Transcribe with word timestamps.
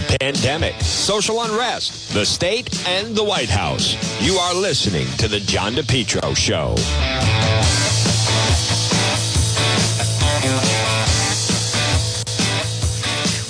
the 0.00 0.18
pandemic, 0.20 0.80
social 0.80 1.42
unrest, 1.42 2.14
the 2.14 2.24
state, 2.24 2.86
and 2.88 3.14
the 3.14 3.24
White 3.24 3.50
House. 3.50 3.96
You 4.22 4.34
are 4.34 4.54
listening 4.54 5.06
to 5.18 5.28
The 5.28 5.40
John 5.40 5.74
DePetro 5.74 6.36
Show. 6.36 6.74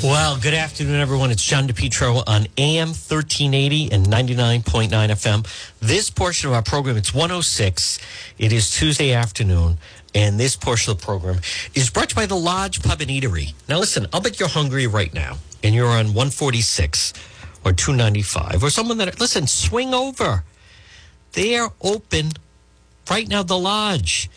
Well, 0.03 0.39
good 0.39 0.55
afternoon, 0.55 1.01
everyone. 1.01 1.31
It's 1.31 1.45
John 1.45 1.69
DePetro 1.69 2.25
on 2.27 2.47
AM 2.57 2.89
1380 2.89 3.93
and 3.93 4.07
99.9 4.07 4.91
FM. 4.91 5.47
This 5.81 6.11
portion 6.11 6.49
of 6.49 6.55
our 6.55 6.63
program, 6.63 6.97
it's 6.97 7.13
106. 7.15 7.99
It 8.39 8.53
is 8.53 8.71
Tuesday 8.71 9.13
afternoon, 9.13 9.77
and 10.15 10.41
this 10.41 10.57
portion 10.57 10.91
of 10.91 10.99
the 10.99 11.05
program 11.05 11.41
is 11.75 11.91
brought 11.91 12.09
to 12.09 12.15
you 12.15 12.23
by 12.23 12.27
the 12.27 12.35
Lodge 12.35 12.83
Pub 12.83 13.01
and 13.03 13.11
Eatery. 13.11 13.53
Now, 13.69 13.79
listen, 13.79 14.07
I'll 14.13 14.23
bet 14.23 14.41
you're 14.41 14.49
hungry 14.49 14.87
right 14.87 15.13
now, 15.13 15.37
and 15.63 15.75
you're 15.75 15.87
on 15.87 16.07
146 16.15 17.13
or 17.65 17.73
295, 17.73 18.63
or 18.63 18.71
someone 18.71 18.99
that, 18.99 19.21
listen, 19.21 19.47
swing 19.47 19.93
over. 19.93 20.45
They 21.33 21.57
are 21.57 21.73
open 21.83 22.33
right 23.11 23.29
now, 23.29 23.43
the 23.43 23.59
Lodge, 23.59 24.31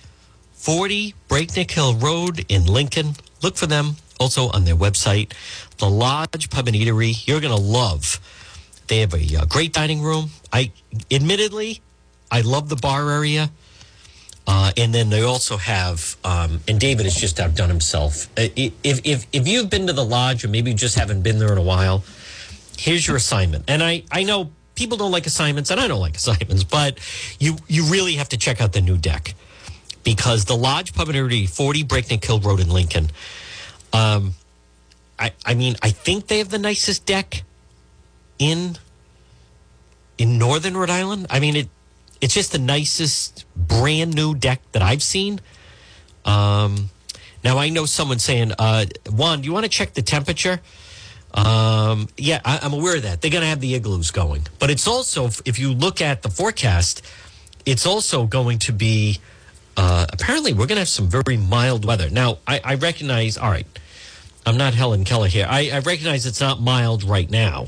40 0.54 1.16
Breakneck 1.28 1.72
Hill 1.72 1.96
Road 1.96 2.46
in 2.50 2.66
Lincoln. 2.66 3.16
Look 3.42 3.56
for 3.56 3.66
them 3.66 3.96
also 4.20 4.50
on 4.50 4.66
their 4.66 4.76
website, 4.76 5.34
the 5.78 5.90
Lodge 5.90 6.50
Pub 6.50 6.68
and 6.68 6.76
Eatery. 6.76 7.26
You're 7.28 7.42
going 7.42 7.56
to 7.56 7.62
love. 7.62 8.20
They 8.88 9.00
have 9.00 9.14
a, 9.14 9.38
uh 9.38 9.46
great 9.46 9.74
dining 9.74 10.02
room. 10.02 10.30
I, 10.52 10.72
admittedly, 11.10 11.82
I 12.32 12.42
love 12.42 12.70
the 12.70 12.76
bar 12.76 13.10
area. 13.10 13.50
Uh, 14.46 14.72
and 14.76 14.94
then 14.94 15.10
they 15.10 15.22
also 15.22 15.56
have, 15.58 16.18
um, 16.26 16.60
and 16.68 16.80
David 16.80 17.06
has 17.06 17.16
just 17.16 17.40
outdone 17.40 17.70
himself. 17.70 18.28
Uh, 18.38 18.48
If, 18.56 18.74
if, 18.84 19.26
if 19.32 19.48
you've 19.48 19.70
been 19.70 19.88
to 19.88 19.94
the 19.94 20.04
lodge 20.04 20.44
or 20.44 20.50
maybe 20.50 20.72
you 20.72 20.78
just 20.78 20.98
haven't 20.98 21.22
been 21.22 21.40
there 21.40 21.52
in 21.52 21.58
a 21.58 21.64
while, 21.64 22.04
here's 22.78 23.08
your 23.08 23.16
assignment. 23.16 23.64
And 23.70 23.82
I, 23.82 24.04
I 24.12 24.24
know 24.24 24.52
people 24.76 24.98
don't 24.98 25.12
like 25.12 25.26
assignments, 25.26 25.72
and 25.72 25.80
I 25.80 25.88
don't 25.88 26.02
like 26.02 26.16
assignments, 26.24 26.64
but 26.64 27.00
you, 27.40 27.56
you 27.68 27.86
really 27.86 28.14
have 28.16 28.30
to 28.30 28.38
check 28.38 28.60
out 28.60 28.74
the 28.74 28.82
new 28.82 28.98
deck 28.98 29.34
because 30.04 30.44
the 30.46 30.58
Lodge 30.58 30.94
Pub 30.94 31.08
and 31.08 31.18
Eatery, 31.18 31.48
40 31.48 31.84
Breakneck 31.84 32.26
Hill 32.26 32.42
Road 32.42 32.60
in 32.60 32.70
Lincoln, 32.70 33.10
um, 33.94 34.34
I, 35.18 35.32
I 35.46 35.54
mean, 35.54 35.76
I 35.82 35.92
think 35.92 36.28
they 36.28 36.40
have 36.40 36.50
the 36.50 36.60
nicest 36.60 37.06
deck 37.06 37.44
in 38.40 38.78
in 40.18 40.38
northern 40.38 40.76
Rhode 40.76 40.90
Island. 40.90 41.28
I 41.30 41.40
mean, 41.40 41.56
it 41.56 41.70
it's 42.24 42.34
just 42.34 42.54
the 42.54 42.58
nicest 42.58 43.46
brand 43.54 44.16
new 44.16 44.34
deck 44.34 44.62
that 44.72 44.82
I've 44.82 45.04
seen. 45.04 45.42
Um, 46.24 46.90
now 47.44 47.58
I 47.58 47.68
know 47.68 47.86
someone 47.86 48.18
saying, 48.18 48.54
uh, 48.58 48.86
Juan, 49.12 49.42
do 49.42 49.46
you 49.46 49.52
want 49.52 49.66
to 49.66 49.70
check 49.70 49.94
the 49.94 50.02
temperature? 50.02 50.62
Um, 51.34 52.08
yeah, 52.16 52.40
I, 52.46 52.60
I'm 52.62 52.72
aware 52.72 52.96
of 52.96 53.04
that. 53.04 53.22
They're 53.22 53.30
going 53.30 53.42
to 53.42 53.50
have 53.50 53.60
the 53.60 53.76
igloos 53.76 54.12
going, 54.12 54.48
but 54.58 54.70
it's 54.70 54.88
also 54.88 55.26
if 55.44 55.60
you 55.60 55.74
look 55.74 56.00
at 56.00 56.22
the 56.22 56.30
forecast, 56.30 57.02
it's 57.66 57.86
also 57.86 58.26
going 58.26 58.60
to 58.60 58.72
be. 58.72 59.20
Uh, 59.76 60.06
apparently, 60.14 60.54
we're 60.54 60.68
going 60.68 60.78
to 60.78 60.82
have 60.82 60.88
some 60.88 61.10
very 61.10 61.36
mild 61.36 61.84
weather. 61.84 62.10
Now, 62.10 62.38
I, 62.48 62.62
I 62.64 62.76
recognize. 62.76 63.38
All 63.38 63.50
right, 63.50 63.68
I'm 64.46 64.56
not 64.56 64.76
Helen 64.76 65.04
Keller 65.04 65.28
here. 65.28 65.48
I, 65.50 65.72
I 65.72 65.80
recognize 65.80 66.26
it's 66.26 66.40
not 66.40 66.62
mild 66.62 67.04
right 67.04 67.30
now. 67.30 67.68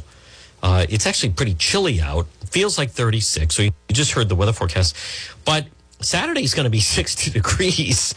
Uh, 0.65 0.85
it's 0.89 1.05
actually 1.05 1.31
pretty 1.31 1.53
chilly 1.53 2.01
out. 2.01 2.25
Feels 2.49 2.77
like 2.77 2.89
36. 2.89 3.53
So 3.53 3.63
you 3.63 3.71
just 3.95 4.11
heard 4.11 4.29
the 4.29 4.35
weather 4.35 4.53
forecast. 4.53 4.95
But 5.45 5.65
Saturday's 6.01 6.53
going 6.53 6.65
to 6.65 6.69
be 6.69 6.79
60 6.99 7.31
degrees. 7.31 8.13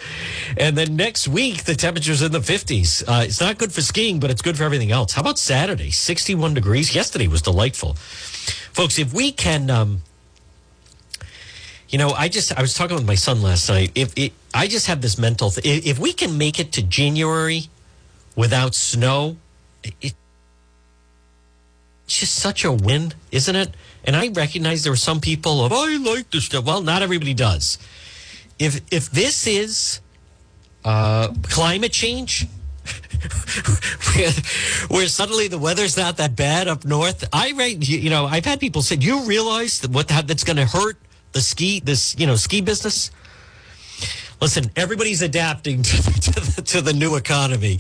And 0.56 0.76
then 0.76 0.96
next 0.96 1.28
week, 1.28 1.64
the 1.64 1.74
temperature's 1.74 2.22
in 2.22 2.32
the 2.32 2.40
50s. 2.40 3.04
Uh, 3.06 3.24
it's 3.24 3.40
not 3.40 3.58
good 3.58 3.72
for 3.72 3.80
skiing, 3.80 4.20
but 4.20 4.30
it's 4.30 4.42
good 4.42 4.56
for 4.56 4.64
everything 4.64 4.92
else. 4.92 5.12
How 5.12 5.22
about 5.22 5.38
Saturday? 5.38 5.90
61 5.90 6.54
degrees. 6.54 6.94
Yesterday 6.94 7.28
was 7.28 7.42
delightful. 7.42 7.94
Folks, 7.94 8.98
if 8.98 9.12
we 9.12 9.32
can. 9.32 9.70
Um, 9.70 10.02
you 11.88 11.96
know, 11.96 12.10
I 12.10 12.28
just 12.28 12.56
I 12.56 12.60
was 12.60 12.74
talking 12.74 12.96
with 12.96 13.06
my 13.06 13.14
son 13.14 13.40
last 13.40 13.68
night. 13.68 13.92
If 13.94 14.12
it, 14.16 14.32
I 14.52 14.66
just 14.66 14.88
have 14.88 15.00
this 15.00 15.16
mental, 15.16 15.50
th- 15.50 15.86
if 15.86 15.98
we 15.98 16.12
can 16.12 16.36
make 16.36 16.60
it 16.60 16.70
to 16.72 16.82
January 16.82 17.68
without 18.36 18.74
snow, 18.74 19.36
it, 19.82 19.94
it's 20.02 20.14
just 22.06 22.34
such 22.34 22.64
a 22.64 22.72
win, 22.72 23.14
isn't 23.32 23.56
it? 23.56 23.70
And 24.08 24.16
I 24.16 24.28
recognize 24.28 24.84
there 24.84 24.92
are 24.94 24.96
some 24.96 25.20
people 25.20 25.62
of 25.62 25.70
I 25.70 25.98
like 25.98 26.30
this 26.30 26.46
stuff. 26.46 26.64
Well, 26.64 26.80
not 26.80 27.02
everybody 27.02 27.34
does. 27.34 27.76
If 28.58 28.80
if 28.90 29.10
this 29.10 29.46
is 29.46 30.00
uh, 30.82 31.34
climate 31.42 31.92
change, 31.92 32.46
where, 34.88 35.06
suddenly 35.08 35.48
the 35.48 35.58
weather's 35.58 35.98
not 35.98 36.16
that 36.16 36.36
bad 36.36 36.68
up 36.68 36.86
north, 36.86 37.28
I 37.34 37.52
right, 37.52 37.76
you, 37.86 38.08
know, 38.08 38.24
I've 38.24 38.46
had 38.46 38.60
people 38.60 38.80
say, 38.80 38.96
"Do 38.96 39.06
you 39.06 39.26
realize 39.26 39.80
that 39.80 39.90
what 39.90 40.08
that, 40.08 40.26
that's 40.26 40.42
going 40.42 40.56
to 40.56 40.64
hurt 40.64 40.96
the 41.32 41.42
ski 41.42 41.80
this 41.80 42.18
you 42.18 42.26
know 42.26 42.36
ski 42.36 42.62
business?" 42.62 43.10
Listen, 44.40 44.70
everybody's 44.74 45.20
adapting 45.20 45.82
to, 45.82 46.02
to, 46.02 46.40
the, 46.40 46.62
to 46.62 46.80
the 46.80 46.94
new 46.94 47.16
economy. 47.16 47.78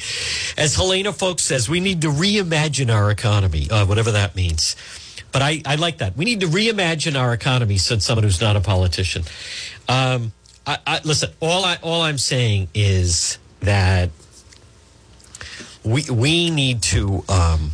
As 0.58 0.74
Helena 0.74 1.14
Foulkes 1.14 1.44
says, 1.44 1.70
we 1.70 1.80
need 1.80 2.02
to 2.02 2.08
reimagine 2.08 2.92
our 2.92 3.10
economy, 3.10 3.70
uh, 3.70 3.86
whatever 3.86 4.12
that 4.12 4.36
means. 4.36 4.76
But 5.32 5.42
I, 5.42 5.62
I 5.66 5.74
like 5.76 5.98
that. 5.98 6.16
We 6.16 6.24
need 6.24 6.40
to 6.40 6.46
reimagine 6.46 7.18
our 7.18 7.32
economy, 7.32 7.76
said 7.78 8.02
someone 8.02 8.24
who's 8.24 8.40
not 8.40 8.56
a 8.56 8.60
politician. 8.60 9.24
Um, 9.88 10.32
I, 10.66 10.78
I, 10.86 11.00
listen, 11.04 11.30
all, 11.40 11.64
I, 11.64 11.78
all 11.82 12.02
I'm 12.02 12.18
saying 12.18 12.68
is 12.74 13.38
that 13.60 14.10
we, 15.84 16.04
we 16.10 16.50
need 16.50 16.82
to 16.82 17.24
um, 17.28 17.72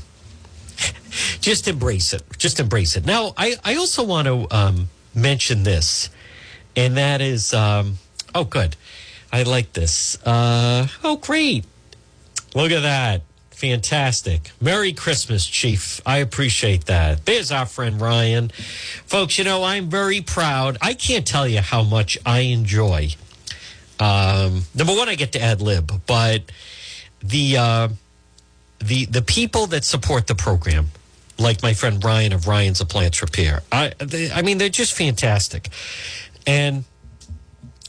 just 1.41 1.69
embrace 1.69 2.13
it. 2.13 2.23
Just 2.39 2.59
embrace 2.61 2.97
it. 2.97 3.07
Now, 3.07 3.35
I, 3.37 3.57
I 3.65 3.77
also 3.77 4.05
want 4.05 4.27
to 4.27 4.47
um, 4.51 4.89
mention 5.15 5.63
this, 5.63 6.11
and 6.77 6.97
that 6.97 7.21
is. 7.21 7.55
Um, 7.55 7.99
Oh, 8.35 8.45
good. 8.45 8.77
I 9.33 9.45
like 9.45 9.73
this. 9.75 10.21
Uh, 10.27 10.89
oh, 11.05 11.17
great. 11.17 11.65
Look 12.55 12.73
at 12.73 12.81
that. 12.81 13.23
Fantastic. 13.71 14.51
Merry 14.61 14.93
Christmas, 14.93 15.47
Chief. 15.47 16.01
I 16.05 16.19
appreciate 16.19 16.85
that. 16.85 17.25
There's 17.25 17.51
our 17.51 17.65
friend 17.65 18.01
Ryan. 18.01 18.51
Folks, 19.07 19.39
you 19.39 19.45
know, 19.45 19.65
I'm 19.65 19.89
very 19.89 20.21
proud. 20.21 20.77
I 20.83 20.93
can't 20.95 21.27
tell 21.27 21.49
you 21.49 21.61
how 21.61 21.83
much 21.83 22.19
I 22.27 22.41
enjoy. 22.41 23.11
Um, 23.99 24.63
number 24.75 24.93
one, 24.95 25.09
I 25.09 25.15
get 25.15 25.33
to 25.33 25.41
ad 25.41 25.63
lib, 25.63 25.91
but 26.07 26.43
the, 27.21 27.57
uh, 27.57 27.89
the, 28.81 29.07
the 29.07 29.23
people 29.23 29.67
that 29.69 29.85
support 29.85 30.27
the 30.27 30.35
program, 30.35 30.89
like 31.39 31.63
my 31.63 31.73
friend 31.73 32.05
Ryan 32.05 32.33
of 32.35 32.47
Ryan's 32.47 32.81
Appliance 32.83 33.23
Repair, 33.23 33.63
I, 33.73 33.93
they, 33.99 34.31
I 34.31 34.43
mean, 34.43 34.59
they're 34.59 34.69
just 34.69 34.93
fantastic. 34.93 35.69
And 36.47 36.85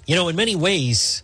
you 0.06 0.16
know, 0.16 0.28
in 0.28 0.36
many 0.36 0.56
ways, 0.56 1.24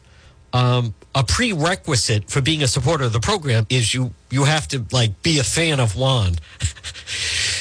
um, 0.54 0.94
a 1.14 1.24
prerequisite 1.24 2.30
for 2.30 2.42
being 2.42 2.64
a 2.64 2.68
supporter 2.68 3.04
of 3.04 3.14
the 3.14 3.20
program 3.20 3.66
is 3.70 3.94
you 3.94 4.14
you 4.30 4.46
have 4.46 4.68
to 4.70 4.86
like 4.92 5.22
be 5.24 5.40
a 5.40 5.44
fan 5.44 5.80
of 5.80 5.96
Juan, 5.96 6.36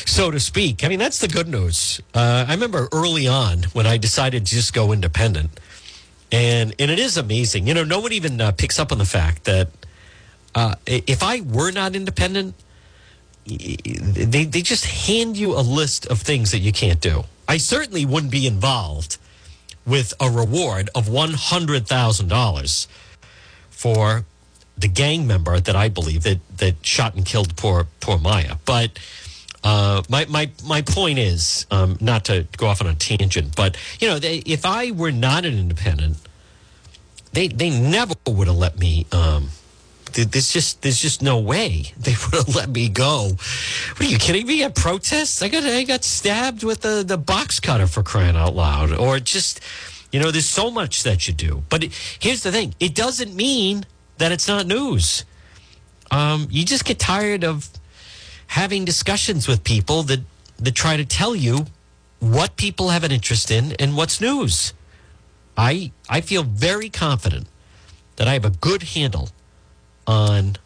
so 0.06 0.30
to 0.30 0.38
speak. 0.38 0.84
I 0.84 0.88
mean, 0.88 1.00
that's 1.00 1.18
the 1.18 1.28
good 1.28 1.48
news. 1.48 2.00
Uh, 2.14 2.44
I 2.46 2.52
remember 2.52 2.88
early 2.92 3.26
on 3.26 3.64
when 3.72 3.86
I 3.86 3.96
decided 3.96 4.46
to 4.46 4.54
just 4.54 4.72
go 4.72 4.92
independent, 4.92 5.58
and 6.30 6.74
and 6.78 6.90
it 6.90 6.98
is 6.98 7.16
amazing. 7.16 7.66
You 7.66 7.74
know, 7.74 7.84
no 7.84 8.00
one 8.00 8.12
even 8.12 8.40
uh, 8.40 8.52
picks 8.52 8.78
up 8.78 8.92
on 8.92 8.98
the 8.98 9.04
fact 9.04 9.44
that 9.44 9.68
uh, 10.54 10.76
if 10.86 11.22
I 11.22 11.40
were 11.40 11.72
not 11.72 11.96
independent, 11.96 12.54
they 13.46 14.44
they 14.44 14.62
just 14.62 14.84
hand 14.86 15.36
you 15.36 15.54
a 15.54 15.62
list 15.62 16.06
of 16.06 16.20
things 16.20 16.52
that 16.52 16.60
you 16.60 16.72
can't 16.72 17.00
do. 17.00 17.24
I 17.48 17.56
certainly 17.56 18.04
wouldn't 18.04 18.30
be 18.30 18.46
involved 18.46 19.16
with 19.84 20.14
a 20.20 20.30
reward 20.30 20.88
of 20.94 21.06
$100,000 21.08 22.86
for 23.80 24.26
the 24.76 24.88
gang 24.88 25.26
member 25.26 25.58
that 25.58 25.74
I 25.74 25.88
believe 25.88 26.22
that, 26.24 26.40
that 26.58 26.84
shot 26.84 27.14
and 27.14 27.24
killed 27.24 27.56
poor, 27.56 27.86
poor 28.00 28.18
Maya. 28.18 28.56
But 28.66 28.98
uh, 29.64 30.02
my, 30.10 30.26
my, 30.26 30.50
my 30.66 30.82
point 30.82 31.18
is 31.18 31.64
um, 31.70 31.96
not 31.98 32.26
to 32.26 32.46
go 32.58 32.66
off 32.66 32.82
on 32.82 32.88
a 32.88 32.94
tangent, 32.94 33.56
but 33.56 33.78
you 33.98 34.06
know, 34.06 34.18
they, 34.18 34.42
if 34.44 34.66
I 34.66 34.90
were 34.90 35.12
not 35.12 35.46
an 35.46 35.58
independent, 35.58 36.18
they, 37.32 37.48
they 37.48 37.70
never 37.70 38.12
would 38.26 38.48
have 38.48 38.56
let 38.56 38.78
me, 38.78 39.06
um, 39.12 39.48
there's 40.12 40.52
just 40.52 40.82
there's 40.82 41.00
just 41.00 41.22
no 41.22 41.38
way 41.38 41.84
they 41.96 42.10
would 42.12 42.34
have 42.34 42.54
let 42.54 42.68
me 42.68 42.88
go. 42.88 43.30
What 43.92 44.00
are 44.00 44.04
you 44.04 44.18
kidding 44.18 44.44
me? 44.44 44.64
At 44.64 44.74
protests, 44.74 45.40
I 45.40 45.48
got 45.48 45.62
I 45.62 45.84
got 45.84 46.02
stabbed 46.02 46.64
with 46.64 46.80
the 46.80 47.04
the 47.06 47.16
box 47.16 47.60
cutter 47.60 47.86
for 47.86 48.02
crying 48.02 48.34
out 48.34 48.56
loud, 48.56 48.92
or 48.92 49.20
just 49.20 49.60
you 50.12 50.20
know, 50.20 50.30
there's 50.30 50.48
so 50.48 50.70
much 50.70 51.02
that 51.04 51.28
you 51.28 51.34
do. 51.34 51.62
But 51.68 51.84
it, 51.84 51.92
here's 52.18 52.42
the 52.42 52.52
thing: 52.52 52.74
it 52.80 52.94
doesn't 52.94 53.34
mean 53.34 53.84
that 54.18 54.32
it's 54.32 54.48
not 54.48 54.66
news. 54.66 55.24
Um, 56.10 56.48
you 56.50 56.64
just 56.64 56.84
get 56.84 56.98
tired 56.98 57.44
of 57.44 57.68
having 58.48 58.84
discussions 58.84 59.46
with 59.46 59.62
people 59.64 60.02
that 60.04 60.20
that 60.58 60.74
try 60.74 60.96
to 60.96 61.04
tell 61.04 61.34
you 61.34 61.66
what 62.18 62.56
people 62.56 62.90
have 62.90 63.04
an 63.04 63.12
interest 63.12 63.50
in 63.50 63.72
and 63.78 63.96
what's 63.96 64.20
news. 64.20 64.74
I 65.56 65.92
I 66.08 66.20
feel 66.20 66.42
very 66.42 66.90
confident 66.90 67.46
that 68.16 68.28
I 68.28 68.34
have 68.34 68.44
a 68.44 68.50
good 68.50 68.82
handle 68.82 69.30
on 70.06 70.56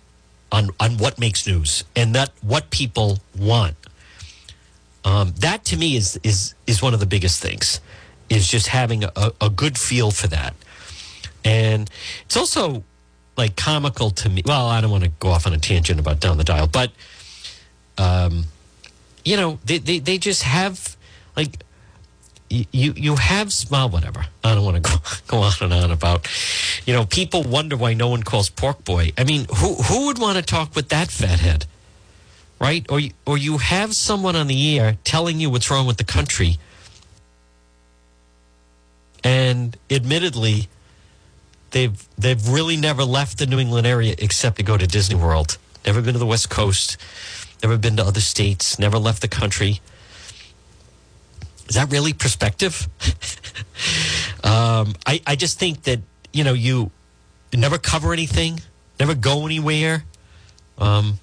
on 0.51 0.71
on 0.81 0.99
what 0.99 1.19
makes 1.19 1.47
news 1.47 1.85
and 1.95 2.15
that 2.15 2.31
what 2.43 2.71
people 2.71 3.19
want. 3.39 3.77
Um, 5.05 5.35
that 5.41 5.65
to 5.67 5.77
me 5.77 5.97
is 5.97 6.19
is 6.23 6.55
is 6.67 6.83
one 6.83 6.95
of 6.95 7.01
the 7.01 7.07
biggest 7.07 7.43
things. 7.43 7.81
Is 8.31 8.49
just 8.49 8.69
having 8.69 9.05
a, 9.05 9.33
a 9.41 9.51
good 9.51 9.79
feel 9.79 10.11
for 10.11 10.27
that, 10.29 10.55
and 11.45 11.91
it's 12.25 12.37
also 12.37 12.83
like 13.37 13.57
comical 13.57 14.11
to 14.11 14.29
me. 14.29 14.43
Well, 14.45 14.67
I 14.67 14.81
don't 14.81 14.91
want 14.91 15.05
to 15.05 15.11
go 15.21 15.29
off 15.29 15.47
on 15.47 15.53
a 15.53 15.59
tangent 15.59 16.01
about 16.01 16.21
down 16.21 16.39
the 16.39 16.45
dial, 16.45 16.67
but 16.67 16.91
um, 17.99 18.45
you 19.25 19.37
know, 19.37 19.59
they, 19.65 19.79
they, 19.79 19.99
they 19.99 20.19
just 20.19 20.43
have 20.43 20.97
like 21.37 21.65
you 22.51 22.93
you 22.97 23.17
have 23.17 23.53
well 23.71 23.89
whatever. 23.89 24.27
I 24.43 24.55
don't 24.55 24.65
want 24.65 24.83
to 24.83 24.83
go 24.91 24.97
go 25.27 25.39
on 25.39 25.53
and 25.61 25.73
on 25.73 25.91
about 25.91 26.29
you 26.87 26.93
know 26.93 27.05
people 27.05 27.43
wonder 27.43 27.77
why 27.77 27.95
no 27.95 28.09
one 28.09 28.23
calls 28.23 28.49
pork 28.51 28.85
boy. 28.85 29.13
I 29.19 29.25
mean, 29.25 29.47
who 29.57 29.75
who 29.75 30.07
would 30.07 30.19
want 30.19 30.37
to 30.37 30.43
talk 30.43 30.75
with 30.77 30.89
that 30.91 31.11
fathead, 31.11 31.67
right? 32.61 32.87
Or 32.89 33.01
you, 33.01 33.11
or 33.27 33.39
you 33.39 33.59
have 33.59 33.95
someone 33.95 34.37
on 34.37 34.47
the 34.47 34.79
air 34.79 34.97
telling 35.05 35.41
you 35.41 35.51
what's 35.51 35.71
wrong 35.71 35.87
with 35.87 35.97
the 35.97 36.05
country, 36.05 36.59
and 39.25 39.77
admittedly, 39.91 40.69
they've 41.73 42.07
they've 42.17 42.49
really 42.49 42.77
never 42.77 43.03
left 43.05 43.39
the 43.39 43.47
New 43.47 43.59
England 43.59 43.87
area 43.87 44.15
except 44.19 44.57
to 44.59 44.63
go 44.63 44.77
to 44.77 44.87
Disney 44.87 45.17
World. 45.17 45.59
Never 45.85 46.01
been 46.01 46.13
to 46.13 46.21
the 46.21 46.27
West 46.27 46.49
Coast. 46.51 46.97
Never 47.63 47.77
been 47.79 47.97
to 47.97 48.05
other 48.05 48.21
states. 48.21 48.79
Never 48.79 48.99
left 48.99 49.23
the 49.23 49.29
country 49.29 49.81
is 51.69 51.77
that 51.77 51.91
really 51.91 52.13
perspective? 52.13 52.89
um, 54.45 54.95
I, 55.07 55.21
I 55.27 55.37
just 55.37 55.59
think 55.59 55.83
that, 55.85 56.01
you 56.33 56.45
know, 56.45 56.53
you 56.53 56.91
never 57.53 57.79
cover 57.79 58.13
anything, 58.13 58.61
never 59.01 59.15
go 59.15 59.47
anywhere. 59.47 60.05
Um, 60.79 61.19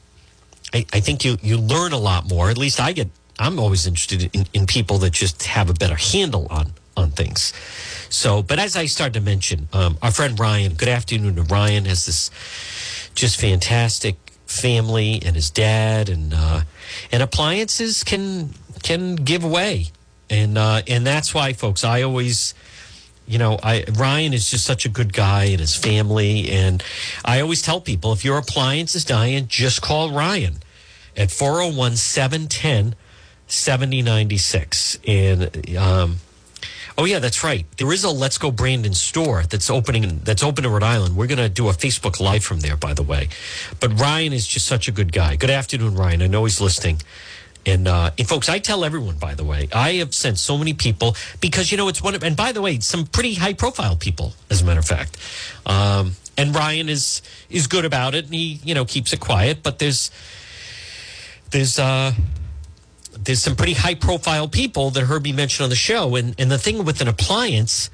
I, 0.73 0.85
I 0.93 0.99
think 0.99 1.25
you, 1.25 1.37
you 1.41 1.57
learn 1.57 1.91
a 1.93 1.97
lot 1.97 2.27
more. 2.27 2.49
At 2.49 2.57
least 2.57 2.79
I 2.79 2.93
get, 2.93 3.09
I'm 3.37 3.59
always 3.59 3.85
interested 3.85 4.29
in, 4.35 4.45
in 4.53 4.65
people 4.65 4.97
that 4.99 5.11
just 5.11 5.43
have 5.43 5.69
a 5.69 5.73
better 5.73 5.95
handle 5.95 6.47
on, 6.49 6.73
on 6.97 7.11
things. 7.11 7.53
So, 8.11 8.43
but 8.43 8.59
as 8.59 8.75
I 8.75 8.85
started 8.85 9.15
to 9.15 9.21
mention, 9.21 9.67
um, 9.73 9.97
our 10.01 10.11
friend 10.11 10.39
Ryan, 10.39 10.75
good 10.75 10.89
afternoon 10.89 11.37
to 11.37 11.43
Ryan, 11.43 11.85
has 11.85 12.05
this 12.05 12.29
just 13.15 13.39
fantastic 13.41 14.15
family 14.45 15.21
and 15.25 15.35
his 15.35 15.49
dad 15.49 16.09
and, 16.09 16.33
uh, 16.35 16.61
and 17.11 17.23
appliances 17.23 18.03
can, 18.03 18.53
can 18.83 19.15
give 19.15 19.43
way 19.43 19.87
and 20.31 20.57
uh, 20.57 20.81
and 20.87 21.05
that's 21.05 21.33
why, 21.33 21.53
folks, 21.53 21.83
I 21.83 22.01
always. 22.01 22.55
You 23.27 23.37
know, 23.37 23.59
I 23.61 23.85
Ryan 23.93 24.33
is 24.33 24.49
just 24.49 24.65
such 24.65 24.83
a 24.85 24.89
good 24.89 25.13
guy 25.13 25.45
and 25.45 25.59
his 25.59 25.75
family, 25.75 26.49
and 26.49 26.83
I 27.23 27.39
always 27.39 27.61
tell 27.61 27.79
people 27.79 28.11
if 28.13 28.25
your 28.25 28.37
appliance 28.37 28.95
is 28.95 29.05
dying, 29.05 29.47
just 29.47 29.81
call 29.81 30.11
Ryan 30.11 30.55
at 31.15 31.31
401 31.31 31.97
710 31.97 32.95
7096. 33.47 34.99
And 35.07 35.77
um, 35.77 36.17
Oh 36.97 37.05
yeah, 37.05 37.19
that's 37.19 37.43
right. 37.43 37.65
There 37.77 37.91
is 37.91 38.03
a 38.03 38.09
Let's 38.09 38.37
Go 38.37 38.51
Brandon 38.51 38.93
store 38.93 39.43
that's 39.43 39.69
opening 39.69 40.19
that's 40.23 40.43
open 40.43 40.65
in 40.65 40.71
Rhode 40.71 40.83
Island. 40.83 41.15
We're 41.15 41.27
going 41.27 41.37
to 41.37 41.49
do 41.49 41.69
a 41.69 41.73
Facebook 41.73 42.19
live 42.19 42.43
from 42.43 42.59
there, 42.59 42.75
by 42.75 42.93
the 42.93 43.03
way. 43.03 43.29
But 43.79 43.99
Ryan 43.99 44.33
is 44.33 44.47
just 44.47 44.67
such 44.67 44.87
a 44.87 44.91
good 44.91 45.11
guy. 45.11 45.35
Good 45.35 45.49
afternoon, 45.49 45.95
Ryan. 45.95 46.21
I 46.21 46.27
know 46.27 46.43
he's 46.45 46.59
listening. 46.59 47.01
And, 47.65 47.87
uh, 47.87 48.11
and 48.17 48.27
folks, 48.27 48.49
I 48.49 48.57
tell 48.57 48.83
everyone, 48.83 49.17
by 49.17 49.35
the 49.35 49.43
way, 49.43 49.67
I 49.71 49.93
have 49.93 50.15
sent 50.15 50.39
so 50.39 50.57
many 50.57 50.73
people 50.73 51.15
because, 51.41 51.71
you 51.71 51.77
know, 51.77 51.89
it's 51.89 52.01
one 52.01 52.15
of, 52.15 52.23
and 52.23 52.35
by 52.35 52.51
the 52.51 52.61
way, 52.61 52.79
some 52.79 53.05
pretty 53.05 53.35
high 53.35 53.53
profile 53.53 53.95
people, 53.95 54.33
as 54.49 54.63
a 54.63 54.65
matter 54.65 54.79
of 54.79 54.87
fact. 54.87 55.17
Um, 55.67 56.13
and 56.37 56.55
Ryan 56.55 56.89
is, 56.89 57.21
is 57.51 57.67
good 57.67 57.85
about 57.85 58.15
it 58.15 58.25
and 58.25 58.33
he, 58.33 58.59
you 58.63 58.73
know, 58.73 58.83
keeps 58.83 59.13
it 59.13 59.19
quiet, 59.19 59.61
but 59.61 59.77
there's, 59.77 60.09
there's, 61.51 61.77
uh, 61.77 62.13
there's 63.11 63.41
some 63.41 63.55
pretty 63.55 63.73
high 63.73 63.95
profile 63.95 64.47
people 64.47 64.89
that 64.91 65.01
heard 65.03 65.23
me 65.23 65.31
mention 65.31 65.63
on 65.63 65.69
the 65.69 65.75
show. 65.75 66.15
And, 66.15 66.35
and 66.39 66.49
the 66.49 66.57
thing 66.57 66.83
with 66.83 67.01
an 67.01 67.07
appliance 67.07 67.89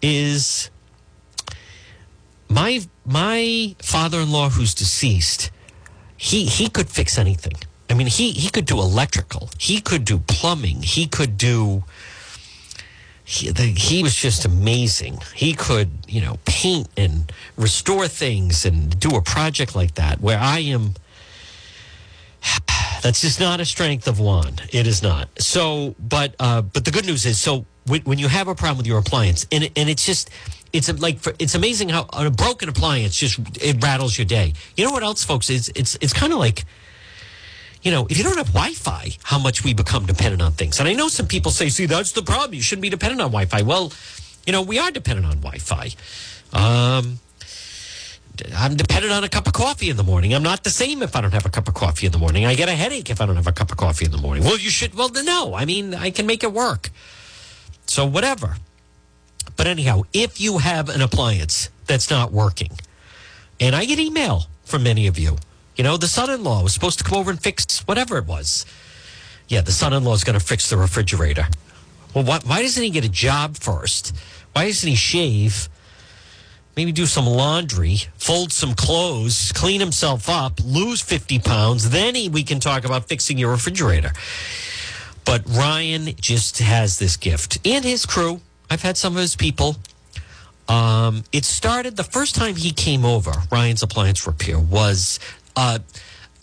is 0.00 0.70
my, 2.48 2.80
my 3.04 3.74
father 3.80 4.20
in 4.20 4.30
law 4.30 4.48
who's 4.48 4.74
deceased, 4.74 5.50
he, 6.16 6.46
he 6.46 6.68
could 6.68 6.88
fix 6.88 7.18
anything. 7.18 7.54
I 7.90 7.94
mean, 7.94 8.06
he 8.06 8.32
he 8.32 8.50
could 8.50 8.66
do 8.66 8.78
electrical. 8.78 9.50
He 9.58 9.80
could 9.80 10.04
do 10.04 10.18
plumbing. 10.18 10.82
He 10.82 11.06
could 11.06 11.38
do. 11.38 11.84
He, 13.24 13.50
the, 13.50 13.62
he 13.62 14.02
was 14.02 14.14
just 14.14 14.44
amazing. 14.44 15.18
He 15.34 15.54
could, 15.54 15.90
you 16.06 16.20
know, 16.20 16.38
paint 16.44 16.88
and 16.96 17.32
restore 17.56 18.08
things 18.08 18.64
and 18.64 18.98
do 18.98 19.16
a 19.16 19.22
project 19.22 19.74
like 19.74 19.94
that. 19.94 20.20
Where 20.20 20.38
I 20.38 20.60
am, 20.60 20.94
that's 23.02 23.20
just 23.20 23.40
not 23.40 23.60
a 23.60 23.64
strength 23.64 24.08
of 24.08 24.20
one. 24.20 24.54
It 24.72 24.86
is 24.86 25.02
not. 25.02 25.28
So, 25.40 25.94
but 25.98 26.34
uh, 26.38 26.62
but 26.62 26.84
the 26.84 26.90
good 26.90 27.06
news 27.06 27.26
is, 27.26 27.40
so 27.40 27.64
when, 27.86 28.02
when 28.02 28.18
you 28.18 28.28
have 28.28 28.48
a 28.48 28.54
problem 28.54 28.78
with 28.78 28.86
your 28.86 28.98
appliance, 28.98 29.46
and 29.52 29.64
and 29.76 29.88
it's 29.88 30.04
just 30.04 30.30
it's 30.72 30.92
like 31.00 31.18
it's 31.38 31.54
amazing 31.54 31.88
how 31.88 32.06
a 32.12 32.30
broken 32.30 32.68
appliance 32.68 33.16
just 33.16 33.38
it 33.62 33.82
rattles 33.82 34.18
your 34.18 34.26
day. 34.26 34.52
You 34.76 34.84
know 34.84 34.92
what 34.92 35.02
else, 35.02 35.24
folks? 35.24 35.50
Is 35.50 35.70
it's 35.74 35.96
it's 36.00 36.12
kind 36.12 36.32
of 36.32 36.38
like 36.38 36.64
you 37.82 37.92
know, 37.92 38.06
if 38.10 38.18
you 38.18 38.24
don't 38.24 38.36
have 38.36 38.52
Wi 38.52 38.72
Fi, 38.72 39.16
how 39.22 39.38
much 39.38 39.64
we 39.64 39.72
become 39.72 40.04
dependent 40.04 40.42
on 40.42 40.52
things. 40.52 40.80
And 40.80 40.88
I 40.88 40.94
know 40.94 41.08
some 41.08 41.26
people 41.26 41.52
say, 41.52 41.68
see, 41.68 41.86
that's 41.86 42.12
the 42.12 42.22
problem. 42.22 42.54
You 42.54 42.62
shouldn't 42.62 42.82
be 42.82 42.90
dependent 42.90 43.20
on 43.20 43.28
Wi 43.28 43.46
Fi. 43.46 43.62
Well, 43.62 43.92
you 44.46 44.52
know, 44.52 44.62
we 44.62 44.78
are 44.78 44.90
dependent 44.90 45.26
on 45.26 45.38
Wi 45.40 45.58
Fi. 45.58 45.90
Um, 46.52 47.20
I'm 48.54 48.76
dependent 48.76 49.12
on 49.12 49.24
a 49.24 49.28
cup 49.28 49.46
of 49.46 49.52
coffee 49.52 49.90
in 49.90 49.96
the 49.96 50.02
morning. 50.02 50.34
I'm 50.34 50.42
not 50.42 50.64
the 50.64 50.70
same 50.70 51.02
if 51.02 51.16
I 51.16 51.20
don't 51.20 51.32
have 51.32 51.46
a 51.46 51.50
cup 51.50 51.68
of 51.68 51.74
coffee 51.74 52.06
in 52.06 52.12
the 52.12 52.18
morning. 52.18 52.46
I 52.46 52.54
get 52.54 52.68
a 52.68 52.74
headache 52.74 53.10
if 53.10 53.20
I 53.20 53.26
don't 53.26 53.36
have 53.36 53.46
a 53.46 53.52
cup 53.52 53.70
of 53.70 53.76
coffee 53.76 54.04
in 54.04 54.10
the 54.10 54.18
morning. 54.18 54.44
Well, 54.44 54.58
you 54.58 54.70
should, 54.70 54.94
well, 54.94 55.10
no. 55.12 55.54
I 55.54 55.64
mean, 55.64 55.94
I 55.94 56.10
can 56.10 56.26
make 56.26 56.42
it 56.42 56.52
work. 56.52 56.90
So, 57.86 58.06
whatever. 58.06 58.56
But 59.56 59.66
anyhow, 59.66 60.02
if 60.12 60.40
you 60.40 60.58
have 60.58 60.88
an 60.88 61.00
appliance 61.00 61.70
that's 61.86 62.10
not 62.10 62.32
working, 62.32 62.70
and 63.60 63.74
I 63.74 63.84
get 63.86 63.98
email 63.98 64.44
from 64.64 64.82
many 64.84 65.06
of 65.06 65.18
you, 65.18 65.36
you 65.76 65.84
know, 65.84 65.96
the 65.96 66.08
son 66.08 66.30
in 66.30 66.44
law 66.44 66.62
was 66.62 66.74
supposed 66.74 66.98
to 66.98 67.04
come 67.04 67.18
over 67.18 67.30
and 67.30 67.40
fix 67.40 67.80
whatever 67.86 68.18
it 68.18 68.26
was. 68.26 68.66
Yeah, 69.48 69.62
the 69.62 69.72
son 69.72 69.92
in 69.92 70.04
law 70.04 70.14
is 70.14 70.24
going 70.24 70.38
to 70.38 70.44
fix 70.44 70.68
the 70.70 70.76
refrigerator. 70.76 71.46
Well, 72.14 72.24
why, 72.24 72.40
why 72.44 72.62
doesn't 72.62 72.82
he 72.82 72.90
get 72.90 73.04
a 73.04 73.08
job 73.08 73.56
first? 73.56 74.14
Why 74.52 74.66
doesn't 74.66 74.88
he 74.88 74.94
shave? 74.94 75.68
Maybe 76.78 76.92
do 76.92 77.06
some 77.06 77.26
laundry, 77.26 77.96
fold 78.18 78.52
some 78.52 78.72
clothes, 78.72 79.50
clean 79.50 79.80
himself 79.80 80.28
up, 80.28 80.60
lose 80.64 81.00
50 81.00 81.40
pounds. 81.40 81.90
Then 81.90 82.14
he, 82.14 82.28
we 82.28 82.44
can 82.44 82.60
talk 82.60 82.84
about 82.84 83.08
fixing 83.08 83.36
your 83.36 83.50
refrigerator. 83.50 84.12
But 85.24 85.42
Ryan 85.48 86.14
just 86.20 86.60
has 86.60 87.00
this 87.00 87.16
gift 87.16 87.58
and 87.66 87.84
his 87.84 88.06
crew. 88.06 88.42
I've 88.70 88.82
had 88.82 88.96
some 88.96 89.16
of 89.16 89.20
his 89.20 89.34
people. 89.34 89.74
Um, 90.68 91.24
it 91.32 91.44
started 91.44 91.96
the 91.96 92.04
first 92.04 92.36
time 92.36 92.54
he 92.54 92.70
came 92.70 93.04
over, 93.04 93.32
Ryan's 93.50 93.82
Appliance 93.82 94.24
Repair, 94.24 94.60
was 94.60 95.18
uh, 95.56 95.80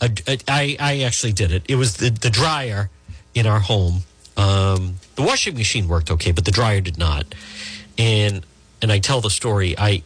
a, 0.02 0.10
a, 0.28 0.38
I, 0.46 0.76
I 0.78 1.00
actually 1.04 1.32
did 1.32 1.50
it. 1.50 1.62
It 1.66 1.76
was 1.76 1.96
the, 1.96 2.10
the 2.10 2.28
dryer 2.28 2.90
in 3.34 3.46
our 3.46 3.60
home. 3.60 4.02
Um, 4.36 4.96
the 5.14 5.22
washing 5.22 5.54
machine 5.54 5.88
worked 5.88 6.10
okay, 6.10 6.32
but 6.32 6.44
the 6.44 6.50
dryer 6.50 6.82
did 6.82 6.98
not. 6.98 7.24
And 7.96 8.44
and 8.82 8.92
I 8.92 8.98
tell 8.98 9.22
the 9.22 9.30
story. 9.30 9.74
I 9.78 10.02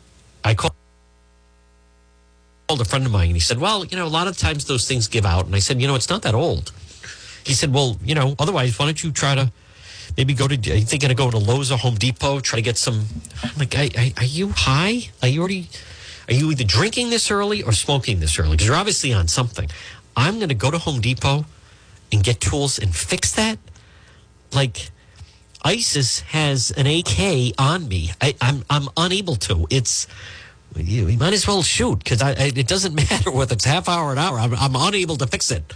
a 2.78 2.84
friend 2.84 3.06
of 3.06 3.12
mine 3.12 3.28
and 3.28 3.36
he 3.36 3.40
said, 3.40 3.58
"Well, 3.58 3.84
you 3.86 3.96
know, 3.96 4.06
a 4.06 4.14
lot 4.18 4.26
of 4.28 4.36
times 4.36 4.66
those 4.66 4.86
things 4.86 5.08
give 5.08 5.24
out." 5.24 5.46
And 5.46 5.56
I 5.56 5.60
said, 5.60 5.80
"You 5.80 5.88
know, 5.88 5.94
it's 5.94 6.10
not 6.10 6.22
that 6.22 6.34
old." 6.34 6.72
He 7.42 7.54
said, 7.54 7.72
"Well, 7.72 7.96
you 8.04 8.14
know, 8.14 8.36
otherwise, 8.38 8.78
why 8.78 8.84
don't 8.84 9.02
you 9.02 9.10
try 9.10 9.34
to 9.34 9.50
maybe 10.16 10.34
go 10.34 10.46
to? 10.46 10.54
Are 10.54 10.76
you 10.76 10.84
thinking 10.84 11.10
of 11.10 11.16
going 11.16 11.30
to 11.30 11.38
Lowe's 11.38 11.72
or 11.72 11.78
Home 11.78 11.94
Depot? 11.94 12.40
Try 12.40 12.58
to 12.58 12.62
get 12.62 12.76
some." 12.76 13.06
I'm 13.42 13.56
like, 13.56 13.74
I, 13.74 13.90
I, 13.96 14.12
"Are 14.18 14.24
you 14.24 14.50
high? 14.54 15.10
Are 15.22 15.28
you 15.28 15.40
already?" 15.40 15.68
Are 16.28 16.34
you 16.34 16.52
either 16.52 16.62
drinking 16.62 17.10
this 17.10 17.28
early 17.32 17.60
or 17.64 17.72
smoking 17.72 18.20
this 18.20 18.38
early? 18.38 18.52
Because 18.52 18.68
you're 18.68 18.76
obviously 18.76 19.12
on 19.12 19.26
something. 19.26 19.68
I'm 20.16 20.36
going 20.36 20.48
to 20.48 20.54
go 20.54 20.70
to 20.70 20.78
Home 20.78 21.00
Depot 21.00 21.44
and 22.12 22.22
get 22.22 22.40
tools 22.40 22.78
and 22.78 22.94
fix 22.94 23.32
that. 23.32 23.58
Like 24.52 24.90
ISIS 25.62 26.20
has 26.20 26.70
an 26.72 26.86
AK 26.86 27.54
on 27.58 27.88
me. 27.88 28.12
I, 28.20 28.34
I'm, 28.40 28.64
I'm 28.70 28.88
unable 28.96 29.36
to. 29.36 29.66
It's 29.70 30.06
you, 30.76 31.08
you 31.08 31.18
might 31.18 31.32
as 31.32 31.46
well 31.46 31.62
shoot 31.62 31.98
because 31.98 32.20
it 32.22 32.68
doesn't 32.68 32.94
matter 33.10 33.30
whether 33.30 33.54
it's 33.54 33.64
half 33.64 33.88
hour 33.88 34.08
or 34.08 34.12
an 34.12 34.18
hour. 34.18 34.38
I'm, 34.38 34.54
I'm 34.54 34.76
unable 34.76 35.16
to 35.16 35.26
fix 35.26 35.50
it. 35.50 35.72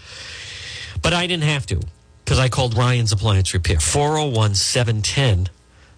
But 1.02 1.12
I 1.12 1.26
didn't 1.26 1.44
have 1.44 1.66
to 1.66 1.80
because 2.24 2.38
I 2.38 2.48
called 2.48 2.76
Ryan's 2.76 3.12
Appliance 3.12 3.52
Repair 3.52 3.80
401 3.80 4.54
710 4.54 5.52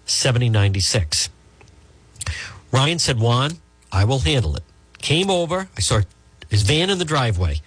7096. 0.05 1.29
Ryan 2.71 2.99
said, 2.99 3.19
Juan, 3.19 3.51
I 3.91 4.03
will 4.03 4.19
handle 4.19 4.55
it. 4.55 4.63
Came 4.99 5.29
over. 5.29 5.69
I 5.75 5.79
saw 5.79 6.01
his 6.49 6.63
van 6.63 6.89
in 6.89 6.97
the 6.97 7.05
driveway. 7.05 7.61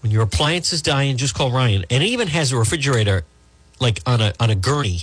When 0.00 0.10
your 0.10 0.22
appliance 0.22 0.72
is 0.72 0.82
dying, 0.82 1.16
just 1.16 1.34
call 1.34 1.50
Ryan. 1.50 1.84
And 1.90 2.02
it 2.02 2.06
even 2.06 2.28
has 2.28 2.52
a 2.52 2.56
refrigerator 2.56 3.24
like 3.80 4.00
on 4.06 4.20
a 4.20 4.32
on 4.38 4.50
a 4.50 4.54
gurney, 4.54 5.00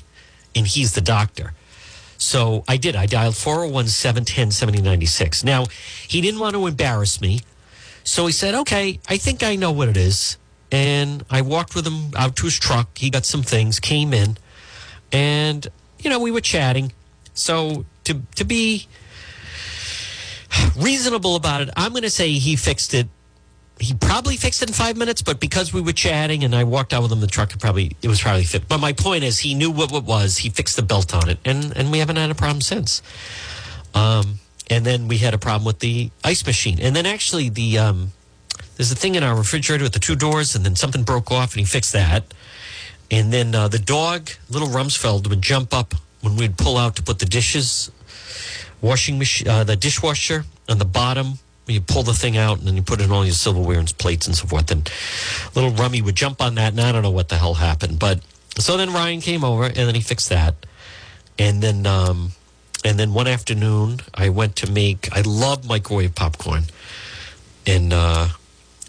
and 0.55 0.65
he's 0.65 0.93
the 0.93 1.01
doctor. 1.01 1.53
So 2.21 2.63
I 2.67 2.77
did. 2.77 2.95
I 2.95 3.07
dialed 3.07 3.35
401 3.35 3.87
710 3.87 4.51
7096. 4.51 5.43
Now, 5.43 5.65
he 6.07 6.21
didn't 6.21 6.39
want 6.39 6.53
to 6.53 6.67
embarrass 6.67 7.19
me. 7.19 7.41
So 8.03 8.27
he 8.27 8.31
said, 8.31 8.53
okay, 8.53 8.99
I 9.09 9.17
think 9.17 9.41
I 9.41 9.55
know 9.55 9.71
what 9.71 9.89
it 9.89 9.97
is. 9.97 10.37
And 10.71 11.25
I 11.31 11.41
walked 11.41 11.73
with 11.73 11.85
him 11.85 12.11
out 12.15 12.35
to 12.37 12.43
his 12.45 12.59
truck. 12.59 12.95
He 12.95 13.09
got 13.09 13.25
some 13.25 13.41
things, 13.41 13.79
came 13.79 14.13
in, 14.13 14.37
and, 15.11 15.67
you 15.99 16.11
know, 16.11 16.19
we 16.19 16.29
were 16.29 16.41
chatting. 16.41 16.93
So 17.33 17.85
to, 18.03 18.21
to 18.35 18.45
be 18.45 18.87
reasonable 20.77 21.35
about 21.35 21.61
it, 21.61 21.69
I'm 21.75 21.91
going 21.91 22.03
to 22.03 22.09
say 22.11 22.33
he 22.33 22.55
fixed 22.55 22.93
it. 22.93 23.07
He 23.81 23.95
probably 23.95 24.37
fixed 24.37 24.61
it 24.61 24.69
in 24.69 24.73
five 24.73 24.95
minutes, 24.95 25.23
but 25.23 25.39
because 25.39 25.73
we 25.73 25.81
were 25.81 25.91
chatting 25.91 26.43
and 26.43 26.55
I 26.55 26.63
walked 26.63 26.93
out 26.93 27.01
with 27.01 27.11
him 27.11 27.19
the 27.19 27.27
truck, 27.27 27.57
probably 27.59 27.95
it 28.03 28.07
was 28.07 28.21
probably 28.21 28.43
fit. 28.43 28.67
But 28.67 28.79
my 28.79 28.93
point 28.93 29.23
is, 29.23 29.39
he 29.39 29.55
knew 29.55 29.71
what 29.71 29.91
it 29.91 30.03
was. 30.03 30.37
He 30.37 30.49
fixed 30.49 30.75
the 30.75 30.83
belt 30.83 31.15
on 31.15 31.29
it, 31.29 31.39
and 31.43 31.75
and 31.75 31.91
we 31.91 31.97
haven't 31.97 32.17
had 32.17 32.29
a 32.29 32.35
problem 32.35 32.61
since. 32.61 33.01
Um, 33.95 34.35
and 34.69 34.85
then 34.85 35.07
we 35.07 35.17
had 35.17 35.33
a 35.33 35.37
problem 35.37 35.65
with 35.65 35.79
the 35.79 36.11
ice 36.23 36.45
machine, 36.45 36.79
and 36.79 36.95
then 36.95 37.07
actually 37.07 37.49
the 37.49 37.79
um, 37.79 38.11
there's 38.77 38.91
a 38.91 38.95
thing 38.95 39.15
in 39.15 39.23
our 39.23 39.35
refrigerator 39.35 39.83
with 39.83 39.93
the 39.93 39.99
two 39.99 40.15
doors, 40.15 40.55
and 40.55 40.63
then 40.63 40.75
something 40.75 41.03
broke 41.03 41.31
off, 41.31 41.53
and 41.53 41.59
he 41.59 41.65
fixed 41.65 41.93
that. 41.93 42.23
And 43.09 43.33
then 43.33 43.53
uh, 43.53 43.67
the 43.67 43.79
dog, 43.79 44.29
little 44.49 44.69
Rumsfeld, 44.69 45.27
would 45.27 45.41
jump 45.41 45.73
up 45.73 45.93
when 46.21 46.35
we'd 46.37 46.57
pull 46.57 46.77
out 46.77 46.95
to 46.95 47.03
put 47.03 47.19
the 47.19 47.25
dishes, 47.25 47.91
washing 48.79 49.17
machine, 49.17 49.47
uh, 49.47 49.63
the 49.63 49.75
dishwasher 49.75 50.45
on 50.69 50.77
the 50.77 50.85
bottom. 50.85 51.39
You 51.67 51.79
pull 51.79 52.03
the 52.03 52.13
thing 52.13 52.37
out 52.37 52.59
and 52.59 52.67
then 52.67 52.75
you 52.75 52.81
put 52.81 53.01
in 53.01 53.11
all 53.11 53.23
your 53.23 53.33
silverware 53.33 53.79
and 53.79 53.97
plates 53.97 54.27
and 54.27 54.35
so 54.35 54.47
forth. 54.47 54.71
And 54.71 54.89
little 55.55 55.71
Rummy 55.71 56.01
would 56.01 56.15
jump 56.15 56.41
on 56.41 56.55
that, 56.55 56.73
and 56.73 56.81
I 56.81 56.91
don't 56.91 57.03
know 57.03 57.11
what 57.11 57.29
the 57.29 57.37
hell 57.37 57.53
happened. 57.53 57.99
But 57.99 58.19
so 58.57 58.77
then 58.77 58.91
Ryan 58.91 59.21
came 59.21 59.43
over 59.43 59.65
and 59.65 59.75
then 59.75 59.95
he 59.95 60.01
fixed 60.01 60.29
that. 60.29 60.55
And 61.39 61.61
then, 61.61 61.85
um, 61.85 62.31
and 62.83 62.99
then 62.99 63.13
one 63.13 63.27
afternoon, 63.27 64.01
I 64.13 64.29
went 64.29 64.55
to 64.57 64.71
make. 64.71 65.09
I 65.15 65.21
love 65.21 65.67
microwave 65.67 66.15
popcorn, 66.15 66.63
and 67.65 67.93
uh, 67.93 68.27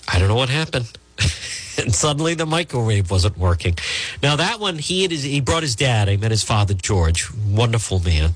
I 0.08 0.18
don't 0.18 0.28
know 0.28 0.34
what 0.34 0.48
happened. 0.48 0.90
and 1.78 1.94
suddenly 1.94 2.34
the 2.34 2.46
microwave 2.46 3.10
wasn't 3.10 3.38
working. 3.38 3.76
Now 4.22 4.36
that 4.36 4.60
one, 4.60 4.78
he 4.78 5.02
had 5.02 5.10
his, 5.10 5.22
he 5.22 5.40
brought 5.40 5.62
his 5.62 5.76
dad. 5.76 6.08
I 6.08 6.16
met 6.16 6.30
his 6.30 6.42
father 6.42 6.74
George, 6.74 7.28
wonderful 7.32 8.00
man. 8.00 8.32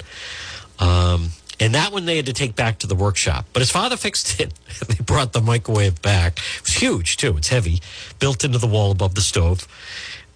Um, 0.79 1.31
and 1.59 1.75
that 1.75 1.93
one 1.93 2.05
they 2.05 2.17
had 2.17 2.27
to 2.27 2.33
take 2.33 2.55
back 2.55 2.79
to 2.81 2.87
the 2.87 2.95
workshop. 2.95 3.47
But 3.53 3.61
his 3.61 3.71
father 3.71 3.97
fixed 3.97 4.41
it. 4.41 4.53
they 4.89 5.03
brought 5.03 5.33
the 5.33 5.41
microwave 5.41 6.03
back. 6.03 6.39
It 6.39 6.63
was 6.63 6.75
huge 6.75 7.17
too. 7.17 7.37
It's 7.37 7.49
heavy, 7.49 7.81
built 8.19 8.45
into 8.45 8.59
the 8.59 8.67
wall 8.67 8.91
above 8.91 9.15
the 9.15 9.21
stove, 9.21 9.67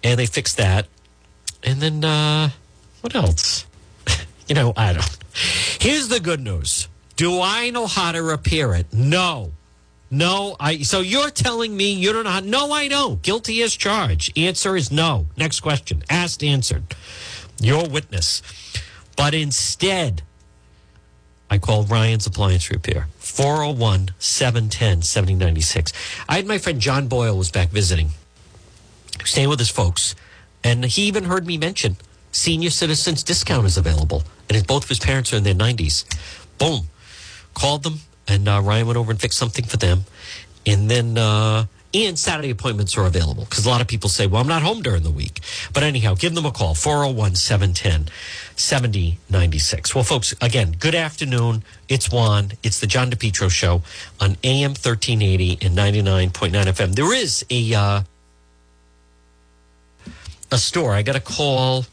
and 0.03 0.19
they 0.19 0.25
fixed 0.25 0.57
that. 0.57 0.87
And 1.63 1.79
then 1.79 2.03
uh, 2.03 2.49
what 3.01 3.15
else? 3.15 3.65
you 4.47 4.55
know, 4.55 4.73
I 4.75 4.93
don't. 4.93 5.17
Here's 5.79 6.07
the 6.07 6.19
good 6.19 6.39
news. 6.39 6.87
Do 7.15 7.39
I 7.41 7.69
know 7.69 7.85
how 7.85 8.11
to 8.11 8.21
repair 8.21 8.73
it? 8.73 8.91
No. 8.91 9.51
No, 10.13 10.57
I 10.59 10.79
so 10.79 10.99
you're 10.99 11.29
telling 11.29 11.75
me 11.75 11.93
you 11.93 12.11
don't 12.11 12.25
know 12.25 12.31
how 12.31 12.39
no, 12.41 12.71
I 12.73 12.89
don't. 12.89 13.21
Guilty 13.21 13.61
as 13.61 13.73
charged. 13.73 14.37
Answer 14.37 14.75
is 14.75 14.91
no. 14.91 15.27
Next 15.37 15.61
question. 15.61 16.03
Asked, 16.09 16.43
answered. 16.43 16.83
Your 17.61 17.87
witness. 17.87 18.41
But 19.15 19.33
instead, 19.33 20.21
I 21.51 21.57
called 21.57 21.91
Ryan's 21.91 22.25
Appliance 22.25 22.71
Repair. 22.71 23.07
401 23.19 24.11
710 24.19 25.01
7096. 25.01 25.91
I 26.29 26.37
had 26.37 26.47
my 26.47 26.57
friend 26.57 26.79
John 26.79 27.09
Boyle 27.09 27.37
was 27.37 27.51
back 27.51 27.69
visiting, 27.69 28.11
staying 29.25 29.49
with 29.49 29.59
his 29.59 29.69
folks, 29.69 30.15
and 30.63 30.85
he 30.85 31.03
even 31.03 31.25
heard 31.25 31.45
me 31.45 31.57
mention 31.57 31.97
senior 32.31 32.69
citizens 32.69 33.21
discount 33.21 33.65
is 33.65 33.75
available. 33.75 34.23
And 34.49 34.65
both 34.65 34.83
of 34.83 34.89
his 34.89 34.99
parents 34.99 35.33
are 35.33 35.37
in 35.37 35.43
their 35.43 35.53
90s. 35.53 36.05
Boom. 36.57 36.87
Called 37.53 37.83
them, 37.83 37.99
and 38.29 38.47
uh, 38.47 38.61
Ryan 38.63 38.87
went 38.87 38.97
over 38.97 39.11
and 39.11 39.19
fixed 39.19 39.37
something 39.37 39.65
for 39.65 39.75
them. 39.75 40.05
And 40.65 40.89
then, 40.89 41.17
uh, 41.17 41.65
and 41.93 42.17
Saturday 42.17 42.49
appointments 42.49 42.97
are 42.97 43.05
available 43.05 43.45
because 43.45 43.65
a 43.65 43.69
lot 43.69 43.81
of 43.81 43.87
people 43.87 44.09
say, 44.09 44.27
well, 44.27 44.41
I'm 44.41 44.47
not 44.47 44.61
home 44.61 44.81
during 44.81 45.03
the 45.03 45.11
week. 45.11 45.41
But 45.73 45.83
anyhow, 45.83 46.15
give 46.15 46.33
them 46.35 46.45
a 46.45 46.51
call 46.51 46.73
401 46.73 47.35
710 47.35 48.13
7096. 48.55 49.95
Well, 49.95 50.03
folks, 50.03 50.33
again, 50.41 50.75
good 50.79 50.95
afternoon. 50.95 51.63
It's 51.89 52.11
Juan. 52.11 52.53
It's 52.63 52.79
the 52.79 52.87
John 52.87 53.11
DePetro 53.11 53.49
Show 53.49 53.81
on 54.19 54.37
AM 54.43 54.71
1380 54.71 55.59
and 55.61 55.77
99.9 55.77 56.51
FM. 56.51 56.95
There 56.95 57.13
is 57.13 57.45
a, 57.49 57.73
uh, 57.73 58.01
a 60.51 60.57
store. 60.57 60.93
I 60.93 61.01
got 61.01 61.15
a 61.15 61.21
call. 61.21 61.85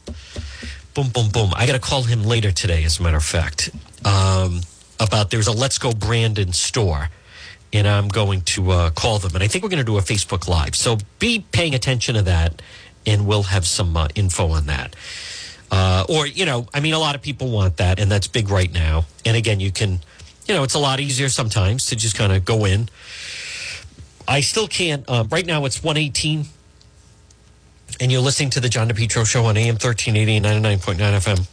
Boom, 0.95 1.09
boom, 1.09 1.29
boom. 1.31 1.53
I 1.55 1.67
got 1.67 1.75
to 1.75 1.79
call 1.79 2.03
him 2.03 2.25
later 2.25 2.51
today, 2.53 2.85
as 2.85 2.99
a 2.99 3.03
matter 3.03 3.17
of 3.17 3.25
fact, 3.25 3.71
um, 4.05 4.61
about 5.01 5.31
there's 5.31 5.47
a 5.47 5.53
Let's 5.53 5.79
Go 5.79 5.93
Brandon 5.93 6.53
store 6.53 7.11
and 7.73 7.87
I'm 7.87 8.09
going 8.09 8.43
to 8.43 8.71
uh, 8.71 8.91
call 8.91 9.19
them. 9.19 9.35
And 9.35 9.43
I 9.43 9.49
think 9.49 9.63
we're 9.63 9.71
going 9.71 9.79
to 9.79 9.85
do 9.85 9.99
a 9.99 10.03
Facebook 10.03 10.49
Live. 10.49 10.75
So 10.75 10.99
be 11.19 11.45
paying 11.53 11.75
attention 11.75 12.15
to 12.15 12.23
that, 12.23 12.63
and 13.07 13.27
we'll 13.27 13.45
have 13.45 13.67
some 13.67 13.97
uh, 13.97 14.09
info 14.15 14.49
on 14.51 14.67
that. 14.67 14.97
Uh, 15.71 16.05
or, 16.09 16.27
you 16.27 16.47
know, 16.47 16.67
I 16.73 16.81
mean, 16.81 16.95
a 16.95 16.99
lot 16.99 17.15
of 17.15 17.23
people 17.23 17.51
want 17.51 17.77
that, 17.77 17.99
and 17.99 18.11
that's 18.11 18.27
big 18.27 18.49
right 18.49 18.73
now. 18.73 19.05
And 19.27 19.37
again, 19.37 19.61
you 19.61 19.71
can, 19.71 20.01
you 20.47 20.55
know, 20.55 20.63
it's 20.63 20.75
a 20.75 20.79
lot 20.79 20.99
easier 20.99 21.29
sometimes 21.29 21.87
to 21.87 21.97
just 21.97 22.17
kind 22.17 22.33
of 22.33 22.45
go 22.45 22.65
in. 22.65 22.89
I 24.27 24.41
still 24.41 24.69
can't, 24.69 25.05
uh, 25.09 25.25
right 25.31 25.45
now 25.45 25.65
it's 25.67 25.83
118, 25.83 26.47
and 28.01 28.13
you're 28.13 28.21
listening 28.23 28.51
to 28.51 28.61
the 28.61 28.69
John 28.69 28.89
DePetro 28.89 29.27
show 29.27 29.45
on 29.45 29.57
AM 29.57 29.75
1380 29.75 30.37
and 30.37 30.47
99.9 30.47 30.97
FM. 30.99 31.47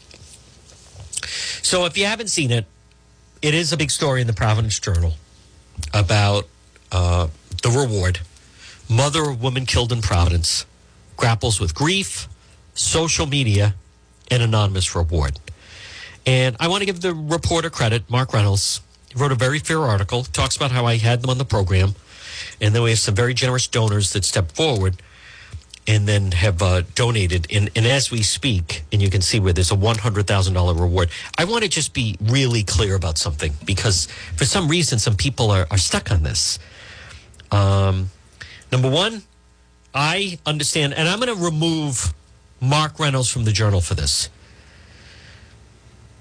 So 1.63 1.85
if 1.85 1.97
you 1.97 2.05
haven't 2.05 2.27
seen 2.27 2.51
it, 2.51 2.65
it 3.41 3.53
is 3.53 3.73
a 3.73 3.77
big 3.77 3.91
story 3.91 4.21
in 4.21 4.27
the 4.27 4.33
Providence 4.33 4.79
Journal 4.79 5.13
about 5.93 6.47
uh, 6.91 7.27
the 7.63 7.69
reward. 7.69 8.19
Mother 8.89 9.29
of 9.29 9.41
woman 9.41 9.65
killed 9.65 9.91
in 9.91 10.01
Providence 10.01 10.65
grapples 11.17 11.59
with 11.59 11.73
grief, 11.73 12.27
social 12.73 13.25
media, 13.25 13.75
and 14.29 14.43
anonymous 14.43 14.95
reward. 14.95 15.39
And 16.25 16.55
I 16.59 16.67
want 16.67 16.81
to 16.81 16.85
give 16.85 17.01
the 17.01 17.13
reporter 17.13 17.69
credit, 17.69 18.09
Mark 18.09 18.33
Reynolds. 18.33 18.81
He 19.09 19.19
wrote 19.19 19.31
a 19.31 19.35
very 19.35 19.59
fair 19.59 19.81
article, 19.81 20.23
talks 20.23 20.55
about 20.55 20.71
how 20.71 20.85
I 20.85 20.97
had 20.97 21.21
them 21.21 21.29
on 21.29 21.37
the 21.37 21.45
program. 21.45 21.95
And 22.59 22.73
then 22.73 22.83
we 22.83 22.89
have 22.91 22.99
some 22.99 23.15
very 23.15 23.33
generous 23.33 23.67
donors 23.67 24.13
that 24.13 24.25
stepped 24.25 24.55
forward 24.55 25.01
and 25.87 26.07
then 26.07 26.31
have 26.31 26.61
uh, 26.61 26.81
donated. 26.95 27.47
And, 27.51 27.69
and 27.75 27.85
as 27.85 28.09
we 28.09 28.23
speak, 28.23 28.83
and 28.91 29.01
you 29.01 29.09
can 29.09 29.21
see 29.21 29.39
where 29.39 29.53
there's 29.53 29.71
a 29.71 29.75
$100,000 29.75 30.79
reward, 30.79 31.09
I 31.37 31.45
want 31.45 31.63
to 31.63 31.69
just 31.69 31.93
be 31.93 32.17
really 32.21 32.63
clear 32.63 32.95
about 32.95 33.17
something 33.17 33.53
because 33.65 34.07
for 34.35 34.45
some 34.45 34.67
reason, 34.67 34.99
some 34.99 35.15
people 35.15 35.51
are, 35.51 35.67
are 35.69 35.77
stuck 35.77 36.11
on 36.11 36.23
this. 36.23 36.59
Um, 37.51 38.09
number 38.71 38.89
one, 38.89 39.23
I 39.93 40.39
understand, 40.45 40.93
and 40.93 41.07
I'm 41.07 41.19
going 41.19 41.35
to 41.35 41.43
remove 41.43 42.13
Mark 42.59 42.99
Reynolds 42.99 43.29
from 43.29 43.45
the 43.45 43.51
journal 43.51 43.81
for 43.81 43.93
this. 43.93 44.29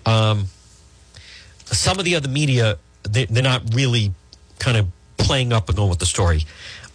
Um, 0.06 0.46
some 1.64 1.98
of 1.98 2.04
the 2.04 2.14
other 2.14 2.28
media, 2.28 2.78
they, 3.02 3.24
they're 3.24 3.42
not 3.42 3.74
really 3.74 4.12
kind 4.58 4.76
of 4.76 4.88
playing 5.16 5.52
up 5.52 5.68
and 5.68 5.76
going 5.76 5.88
with 5.88 5.98
the 5.98 6.06
story. 6.06 6.44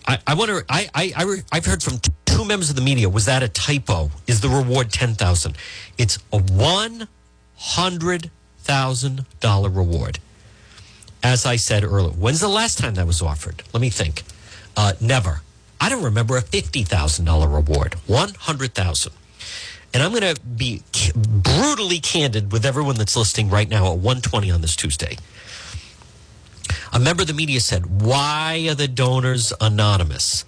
I, 0.07 0.19
I 0.25 0.33
wonder. 0.35 0.65
I, 0.69 0.89
I, 0.93 1.13
I 1.15 1.35
I've 1.51 1.65
heard 1.65 1.83
from 1.83 1.99
two 1.99 2.11
members 2.49 2.69
of 2.69 2.75
the 2.75 2.81
media. 2.81 3.07
Was 3.07 3.25
that 3.25 3.41
a 3.41 3.47
typo? 3.47 4.11
Is 4.27 4.41
the 4.41 4.49
reward 4.49 4.91
ten 4.91 5.13
thousand? 5.13 5.55
It's 5.97 6.19
a 6.33 6.39
one 6.39 7.07
hundred 7.55 8.29
thousand 8.57 9.25
dollar 9.39 9.69
reward. 9.69 10.19
As 11.23 11.45
I 11.45 11.55
said 11.55 11.85
earlier, 11.85 12.11
when's 12.11 12.41
the 12.41 12.49
last 12.49 12.77
time 12.77 12.95
that 12.95 13.07
was 13.07 13.21
offered? 13.21 13.63
Let 13.73 13.79
me 13.79 13.89
think. 13.89 14.23
Uh, 14.75 14.93
never. 14.99 15.41
I 15.79 15.87
don't 15.87 16.03
remember 16.03 16.35
a 16.35 16.41
fifty 16.41 16.83
thousand 16.83 17.23
dollar 17.23 17.47
reward. 17.47 17.93
One 18.07 18.33
hundred 18.33 18.73
thousand. 18.73 19.13
And 19.93 20.03
I'm 20.03 20.11
going 20.11 20.35
to 20.35 20.39
be 20.41 20.83
brutally 21.15 21.99
candid 21.99 22.51
with 22.51 22.63
everyone 22.63 22.95
that's 22.95 23.15
listening 23.15 23.49
right 23.49 23.67
now 23.67 23.87
at 23.87 23.97
120 23.97 24.51
on 24.51 24.61
this 24.61 24.75
Tuesday. 24.75 25.17
A 26.93 26.99
member 26.99 27.23
of 27.23 27.27
the 27.27 27.33
media 27.33 27.59
said, 27.59 28.01
Why 28.01 28.67
are 28.69 28.75
the 28.75 28.87
donors 28.87 29.51
anonymous? 29.59 30.45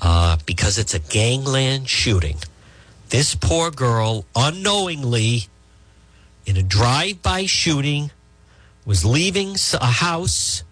Uh, 0.00 0.38
because 0.46 0.78
it's 0.78 0.94
a 0.94 0.98
gangland 0.98 1.88
shooting. 1.88 2.36
This 3.10 3.34
poor 3.34 3.70
girl, 3.70 4.24
unknowingly, 4.34 5.48
in 6.46 6.56
a 6.56 6.62
drive 6.62 7.22
by 7.22 7.46
shooting, 7.46 8.10
was 8.86 9.04
leaving 9.04 9.56
a 9.74 9.86
house 9.86 10.62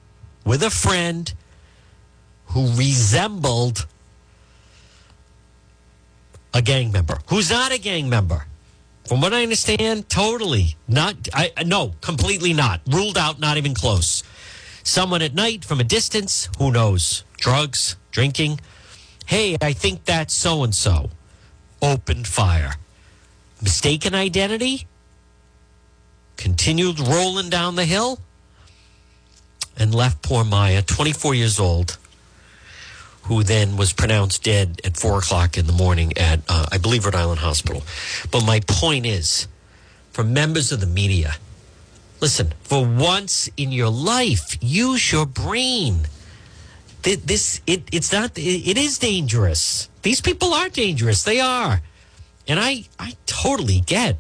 with 0.44 0.62
a 0.62 0.70
friend 0.70 1.32
who 2.46 2.72
resembled 2.74 3.86
a 6.54 6.62
gang 6.62 6.90
member 6.90 7.18
who's 7.28 7.50
not 7.50 7.72
a 7.72 7.78
gang 7.78 8.08
member. 8.08 8.46
From 9.06 9.20
what 9.20 9.32
I 9.32 9.42
understand, 9.42 10.08
totally 10.08 10.76
not. 10.86 11.28
I 11.32 11.50
no, 11.64 11.94
completely 12.00 12.52
not. 12.52 12.82
Ruled 12.86 13.16
out. 13.16 13.40
Not 13.40 13.56
even 13.56 13.74
close. 13.74 14.22
Someone 14.82 15.22
at 15.22 15.34
night 15.34 15.64
from 15.64 15.80
a 15.80 15.84
distance. 15.84 16.48
Who 16.58 16.70
knows? 16.70 17.24
Drugs, 17.38 17.96
drinking. 18.10 18.60
Hey, 19.28 19.58
I 19.60 19.74
think 19.74 20.04
that's 20.06 20.32
so 20.32 20.64
and 20.64 20.74
so. 20.74 21.10
Opened 21.82 22.26
fire. 22.26 22.74
Mistaken 23.62 24.14
identity. 24.14 24.86
Continued 26.38 26.98
rolling 26.98 27.50
down 27.50 27.76
the 27.76 27.84
hill. 27.84 28.20
and 29.80 29.94
left 29.94 30.22
poor 30.22 30.42
Maya, 30.44 30.82
24 30.82 31.34
years 31.34 31.60
old, 31.60 31.98
who 33.22 33.44
then 33.44 33.76
was 33.76 33.92
pronounced 33.92 34.42
dead 34.42 34.80
at 34.84 34.96
four 34.96 35.18
o'clock 35.18 35.56
in 35.56 35.66
the 35.68 35.72
morning 35.72 36.12
at, 36.18 36.40
uh, 36.48 36.66
I 36.72 36.78
believe, 36.78 37.04
Rhode 37.04 37.14
Island 37.14 37.40
Hospital. 37.40 37.82
But 38.32 38.44
my 38.44 38.60
point 38.66 39.06
is, 39.06 39.46
for 40.10 40.24
members 40.24 40.72
of 40.72 40.80
the 40.80 40.86
media, 40.86 41.36
listen, 42.20 42.54
for 42.64 42.84
once 42.84 43.48
in 43.56 43.70
your 43.70 43.88
life, 43.90 44.56
use 44.60 45.12
your 45.12 45.26
brain. 45.26 46.06
Th- 47.02 47.20
This, 47.20 47.60
it, 47.66 47.82
it's 47.92 48.12
not, 48.12 48.36
it 48.36 48.78
is 48.78 48.98
dangerous. 48.98 49.88
These 50.02 50.20
people 50.20 50.54
are 50.54 50.68
dangerous. 50.68 51.22
They 51.22 51.40
are. 51.40 51.82
And 52.46 52.58
I, 52.58 52.84
I 52.98 53.16
totally 53.26 53.80
get 53.80 54.16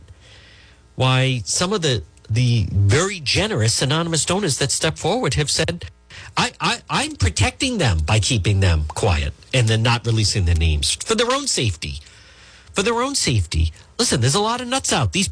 why 0.96 1.42
some 1.44 1.72
of 1.72 1.82
the 1.82 2.02
the 2.30 2.66
very 2.70 3.20
generous 3.20 3.80
anonymous 3.80 4.24
donors 4.26 4.58
that 4.58 4.70
step 4.70 4.98
forward 4.98 5.34
have 5.34 5.50
said, 5.50 5.86
I, 6.36 6.52
I, 6.60 6.80
I'm 6.90 7.16
protecting 7.16 7.78
them 7.78 8.00
by 8.00 8.18
keeping 8.18 8.60
them 8.60 8.84
quiet 8.88 9.32
and 9.54 9.66
then 9.66 9.82
not 9.82 10.06
releasing 10.06 10.44
their 10.44 10.54
names 10.54 10.94
for 10.94 11.14
their 11.14 11.30
own 11.32 11.46
safety. 11.46 12.00
For 12.74 12.82
their 12.82 13.00
own 13.00 13.14
safety. 13.14 13.72
Listen, 13.98 14.20
there's 14.20 14.34
a 14.34 14.40
lot 14.40 14.60
of 14.60 14.68
nuts 14.68 14.92
out. 14.92 15.12
These 15.12 15.30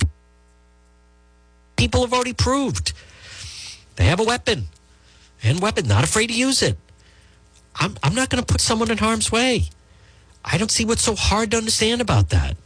people 1.76 2.00
have 2.00 2.14
already 2.14 2.32
proved 2.32 2.94
they 3.96 4.04
have 4.04 4.20
a 4.20 4.24
weapon 4.24 4.68
and 5.42 5.60
weapon, 5.60 5.86
not 5.86 6.02
afraid 6.02 6.28
to 6.28 6.34
use 6.34 6.62
it. 6.62 6.78
I'm, 7.78 7.96
I'm 8.02 8.14
not 8.14 8.30
going 8.30 8.42
to 8.42 8.46
put 8.46 8.60
someone 8.60 8.90
in 8.90 8.98
harm's 8.98 9.30
way. 9.30 9.64
I 10.44 10.58
don't 10.58 10.70
see 10.70 10.84
what's 10.84 11.02
so 11.02 11.14
hard 11.14 11.50
to 11.50 11.56
understand 11.56 12.00
about 12.00 12.30
that. 12.30 12.56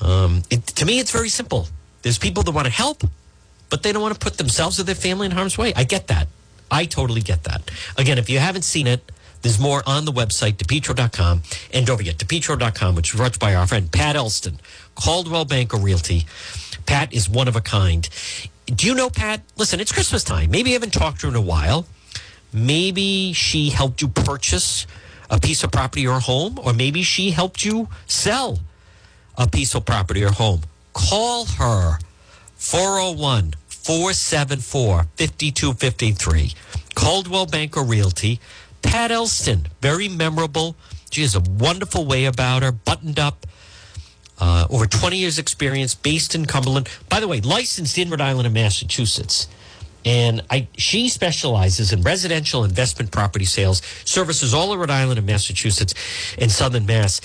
Um, 0.00 0.42
it, 0.50 0.66
to 0.66 0.84
me, 0.84 0.98
it's 0.98 1.10
very 1.10 1.28
simple. 1.28 1.68
There's 2.02 2.18
people 2.18 2.42
that 2.42 2.52
want 2.52 2.66
to 2.66 2.72
help, 2.72 3.04
but 3.70 3.82
they 3.82 3.92
don't 3.92 4.02
want 4.02 4.14
to 4.14 4.20
put 4.20 4.38
themselves 4.38 4.78
or 4.78 4.82
their 4.82 4.94
family 4.94 5.26
in 5.26 5.32
harm's 5.32 5.56
way. 5.56 5.72
I 5.74 5.84
get 5.84 6.08
that. 6.08 6.28
I 6.70 6.84
totally 6.86 7.20
get 7.20 7.44
that. 7.44 7.70
Again, 7.96 8.18
if 8.18 8.28
you 8.28 8.38
haven't 8.38 8.62
seen 8.62 8.86
it, 8.86 9.12
there's 9.42 9.58
more 9.58 9.82
on 9.86 10.04
the 10.04 10.12
website, 10.12 10.54
depetro.com. 10.54 11.42
And 11.72 11.86
don't 11.86 11.96
forget, 11.96 12.16
depetro.com, 12.16 12.94
which 12.94 13.12
is 13.12 13.20
run 13.20 13.32
by 13.38 13.54
our 13.54 13.66
friend 13.66 13.90
Pat 13.90 14.16
Elston, 14.16 14.60
Coldwell 14.94 15.44
Banker 15.44 15.76
Realty. 15.76 16.26
Pat 16.86 17.12
is 17.12 17.28
one 17.28 17.48
of 17.48 17.56
a 17.56 17.60
kind. 17.60 18.08
Do 18.66 18.86
you 18.86 18.94
know 18.94 19.10
Pat? 19.10 19.42
Listen, 19.56 19.80
it's 19.80 19.92
Christmas 19.92 20.24
time. 20.24 20.50
Maybe 20.50 20.70
you 20.70 20.74
haven't 20.74 20.92
talked 20.92 21.20
to 21.20 21.26
her 21.26 21.30
in 21.30 21.36
a 21.36 21.40
while. 21.40 21.86
Maybe 22.52 23.32
she 23.32 23.70
helped 23.70 24.02
you 24.02 24.08
purchase 24.08 24.86
a 25.30 25.40
piece 25.40 25.64
of 25.64 25.70
property 25.70 26.06
or 26.06 26.20
home, 26.20 26.58
or 26.62 26.72
maybe 26.72 27.02
she 27.02 27.30
helped 27.30 27.64
you 27.64 27.88
sell 28.06 28.58
a 29.38 29.48
piece 29.48 29.74
of 29.74 29.84
property 29.86 30.22
or 30.22 30.30
home. 30.30 30.60
Call 30.92 31.46
her 31.46 31.98
401 32.56 33.54
474 33.68 35.06
5253. 35.16 36.54
Coldwell 36.94 37.46
Banker 37.46 37.82
Realty. 37.82 38.40
Pat 38.82 39.10
Elston, 39.10 39.68
very 39.80 40.08
memorable. 40.08 40.76
She 41.10 41.22
has 41.22 41.34
a 41.34 41.40
wonderful 41.40 42.04
way 42.04 42.26
about 42.26 42.62
her, 42.62 42.72
buttoned 42.72 43.18
up. 43.18 43.46
Uh, 44.38 44.66
over 44.70 44.86
20 44.86 45.16
years 45.16 45.38
experience 45.38 45.94
based 45.94 46.34
in 46.34 46.46
Cumberland. 46.46 46.88
By 47.08 47.20
the 47.20 47.28
way, 47.28 47.40
licensed 47.40 47.96
in 47.96 48.10
Rhode 48.10 48.20
Island 48.20 48.46
and 48.46 48.54
Massachusetts. 48.54 49.46
And 50.04 50.42
I, 50.50 50.68
she 50.76 51.08
specializes 51.08 51.92
in 51.92 52.02
residential 52.02 52.64
investment 52.64 53.12
property 53.12 53.44
sales, 53.44 53.82
services 54.04 54.52
all 54.52 54.72
of 54.72 54.78
Rhode 54.78 54.90
Island 54.90 55.18
and 55.18 55.26
Massachusetts 55.26 55.94
and 56.38 56.50
Southern 56.50 56.86
Mass. 56.86 57.20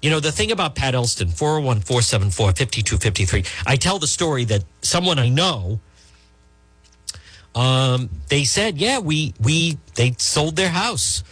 You 0.00 0.10
know, 0.10 0.20
the 0.20 0.32
thing 0.32 0.52
about 0.52 0.74
Pat 0.74 0.94
Elston, 0.94 1.28
401 1.28 1.80
474 1.80 2.52
5253, 2.52 3.44
I 3.66 3.76
tell 3.76 3.98
the 3.98 4.06
story 4.06 4.44
that 4.44 4.64
someone 4.82 5.18
I 5.18 5.28
know, 5.28 5.80
um, 7.54 8.08
they 8.28 8.44
said, 8.44 8.78
yeah, 8.78 9.00
we, 9.00 9.34
we, 9.40 9.78
they 9.96 10.14
sold 10.18 10.56
their 10.56 10.70
house. 10.70 11.24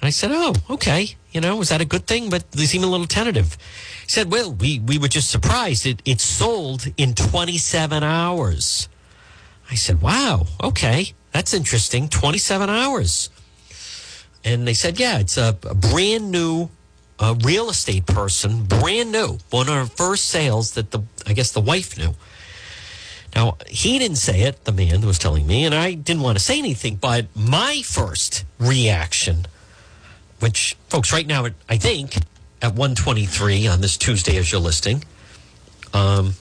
And 0.00 0.06
I 0.06 0.10
said, 0.10 0.30
oh, 0.32 0.54
okay. 0.70 1.16
You 1.32 1.40
know, 1.40 1.56
was 1.56 1.70
that 1.70 1.80
a 1.80 1.84
good 1.84 2.06
thing? 2.06 2.30
But 2.30 2.52
they 2.52 2.66
seem 2.66 2.84
a 2.84 2.86
little 2.86 3.06
tentative. 3.06 3.58
He 4.02 4.08
said, 4.08 4.30
well, 4.30 4.52
we, 4.52 4.78
we 4.78 4.98
were 4.98 5.08
just 5.08 5.30
surprised. 5.30 5.84
It, 5.84 6.00
it 6.04 6.20
sold 6.20 6.86
in 6.96 7.14
27 7.14 8.04
hours. 8.04 8.88
I 9.70 9.74
said, 9.74 10.02
wow, 10.02 10.46
okay, 10.62 11.12
that's 11.32 11.54
interesting. 11.54 12.08
27 12.08 12.68
hours. 12.68 13.30
And 14.44 14.66
they 14.66 14.74
said, 14.74 15.00
yeah, 15.00 15.18
it's 15.18 15.36
a, 15.36 15.56
a 15.64 15.74
brand 15.74 16.30
new 16.30 16.68
real 17.42 17.70
estate 17.70 18.06
person, 18.06 18.64
brand 18.64 19.12
new, 19.12 19.38
one 19.50 19.68
of 19.68 19.74
her 19.74 19.86
first 19.86 20.26
sales 20.26 20.72
that 20.72 20.90
the, 20.90 21.00
I 21.26 21.32
guess 21.32 21.52
the 21.52 21.60
wife 21.60 21.96
knew. 21.96 22.14
Now, 23.34 23.56
he 23.68 23.98
didn't 23.98 24.18
say 24.18 24.42
it, 24.42 24.64
the 24.64 24.72
man 24.72 25.00
was 25.02 25.18
telling 25.18 25.46
me, 25.46 25.64
and 25.64 25.74
I 25.74 25.94
didn't 25.94 26.22
want 26.22 26.38
to 26.38 26.44
say 26.44 26.58
anything, 26.58 26.96
but 26.96 27.26
my 27.34 27.82
first 27.84 28.44
reaction, 28.58 29.46
which, 30.40 30.76
folks, 30.88 31.12
right 31.12 31.26
now, 31.26 31.46
I 31.68 31.78
think 31.78 32.16
at 32.62 32.74
123 32.74 33.66
on 33.66 33.80
this 33.80 33.96
Tuesday 33.96 34.36
as 34.36 34.52
you're 34.52 34.60
listening, 34.60 35.04
um, 35.92 36.34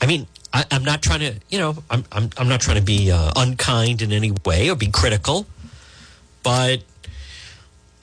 I 0.00 0.06
mean, 0.06 0.26
I, 0.52 0.64
I'm 0.70 0.84
not 0.84 1.02
trying 1.02 1.20
to, 1.20 1.34
you 1.48 1.58
know, 1.58 1.76
I'm, 1.90 2.04
I'm, 2.12 2.30
I'm 2.36 2.48
not 2.48 2.60
trying 2.60 2.76
to 2.76 2.82
be 2.82 3.10
uh, 3.10 3.32
unkind 3.36 4.02
in 4.02 4.12
any 4.12 4.32
way 4.44 4.68
or 4.70 4.76
be 4.76 4.88
critical, 4.88 5.46
but, 6.42 6.82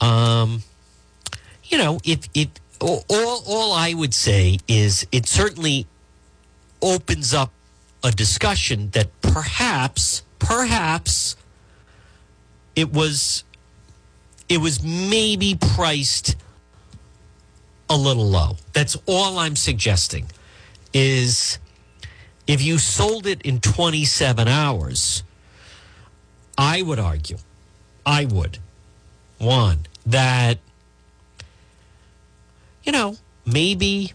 um, 0.00 0.62
you 1.64 1.78
know, 1.78 2.00
it, 2.04 2.28
it, 2.34 2.60
all, 2.80 3.04
all 3.08 3.72
I 3.72 3.94
would 3.94 4.14
say 4.14 4.58
is 4.66 5.06
it 5.12 5.26
certainly 5.26 5.86
opens 6.82 7.32
up 7.32 7.52
a 8.02 8.10
discussion 8.10 8.90
that 8.90 9.08
perhaps, 9.20 10.22
perhaps 10.38 11.36
it 12.74 12.92
was, 12.92 13.44
it 14.48 14.58
was 14.58 14.82
maybe 14.82 15.56
priced 15.74 16.34
a 17.88 17.96
little 17.96 18.28
low. 18.28 18.56
That's 18.72 18.96
all 19.06 19.38
I'm 19.38 19.54
suggesting 19.54 20.26
is 20.92 21.59
if 22.46 22.62
you 22.62 22.78
sold 22.78 23.26
it 23.26 23.42
in 23.42 23.60
27 23.60 24.48
hours, 24.48 25.22
I 26.58 26.82
would 26.82 26.98
argue, 26.98 27.38
I 28.04 28.24
would, 28.24 28.58
one, 29.38 29.86
that, 30.06 30.58
you 32.84 32.92
know, 32.92 33.16
maybe 33.46 34.12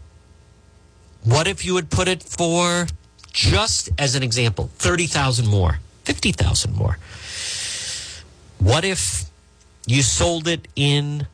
what 1.24 1.48
if 1.48 1.66
you 1.66 1.76
had 1.76 1.90
put 1.90 2.08
it 2.08 2.22
for 2.22 2.88
just 3.32 3.90
as 3.98 4.16
an 4.16 4.24
example, 4.24 4.70
30,000 4.78 5.48
more, 5.48 5.80
50,000 6.04 6.74
more? 6.74 6.98
What 8.60 8.86
if 8.86 9.26
you 9.88 10.02
sold 10.02 10.48
it 10.48 10.68
in, 10.76 11.28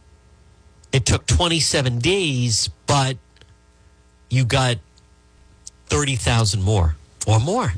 it 0.92 1.06
took 1.06 1.26
27 1.26 2.00
days, 2.00 2.70
but 2.88 3.18
you 4.30 4.46
got 4.46 4.78
30,000 5.92 6.62
more 6.62 6.96
or 7.28 7.40
more? 7.42 7.74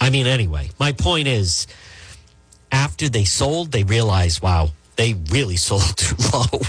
I 0.00 0.10
mean, 0.10 0.28
anyway, 0.28 0.70
my 0.78 0.92
point 0.92 1.26
is 1.26 1.66
after 2.70 3.08
they 3.08 3.24
sold, 3.24 3.72
they 3.72 3.82
realized, 3.82 4.40
wow, 4.40 4.70
they 4.94 5.14
really 5.30 5.56
sold 5.68 5.96
too 5.96 6.14
low. 6.32 6.60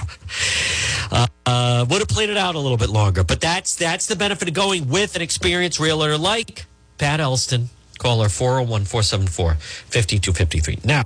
Uh, 1.12 1.28
uh, 1.46 1.86
would 1.88 2.00
have 2.00 2.08
played 2.08 2.32
it 2.32 2.36
out 2.36 2.56
a 2.56 2.60
little 2.60 2.78
bit 2.78 2.90
longer, 2.90 3.24
but 3.24 3.40
that's 3.40 3.76
that's 3.76 4.08
the 4.08 4.16
benefit 4.16 4.48
of 4.48 4.54
going 4.56 4.90
with 4.90 5.16
an 5.16 5.22
experienced 5.22 5.80
realtor 5.80 6.18
like 6.18 6.66
Pat 6.98 7.20
Elston. 7.20 7.70
Call 8.00 8.24
her 8.24 8.30
401 8.30 8.86
474 8.86 9.54
5253. 9.54 10.80
Now, 10.84 11.04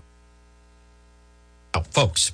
now, 1.75 1.81
folks, 1.81 2.31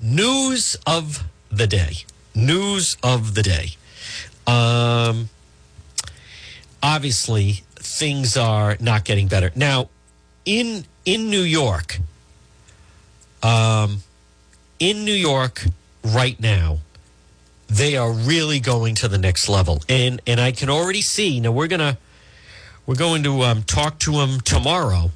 news 0.00 0.76
of 0.86 1.24
the 1.50 1.66
day. 1.66 1.96
News 2.34 2.96
of 3.02 3.34
the 3.34 3.42
day. 3.42 3.76
Um, 4.46 5.28
obviously, 6.82 7.62
things 7.76 8.36
are 8.36 8.76
not 8.80 9.04
getting 9.04 9.28
better. 9.28 9.50
Now, 9.54 9.88
in 10.44 10.84
in 11.04 11.30
New 11.30 11.42
York, 11.42 11.98
um, 13.42 14.02
in 14.78 15.04
New 15.04 15.12
York 15.12 15.64
right 16.04 16.38
now, 16.40 16.78
they 17.68 17.96
are 17.96 18.12
really 18.12 18.60
going 18.60 18.94
to 18.96 19.08
the 19.08 19.18
next 19.18 19.48
level, 19.48 19.82
and 19.88 20.20
and 20.26 20.40
I 20.40 20.52
can 20.52 20.70
already 20.70 21.02
see. 21.02 21.40
Now 21.40 21.52
we're 21.52 21.68
gonna 21.68 21.98
we're 22.86 22.94
going 22.94 23.22
to 23.24 23.42
um, 23.42 23.62
talk 23.62 23.98
to 24.00 24.12
him 24.12 24.40
tomorrow, 24.40 25.10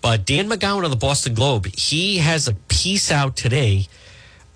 but 0.00 0.24
Dan 0.24 0.48
McGowan 0.48 0.84
of 0.84 0.90
the 0.90 0.96
Boston 0.96 1.34
Globe, 1.34 1.66
he 1.66 2.18
has 2.18 2.46
a 2.46 2.54
piece 2.54 3.10
out 3.10 3.36
today, 3.36 3.88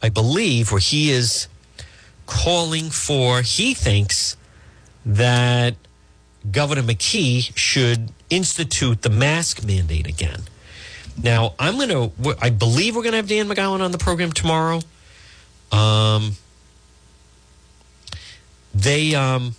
I 0.02 0.10
believe, 0.10 0.70
where 0.70 0.80
he 0.80 1.10
is 1.10 1.48
calling 2.26 2.90
for. 2.90 3.42
He 3.42 3.74
thinks 3.74 4.36
that 5.04 5.74
Governor 6.50 6.82
McKee 6.82 7.56
should 7.56 8.10
institute 8.30 9.02
the 9.02 9.10
mask 9.10 9.64
mandate 9.64 10.06
again. 10.06 10.42
Now, 11.22 11.54
I'm 11.58 11.76
going 11.76 11.88
to, 11.88 12.36
I 12.40 12.50
believe 12.50 12.94
we're 12.94 13.02
going 13.02 13.12
to 13.12 13.16
have 13.16 13.28
Dan 13.28 13.48
McGowan 13.48 13.80
on 13.80 13.90
the 13.90 13.98
program 13.98 14.32
tomorrow. 14.32 14.80
Um, 15.72 16.32
they, 18.74 19.14
um, 19.14 19.54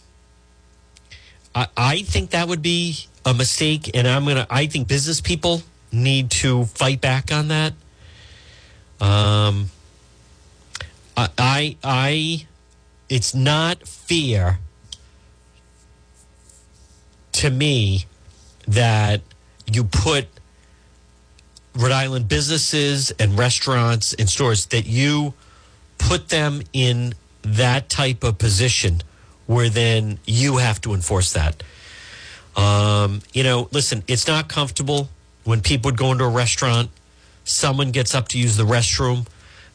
I, 1.56 1.68
I 1.76 2.02
think 2.04 2.30
that 2.32 2.48
would 2.48 2.62
be 2.62 3.08
a 3.26 3.34
mistake. 3.34 3.92
And 3.96 4.08
I'm 4.08 4.24
going 4.24 4.38
to, 4.38 4.48
I 4.50 4.68
think 4.68 4.88
business 4.88 5.20
people 5.20 5.64
need 5.92 6.30
to 6.32 6.66
fight 6.66 7.02
back 7.02 7.32
on 7.32 7.48
that. 7.48 7.74
Um, 9.02 9.72
I, 11.16 11.30
I, 11.38 11.78
I 11.84 12.48
it's 13.10 13.34
not 13.34 13.88
fair 13.88 14.60
to 17.38 17.50
me 17.50 18.06
that 18.68 19.22
you 19.72 19.84
put 19.84 20.28
Rhode 21.76 21.92
Island 21.92 22.28
businesses 22.28 23.12
and 23.12 23.38
restaurants 23.38 24.14
and 24.14 24.28
stores 24.28 24.66
that 24.68 24.88
you 24.88 25.34
put 26.00 26.30
them 26.30 26.64
in 26.74 27.14
that 27.44 27.90
type 27.90 28.24
of 28.24 28.40
position 28.40 29.02
where 29.46 29.70
then 29.70 30.20
you 30.26 30.58
have 30.58 30.82
to 30.82 30.94
enforce 30.94 31.34
that. 31.34 31.62
Um, 32.56 33.22
you 33.34 33.44
know, 33.44 33.70
listen, 33.72 34.04
it's 34.08 34.28
not 34.28 34.50
comfortable 34.50 35.10
when 35.44 35.62
people 35.62 35.90
would 35.90 35.98
go 35.98 36.12
into 36.12 36.24
a 36.24 36.30
restaurant, 36.30 36.90
someone 37.44 37.92
gets 37.92 38.16
up 38.16 38.30
to 38.30 38.40
use 38.40 38.58
the 38.58 38.64
restroom, 38.64 39.28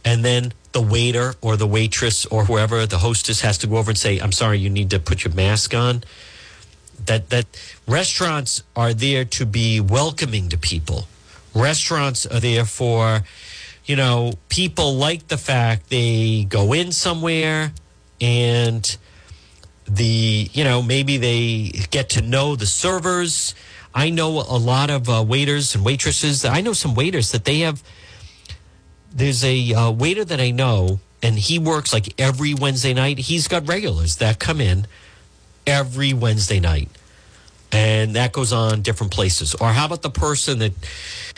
and 0.04 0.24
then 0.24 0.52
the 0.72 0.82
waiter 0.82 1.34
or 1.40 1.56
the 1.56 1.66
waitress 1.66 2.26
or 2.26 2.44
whoever, 2.44 2.86
the 2.86 2.98
hostess 2.98 3.40
has 3.42 3.56
to 3.58 3.68
go 3.68 3.76
over 3.76 3.92
and 3.92 3.98
say, 3.98 4.18
I'm 4.18 4.32
sorry, 4.32 4.58
you 4.58 4.68
need 4.68 4.90
to 4.90 4.98
put 4.98 5.24
your 5.24 5.32
mask 5.32 5.74
on. 5.74 6.02
That 7.06 7.30
that 7.30 7.46
restaurants 7.86 8.62
are 8.76 8.94
there 8.94 9.24
to 9.24 9.46
be 9.46 9.80
welcoming 9.80 10.48
to 10.50 10.58
people. 10.58 11.08
Restaurants 11.54 12.24
are 12.26 12.40
there 12.40 12.64
for, 12.64 13.22
you 13.84 13.96
know, 13.96 14.34
people 14.48 14.94
like 14.94 15.28
the 15.28 15.36
fact 15.36 15.90
they 15.90 16.44
go 16.48 16.72
in 16.72 16.92
somewhere 16.92 17.72
and 18.20 18.96
the 19.86 20.48
you 20.52 20.64
know 20.64 20.80
maybe 20.80 21.16
they 21.16 21.70
get 21.90 22.10
to 22.10 22.22
know 22.22 22.56
the 22.56 22.66
servers. 22.66 23.54
I 23.94 24.08
know 24.08 24.40
a 24.40 24.56
lot 24.56 24.88
of 24.88 25.08
uh, 25.08 25.22
waiters 25.26 25.74
and 25.74 25.84
waitresses. 25.84 26.44
I 26.44 26.60
know 26.62 26.72
some 26.72 26.94
waiters 26.94 27.32
that 27.32 27.44
they 27.44 27.60
have 27.60 27.82
there's 29.14 29.44
a 29.44 29.74
uh, 29.74 29.90
waiter 29.90 30.24
that 30.24 30.40
i 30.40 30.50
know 30.50 30.98
and 31.22 31.38
he 31.38 31.58
works 31.58 31.92
like 31.92 32.18
every 32.18 32.54
wednesday 32.54 32.94
night. 32.94 33.18
He's 33.18 33.46
got 33.48 33.68
regulars 33.68 34.16
that 34.16 34.38
come 34.38 34.60
in 34.60 34.86
every 35.66 36.12
wednesday 36.12 36.60
night 36.60 36.88
and 37.70 38.16
that 38.16 38.32
goes 38.32 38.52
on 38.52 38.82
different 38.82 39.12
places 39.12 39.54
or 39.54 39.68
how 39.68 39.86
about 39.86 40.02
the 40.02 40.10
person 40.10 40.58
that 40.58 40.72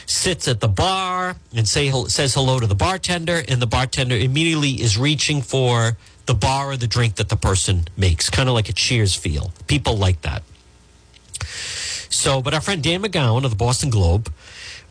sits 0.07 0.49
at 0.49 0.61
the 0.61 0.69
bar 0.69 1.37
and 1.55 1.67
say 1.67 1.91
says 2.09 2.35
hello 2.35 2.61
to 2.61 2.67
the 2.67 2.75
bartender 2.75 3.43
and 3.49 3.61
the 3.63 3.67
bartender 3.67 4.17
immediately 4.17 4.73
is 4.73 4.99
reaching 4.99 5.41
for 5.41 5.97
the 6.27 6.35
bar 6.35 6.71
or 6.71 6.77
the 6.77 6.87
drink 6.87 7.17
that 7.17 7.29
the 7.29 7.37
person 7.37 7.85
makes, 7.97 8.31
kind 8.31 8.49
of 8.49 8.55
like 8.55 8.69
a 8.69 8.73
cheers 8.73 9.15
feel. 9.15 9.53
People 9.67 9.97
like 9.97 10.23
that. 10.23 10.43
So, 12.09 12.41
but 12.41 12.55
our 12.55 12.61
friend 12.61 12.83
Dan 12.83 13.03
McGowan 13.03 13.45
of 13.45 13.51
the 13.51 13.57
Boston 13.57 13.91
Globe 13.91 14.33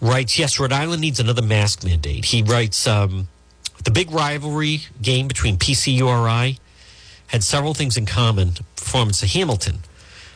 writes, 0.01 0.37
yes, 0.37 0.59
Rhode 0.59 0.73
Island 0.73 1.01
needs 1.01 1.19
another 1.19 1.41
mask 1.41 1.83
mandate. 1.83 2.25
He 2.25 2.43
writes, 2.43 2.85
um, 2.85 3.27
the 3.83 3.91
big 3.91 4.11
rivalry 4.11 4.81
game 5.01 5.27
between 5.27 5.57
PCURI 5.57 6.59
had 7.33 7.43
several 7.43 7.73
things 7.73 7.97
in 7.97 8.05
common. 8.05 8.51
Performance 8.75 9.23
of 9.23 9.29
Hamilton. 9.29 9.79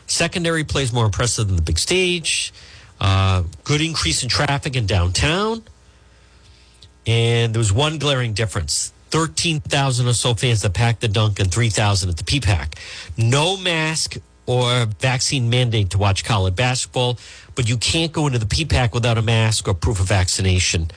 Secondary 0.08 0.64
plays 0.64 0.92
more 0.92 1.06
impressive 1.06 1.46
than 1.46 1.54
the 1.54 1.62
big 1.62 1.78
stage. 1.78 2.52
Uh, 3.00 3.44
good 3.62 3.80
increase 3.80 4.24
in 4.24 4.28
traffic 4.28 4.74
in 4.74 4.84
downtown. 4.84 5.62
And 7.06 7.54
there 7.54 7.60
was 7.60 7.72
one 7.72 7.98
glaring 7.98 8.34
difference 8.34 8.92
13,000 9.10 10.08
or 10.08 10.12
so 10.12 10.34
fans 10.34 10.60
that 10.62 10.74
packed 10.74 11.00
the 11.00 11.08
dunk 11.08 11.38
and 11.38 11.54
3,000 11.54 12.10
at 12.10 12.16
the 12.16 12.24
PPAC. 12.24 12.76
No 13.16 13.56
mask 13.56 14.16
or 14.44 14.86
vaccine 14.98 15.48
mandate 15.48 15.90
to 15.90 15.98
watch 15.98 16.24
college 16.24 16.56
basketball, 16.56 17.16
but 17.54 17.68
you 17.68 17.76
can't 17.76 18.12
go 18.12 18.26
into 18.26 18.38
the 18.38 18.46
PPAC 18.46 18.92
without 18.92 19.16
a 19.16 19.22
mask 19.22 19.68
or 19.68 19.74
proof 19.74 20.00
of 20.00 20.08
vaccination 20.08 20.90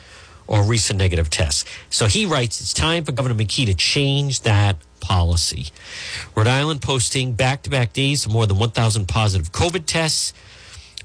or 0.51 0.63
recent 0.63 0.99
negative 0.99 1.29
tests. 1.29 1.63
So 1.89 2.07
he 2.07 2.25
writes, 2.25 2.59
it's 2.59 2.73
time 2.73 3.05
for 3.05 3.13
Governor 3.13 3.35
McKee 3.35 3.65
to 3.67 3.73
change 3.73 4.41
that 4.41 4.75
policy. 4.99 5.67
Rhode 6.35 6.47
Island 6.47 6.81
posting 6.81 7.31
back 7.31 7.63
to 7.63 7.69
back 7.69 7.93
days 7.93 8.25
of 8.25 8.33
more 8.33 8.45
than 8.45 8.59
1,000 8.59 9.07
positive 9.07 9.53
COVID 9.53 9.85
tests. 9.85 10.33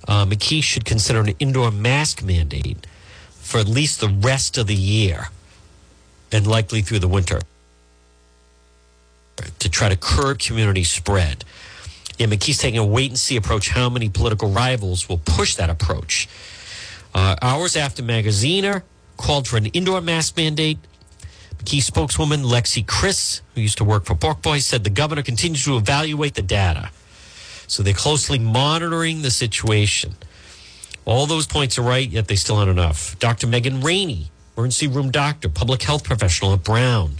Uh, 0.08 0.26
McKee 0.26 0.64
should 0.64 0.84
consider 0.84 1.20
an 1.20 1.28
indoor 1.38 1.70
mask 1.70 2.24
mandate 2.24 2.88
for 3.30 3.58
at 3.58 3.68
least 3.68 4.00
the 4.00 4.08
rest 4.08 4.58
of 4.58 4.66
the 4.66 4.74
year 4.74 5.28
and 6.32 6.44
likely 6.44 6.82
through 6.82 6.98
the 6.98 7.08
winter 7.08 7.40
to 9.60 9.70
try 9.70 9.88
to 9.88 9.96
curb 9.96 10.40
community 10.40 10.82
spread. 10.82 11.44
Yeah, 12.18 12.26
McKee's 12.26 12.58
taking 12.58 12.80
a 12.80 12.84
wait 12.84 13.10
and 13.10 13.18
see 13.18 13.36
approach. 13.36 13.68
How 13.68 13.88
many 13.90 14.08
political 14.08 14.50
rivals 14.50 15.08
will 15.08 15.18
push 15.18 15.54
that 15.54 15.70
approach? 15.70 16.28
Uh, 17.14 17.36
hours 17.40 17.76
after 17.76 18.02
Magaziner 18.02 18.82
called 19.16 19.48
for 19.48 19.56
an 19.56 19.66
indoor 19.66 20.00
mask 20.00 20.36
mandate, 20.36 20.78
McKee 21.58 21.82
spokeswoman 21.82 22.42
Lexi 22.42 22.86
Chris, 22.86 23.42
who 23.54 23.60
used 23.60 23.78
to 23.78 23.84
work 23.84 24.04
for 24.04 24.14
Pork 24.14 24.42
Boy, 24.42 24.58
said 24.58 24.84
the 24.84 24.90
governor 24.90 25.22
continues 25.22 25.64
to 25.64 25.76
evaluate 25.76 26.34
the 26.34 26.42
data. 26.42 26.90
So 27.66 27.82
they're 27.82 27.94
closely 27.94 28.38
monitoring 28.38 29.22
the 29.22 29.30
situation. 29.30 30.14
All 31.04 31.26
those 31.26 31.46
points 31.46 31.78
are 31.78 31.82
right, 31.82 32.08
yet 32.08 32.28
they 32.28 32.36
still 32.36 32.56
aren't 32.56 32.70
enough. 32.70 33.18
Dr. 33.18 33.46
Megan 33.46 33.80
Ranney 33.80 34.30
emergency 34.56 34.86
room 34.86 35.10
doctor, 35.10 35.48
public 35.48 35.82
health 35.82 36.02
professional 36.02 36.54
at 36.54 36.64
Brown, 36.64 37.16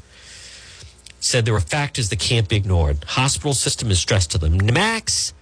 said 1.20 1.44
there 1.44 1.54
are 1.54 1.61
factors 1.61 2.09
that 2.09 2.18
can't 2.18 2.48
be 2.48 2.56
ignored. 2.56 3.04
Hospital 3.04 3.52
system 3.52 3.90
is 3.90 3.98
stressed 3.98 4.30
to 4.30 4.38
the 4.38 4.48
max, 4.48 5.35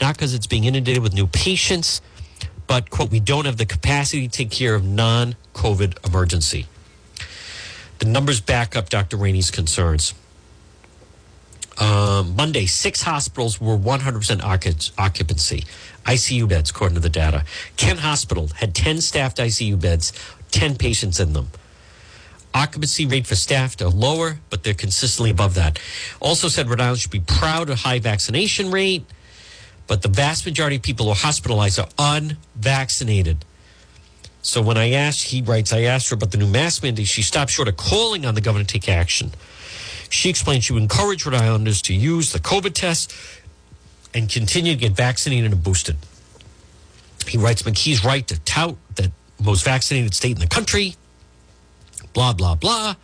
not 0.00 0.16
because 0.16 0.32
it's 0.32 0.46
being 0.46 0.64
inundated 0.64 1.02
with 1.02 1.12
new 1.12 1.26
patients, 1.26 2.00
but, 2.66 2.88
quote, 2.88 3.10
we 3.10 3.20
don't 3.20 3.44
have 3.44 3.58
the 3.58 3.66
capacity 3.66 4.26
to 4.26 4.32
take 4.32 4.50
care 4.50 4.74
of 4.74 4.84
non 4.84 5.36
COVID 5.54 6.06
emergency. 6.06 6.66
The 7.98 8.06
numbers 8.06 8.40
back 8.40 8.76
up 8.76 8.90
Dr. 8.90 9.16
Ranney's 9.16 9.50
concerns. 9.50 10.14
Um, 11.78 12.36
Monday, 12.36 12.66
six 12.66 13.02
hospitals 13.02 13.60
were 13.60 13.76
100% 13.76 14.92
occupancy, 14.98 15.64
ICU 16.04 16.48
beds, 16.48 16.70
according 16.70 16.94
to 16.94 17.00
the 17.00 17.08
data. 17.08 17.44
Kent 17.76 18.00
Hospital 18.00 18.48
had 18.56 18.74
10 18.74 19.00
staffed 19.00 19.38
ICU 19.38 19.80
beds, 19.80 20.12
10 20.52 20.76
patients 20.76 21.18
in 21.18 21.32
them. 21.32 21.48
Occupancy 22.54 23.06
rate 23.06 23.26
for 23.26 23.34
staff 23.34 23.80
are 23.80 23.88
lower, 23.88 24.38
but 24.48 24.62
they're 24.62 24.74
consistently 24.74 25.30
above 25.30 25.54
that. 25.54 25.80
Also 26.20 26.46
said 26.46 26.68
Rhode 26.68 26.80
Island 26.80 27.00
should 27.00 27.10
be 27.10 27.20
proud 27.20 27.68
of 27.68 27.80
high 27.80 27.98
vaccination 27.98 28.70
rate, 28.70 29.04
but 29.88 30.02
the 30.02 30.08
vast 30.08 30.46
majority 30.46 30.76
of 30.76 30.82
people 30.82 31.06
who 31.06 31.12
are 31.12 31.16
hospitalized 31.16 31.80
are 31.80 31.88
unvaccinated. 31.98 33.44
So 34.44 34.60
when 34.60 34.76
I 34.76 34.90
asked, 34.90 35.24
he 35.24 35.40
writes, 35.40 35.72
I 35.72 35.84
asked 35.84 36.10
her 36.10 36.14
about 36.14 36.30
the 36.30 36.36
new 36.36 36.46
mask 36.46 36.82
mandate. 36.82 37.06
She 37.06 37.22
stopped 37.22 37.50
short 37.50 37.66
of 37.66 37.78
calling 37.78 38.26
on 38.26 38.34
the 38.34 38.42
governor 38.42 38.66
to 38.66 38.72
take 38.78 38.90
action. 38.90 39.32
She 40.10 40.28
explained 40.28 40.62
she 40.62 40.74
would 40.74 40.82
encourage 40.82 41.24
Rhode 41.24 41.36
Islanders 41.36 41.80
to 41.82 41.94
use 41.94 42.30
the 42.30 42.38
COVID 42.38 42.74
test 42.74 43.14
and 44.12 44.28
continue 44.28 44.74
to 44.74 44.78
get 44.78 44.92
vaccinated 44.92 45.50
and 45.50 45.62
boosted. 45.62 45.96
He 47.26 47.38
writes, 47.38 47.62
McKee's 47.62 48.04
right 48.04 48.28
to 48.28 48.38
tout 48.40 48.76
that 48.96 49.12
most 49.42 49.64
vaccinated 49.64 50.12
state 50.12 50.36
in 50.36 50.40
the 50.40 50.46
country. 50.46 50.96
Blah, 52.12 52.34
blah, 52.34 52.54
blah. 52.54 52.96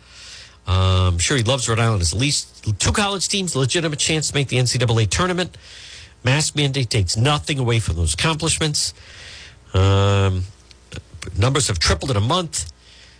I'm 0.67 1.17
sure 1.17 1.37
he 1.37 1.43
loves 1.43 1.67
Rhode 1.67 1.79
Island. 1.79 2.03
At 2.03 2.13
least 2.13 2.79
two 2.79 2.91
college 2.91 3.27
teams, 3.27 3.55
legitimate 3.55 3.97
chance 3.97 4.29
to 4.29 4.35
make 4.35 4.49
the 4.49 4.57
NCAA 4.57 5.09
tournament. 5.09 5.57
Mask 6.23 6.55
mandate 6.55 6.91
takes 6.91 7.17
nothing 7.17 7.57
away 7.57 7.79
from 7.79 7.95
those 7.95 8.13
accomplishments. 8.13 8.93
Um, 9.73 10.43
numbers 11.37 11.67
have 11.67 11.79
tripled 11.79 12.11
in 12.11 12.17
a 12.17 12.21
month. 12.21 12.71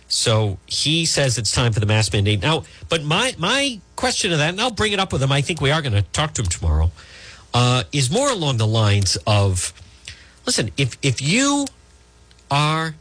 So 0.08 0.58
he 0.66 1.06
says 1.06 1.38
it's 1.38 1.52
time 1.52 1.72
for 1.72 1.80
the 1.80 1.86
mask 1.86 2.12
mandate 2.12 2.42
now. 2.42 2.64
But 2.88 3.02
my 3.02 3.34
my 3.38 3.80
question 3.96 4.30
to 4.30 4.36
that, 4.36 4.50
and 4.50 4.60
I'll 4.60 4.70
bring 4.70 4.92
it 4.92 5.00
up 5.00 5.12
with 5.12 5.22
him. 5.22 5.32
I 5.32 5.40
think 5.40 5.60
we 5.60 5.70
are 5.70 5.80
going 5.80 5.94
to 5.94 6.02
talk 6.02 6.34
to 6.34 6.42
him 6.42 6.48
tomorrow. 6.48 6.90
Uh, 7.54 7.84
is 7.92 8.10
more 8.10 8.30
along 8.30 8.56
the 8.56 8.66
lines 8.66 9.16
of, 9.26 9.72
listen, 10.46 10.70
if 10.76 10.96
if 11.02 11.20
you 11.22 11.66
are 12.50 12.94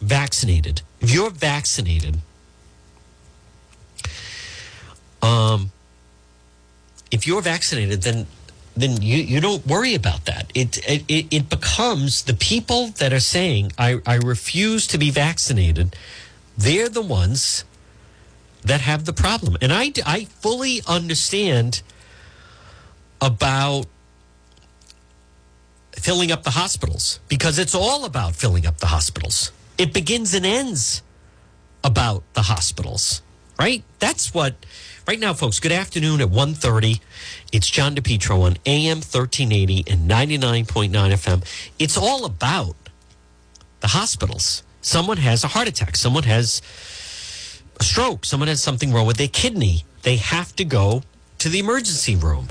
vaccinated, 0.00 0.82
if 1.00 1.10
you're 1.12 1.30
vaccinated, 1.30 2.18
um, 5.22 5.70
if 7.10 7.26
you're 7.26 7.42
vaccinated, 7.42 8.02
then 8.02 8.26
then 8.74 9.02
you, 9.02 9.18
you 9.18 9.40
don't 9.40 9.66
worry 9.66 9.94
about 9.94 10.24
that. 10.24 10.50
It, 10.54 10.78
it 10.88 11.26
it 11.30 11.48
becomes 11.50 12.22
the 12.22 12.34
people 12.34 12.88
that 12.98 13.12
are 13.12 13.20
saying 13.20 13.72
I, 13.76 14.00
I 14.06 14.16
refuse 14.16 14.86
to 14.88 14.98
be 14.98 15.10
vaccinated. 15.10 15.94
They're 16.56 16.88
the 16.88 17.02
ones 17.02 17.64
that 18.64 18.80
have 18.80 19.04
the 19.04 19.12
problem, 19.12 19.56
and 19.60 19.72
I 19.72 19.92
I 20.06 20.24
fully 20.40 20.80
understand 20.86 21.82
about 23.20 23.86
filling 25.92 26.32
up 26.32 26.42
the 26.42 26.50
hospitals 26.50 27.20
because 27.28 27.58
it's 27.58 27.74
all 27.74 28.04
about 28.04 28.34
filling 28.34 28.66
up 28.66 28.78
the 28.78 28.86
hospitals. 28.86 29.52
It 29.78 29.92
begins 29.92 30.34
and 30.34 30.44
ends 30.46 31.02
about 31.84 32.22
the 32.34 32.42
hospitals, 32.42 33.22
right? 33.58 33.84
That's 33.98 34.32
what 34.32 34.54
right 35.06 35.18
now, 35.18 35.34
folks. 35.34 35.60
Good 35.60 35.72
afternoon 35.72 36.20
at 36.20 36.28
1.30. 36.28 37.00
It's 37.52 37.68
John 37.68 37.94
DePetro 37.94 38.42
on 38.42 38.56
AM 38.66 38.98
1380 38.98 39.84
and 39.90 40.10
99.9 40.10 40.90
FM. 40.90 41.44
It's 41.78 41.96
all 41.96 42.24
about 42.24 42.76
the 43.80 43.88
hospitals. 43.88 44.62
Someone 44.80 45.18
has 45.18 45.44
a 45.44 45.48
heart 45.48 45.68
attack. 45.68 45.96
Someone 45.96 46.24
has 46.24 46.62
a 47.78 47.84
stroke. 47.84 48.24
Someone 48.24 48.48
has 48.48 48.62
something 48.62 48.92
wrong 48.92 49.06
with 49.06 49.16
their 49.16 49.28
kidney. 49.28 49.84
They 50.02 50.16
have 50.16 50.54
to 50.56 50.64
go 50.64 51.02
to 51.38 51.48
the 51.48 51.58
emergency 51.58 52.16
room. 52.16 52.48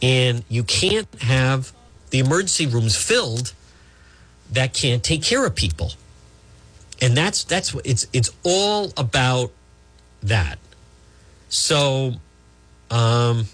And 0.00 0.44
you 0.48 0.62
can't 0.62 1.08
have 1.22 1.72
the 2.10 2.18
emergency 2.20 2.66
rooms 2.66 2.96
filled 2.96 3.52
that 4.50 4.72
can't 4.72 5.02
take 5.02 5.22
care 5.22 5.44
of 5.44 5.54
people. 5.54 5.92
And 7.00 7.16
that's 7.16 7.44
that's 7.44 7.74
it's 7.84 8.06
it's 8.12 8.30
all 8.44 8.92
about 8.96 9.52
that. 10.22 10.58
So 11.48 12.14
um 12.90 13.46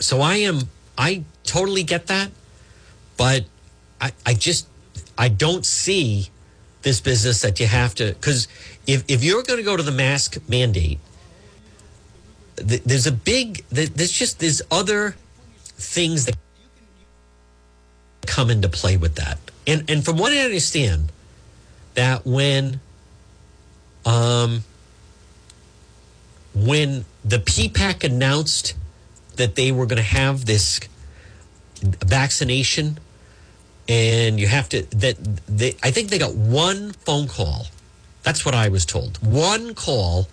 so 0.00 0.20
I 0.20 0.36
am 0.36 0.60
I 0.96 1.24
totally 1.44 1.82
get 1.82 2.06
that, 2.08 2.30
but 3.16 3.44
I 4.00 4.12
I 4.26 4.34
just 4.34 4.66
I 5.18 5.28
don't 5.28 5.64
see 5.66 6.30
this 6.82 7.00
business 7.00 7.42
that 7.42 7.60
you 7.60 7.66
have 7.66 7.94
to 7.96 8.14
because 8.14 8.48
if 8.86 9.04
if 9.08 9.22
you're 9.22 9.42
going 9.42 9.58
to 9.58 9.64
go 9.64 9.76
to 9.76 9.82
the 9.82 9.92
mask 9.92 10.38
mandate 10.48 10.98
th- 12.56 12.82
there's 12.84 13.06
a 13.06 13.12
big 13.12 13.64
th- 13.74 13.90
there's 13.90 14.12
just 14.12 14.38
there's 14.38 14.62
other 14.70 15.16
things 15.62 16.26
that 16.26 16.36
come 18.26 18.50
into 18.50 18.68
play 18.68 18.96
with 18.96 19.16
that. 19.16 19.38
And 19.66 19.88
and 19.90 20.04
from 20.04 20.16
what 20.16 20.32
i 20.32 20.38
understand 20.38 21.12
that 21.94 22.24
when 22.24 22.80
um 24.06 24.64
when 26.54 27.04
the 27.24 27.38
ppac 27.38 28.04
announced 28.04 28.74
that 29.36 29.54
they 29.54 29.72
were 29.72 29.86
going 29.86 29.96
to 29.96 30.02
have 30.02 30.46
this 30.46 30.80
vaccination 31.82 32.98
and 33.88 34.38
you 34.38 34.46
have 34.46 34.68
to 34.68 34.82
that 34.96 35.16
they 35.46 35.74
i 35.82 35.90
think 35.90 36.10
they 36.10 36.18
got 36.18 36.34
one 36.34 36.92
phone 36.92 37.26
call. 37.26 37.66
That's 38.22 38.44
what 38.44 38.54
i 38.54 38.68
was 38.68 38.84
told. 38.84 39.18
One 39.24 39.74
call 39.74 40.28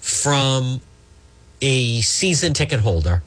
from 0.00 0.80
a 1.60 2.00
season 2.00 2.52
ticket 2.52 2.80
holder 2.80 3.22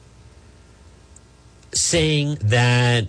saying 1.72 2.36
that 2.42 3.08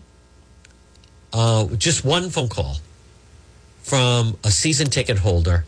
uh, 1.33 1.65
just 1.77 2.03
one 2.05 2.29
phone 2.29 2.49
call 2.49 2.77
from 3.83 4.37
a 4.43 4.51
season 4.51 4.87
ticket 4.89 5.19
holder 5.19 5.65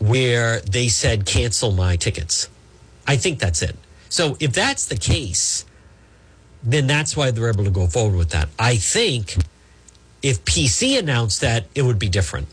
where 0.00 0.60
they 0.60 0.88
said 0.88 1.24
cancel 1.26 1.70
my 1.72 1.96
tickets 1.96 2.48
i 3.06 3.16
think 3.16 3.38
that's 3.38 3.62
it 3.62 3.76
so 4.08 4.36
if 4.40 4.52
that's 4.52 4.86
the 4.86 4.96
case 4.96 5.64
then 6.62 6.86
that's 6.86 7.16
why 7.16 7.30
they're 7.30 7.48
able 7.48 7.64
to 7.64 7.70
go 7.70 7.86
forward 7.86 8.16
with 8.16 8.30
that 8.30 8.48
i 8.58 8.76
think 8.76 9.36
if 10.22 10.44
PC 10.44 10.98
announced 10.98 11.40
that, 11.40 11.66
it 11.74 11.82
would 11.82 11.98
be 11.98 12.08
different. 12.08 12.48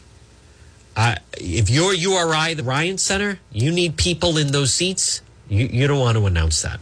Uh, 0.96 1.16
if 1.38 1.70
you're 1.70 1.94
URI, 1.94 2.54
the 2.54 2.64
Ryan 2.64 2.98
Center, 2.98 3.40
you 3.52 3.72
need 3.72 3.98
people 3.98 4.38
in 4.38 4.52
those 4.52 4.74
seats. 4.74 5.22
You, 5.48 5.68
you 5.68 5.88
don't 5.88 6.00
want 6.00 6.18
to 6.18 6.26
announce 6.26 6.62
that. 6.64 6.80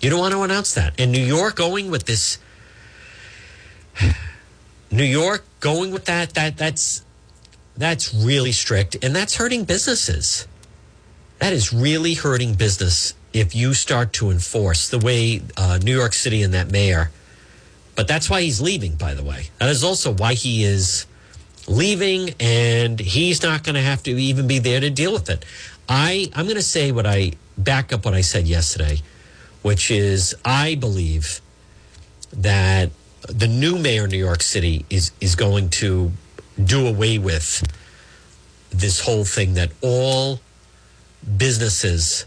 You 0.00 0.10
don't 0.10 0.20
want 0.20 0.34
to 0.34 0.42
announce 0.42 0.74
that. 0.74 0.94
And 0.98 1.10
New 1.10 1.24
York 1.24 1.56
going 1.56 1.90
with 1.90 2.04
this, 2.04 2.38
New 4.90 5.04
York 5.04 5.44
going 5.60 5.90
with 5.90 6.04
that, 6.04 6.34
that 6.34 6.56
that's 6.56 7.03
that's 7.76 8.14
really 8.14 8.52
strict, 8.52 8.96
and 9.02 9.14
that's 9.14 9.36
hurting 9.36 9.64
businesses. 9.64 10.46
That 11.38 11.52
is 11.52 11.72
really 11.72 12.14
hurting 12.14 12.54
business 12.54 13.14
if 13.32 13.54
you 13.54 13.74
start 13.74 14.12
to 14.14 14.30
enforce 14.30 14.88
the 14.88 14.98
way 14.98 15.42
uh, 15.56 15.78
New 15.82 15.96
York 15.96 16.12
City 16.12 16.42
and 16.42 16.54
that 16.54 16.70
mayor 16.70 17.10
but 17.94 18.08
that's 18.08 18.28
why 18.28 18.42
he's 18.42 18.60
leaving, 18.60 18.96
by 18.96 19.14
the 19.14 19.22
way. 19.22 19.50
That 19.58 19.68
is 19.68 19.84
also 19.84 20.12
why 20.12 20.34
he 20.34 20.64
is 20.64 21.06
leaving, 21.68 22.34
and 22.40 22.98
he's 22.98 23.42
not 23.42 23.62
going 23.62 23.76
to 23.76 23.80
have 23.80 24.02
to 24.04 24.10
even 24.10 24.46
be 24.46 24.58
there 24.58 24.80
to 24.80 24.90
deal 24.90 25.12
with 25.12 25.30
it. 25.30 25.44
I, 25.88 26.30
I'm 26.34 26.46
going 26.46 26.56
to 26.56 26.62
say 26.62 26.92
what 26.92 27.06
I 27.06 27.32
back 27.56 27.92
up 27.92 28.04
what 28.04 28.14
I 28.14 28.20
said 28.20 28.46
yesterday, 28.46 29.00
which 29.62 29.90
is 29.90 30.34
I 30.44 30.74
believe 30.74 31.40
that 32.32 32.90
the 33.28 33.46
new 33.46 33.78
mayor 33.78 34.04
of 34.04 34.10
New 34.10 34.18
York 34.18 34.42
City 34.42 34.84
is, 34.90 35.12
is 35.20 35.36
going 35.36 35.70
to 35.70 36.12
do 36.62 36.86
away 36.86 37.18
with 37.18 37.62
this 38.70 39.00
whole 39.00 39.24
thing 39.24 39.54
that 39.54 39.70
all 39.80 40.40
businesses, 41.36 42.26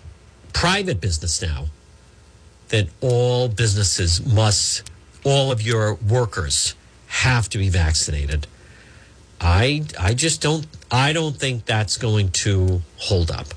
private 0.53 0.99
business 1.01 1.41
now, 1.41 1.65
that 2.69 2.87
all 3.01 3.47
businesses 3.47 4.25
must 4.25 4.89
all 5.23 5.51
of 5.51 5.61
your 5.61 5.95
workers 5.95 6.75
have 7.07 7.49
to 7.49 7.57
be 7.57 7.69
vaccinated. 7.69 8.47
I 9.39 9.83
I 9.99 10.13
just 10.13 10.41
don't 10.41 10.65
I 10.91 11.13
don't 11.13 11.35
think 11.35 11.65
that's 11.65 11.97
going 11.97 12.29
to 12.43 12.81
hold 12.97 13.31
up. 13.31 13.47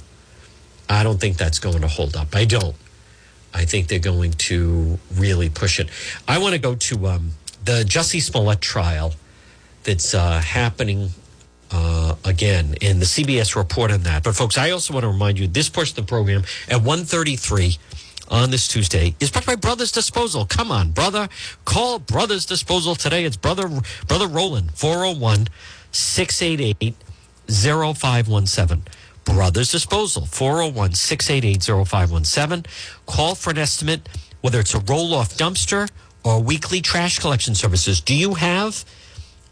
I 0.88 1.04
don't 1.04 1.20
think 1.20 1.36
that's 1.36 1.58
going 1.58 1.80
to 1.80 1.88
hold 1.88 2.16
up. 2.16 2.34
I 2.34 2.44
don't. 2.44 2.74
I 3.54 3.64
think 3.64 3.88
they're 3.88 3.98
going 3.98 4.32
to 4.32 4.98
really 5.14 5.48
push 5.48 5.80
it. 5.80 5.88
I 6.26 6.38
want 6.38 6.54
to 6.54 6.60
go 6.60 6.74
to 6.74 7.06
um, 7.06 7.32
the 7.64 7.82
Jussie 7.84 8.22
Smollett 8.22 8.60
trial 8.60 9.14
that's 9.84 10.14
uh, 10.14 10.40
happening 10.40 11.10
uh, 11.70 12.16
again 12.24 12.74
in 12.80 12.98
the 12.98 13.04
CBS 13.04 13.56
report 13.56 13.90
on 13.90 14.02
that. 14.02 14.22
But 14.24 14.34
folks, 14.34 14.58
I 14.58 14.70
also 14.70 14.92
want 14.92 15.04
to 15.04 15.08
remind 15.08 15.38
you 15.38 15.46
this 15.46 15.68
portion 15.68 15.98
of 15.98 16.06
the 16.06 16.08
program 16.08 16.42
at 16.68 16.78
133 16.78 17.76
on 18.28 18.50
this 18.50 18.68
Tuesday 18.68 19.14
is 19.20 19.30
brought 19.30 19.46
by 19.46 19.56
Brothers 19.56 19.92
Disposal. 19.92 20.46
Come 20.46 20.70
on, 20.70 20.90
brother. 20.90 21.28
Call 21.64 21.98
Brothers 21.98 22.46
Disposal 22.46 22.94
today. 22.94 23.24
It's 23.24 23.36
brother 23.36 23.68
brother 24.06 24.28
Roland 24.28 24.70
401 24.72 25.48
688 25.90 26.94
0517. 27.48 28.84
Brothers 29.24 29.72
Disposal 29.72 30.26
401 30.26 30.94
688 30.94 31.62
0517. 31.86 32.70
Call 33.06 33.34
for 33.34 33.50
an 33.50 33.58
estimate 33.58 34.08
whether 34.40 34.60
it's 34.60 34.74
a 34.74 34.80
roll 34.80 35.12
off 35.14 35.36
dumpster 35.36 35.88
or 36.24 36.42
weekly 36.42 36.80
trash 36.80 37.18
collection 37.18 37.54
services. 37.54 38.00
Do 38.00 38.14
you 38.14 38.34
have 38.34 38.84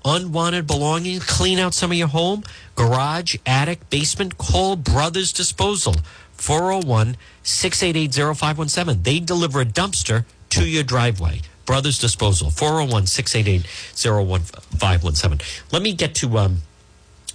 unwanted 0.08 0.66
belongings? 0.66 1.24
Clean 1.24 1.58
out 1.58 1.74
some 1.74 1.90
of 1.90 1.96
your 1.96 2.08
home, 2.08 2.42
garage, 2.74 3.36
attic, 3.46 3.88
basement? 3.90 4.38
Call 4.38 4.76
Brothers 4.76 5.32
Disposal 5.32 5.94
401 6.32 7.16
688 7.42 8.36
0517. 8.36 9.02
They 9.02 9.20
deliver 9.20 9.60
a 9.60 9.64
dumpster 9.64 10.24
to 10.50 10.68
your 10.68 10.82
driveway. 10.82 11.42
Brothers 11.66 11.98
Disposal 11.98 12.50
401 12.50 13.06
688 13.06 13.66
0517. 13.94 15.46
Let 15.70 15.82
me 15.82 15.92
get 15.92 16.14
to 16.16 16.38
um, 16.38 16.62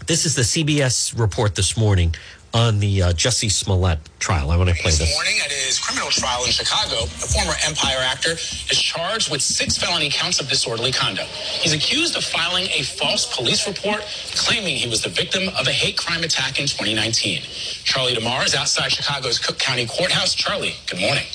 this 0.07 0.25
is 0.25 0.35
the 0.35 0.41
CBS 0.41 1.17
report 1.17 1.55
this 1.55 1.77
morning 1.77 2.15
on 2.53 2.79
the 2.79 3.01
uh, 3.01 3.13
Jussie 3.13 3.51
Smollett 3.51 3.99
trial. 4.19 4.51
I 4.51 4.57
want 4.57 4.69
to 4.69 4.75
play 4.75 4.91
this. 4.91 4.99
This 4.99 5.15
morning 5.15 5.33
at 5.43 5.51
his 5.51 5.79
criminal 5.79 6.09
trial 6.09 6.45
in 6.45 6.51
Chicago, 6.51 7.01
the 7.01 7.27
former 7.27 7.53
Empire 7.65 7.97
actor 7.99 8.33
is 8.33 8.79
charged 8.79 9.31
with 9.31 9.41
six 9.41 9.77
felony 9.77 10.09
counts 10.09 10.39
of 10.39 10.47
disorderly 10.47 10.91
conduct. 10.91 11.29
He's 11.29 11.73
accused 11.73 12.15
of 12.15 12.23
filing 12.23 12.65
a 12.65 12.83
false 12.83 13.35
police 13.35 13.67
report 13.67 14.01
claiming 14.35 14.75
he 14.75 14.87
was 14.87 15.01
the 15.01 15.09
victim 15.09 15.49
of 15.59 15.67
a 15.67 15.71
hate 15.71 15.97
crime 15.97 16.23
attack 16.23 16.59
in 16.59 16.67
2019. 16.67 17.41
Charlie 17.83 18.13
DeMar 18.13 18.45
is 18.45 18.53
outside 18.53 18.91
Chicago's 18.91 19.39
Cook 19.39 19.57
County 19.57 19.87
Courthouse. 19.87 20.35
Charlie, 20.35 20.75
good 20.87 20.99
morning. 20.99 21.25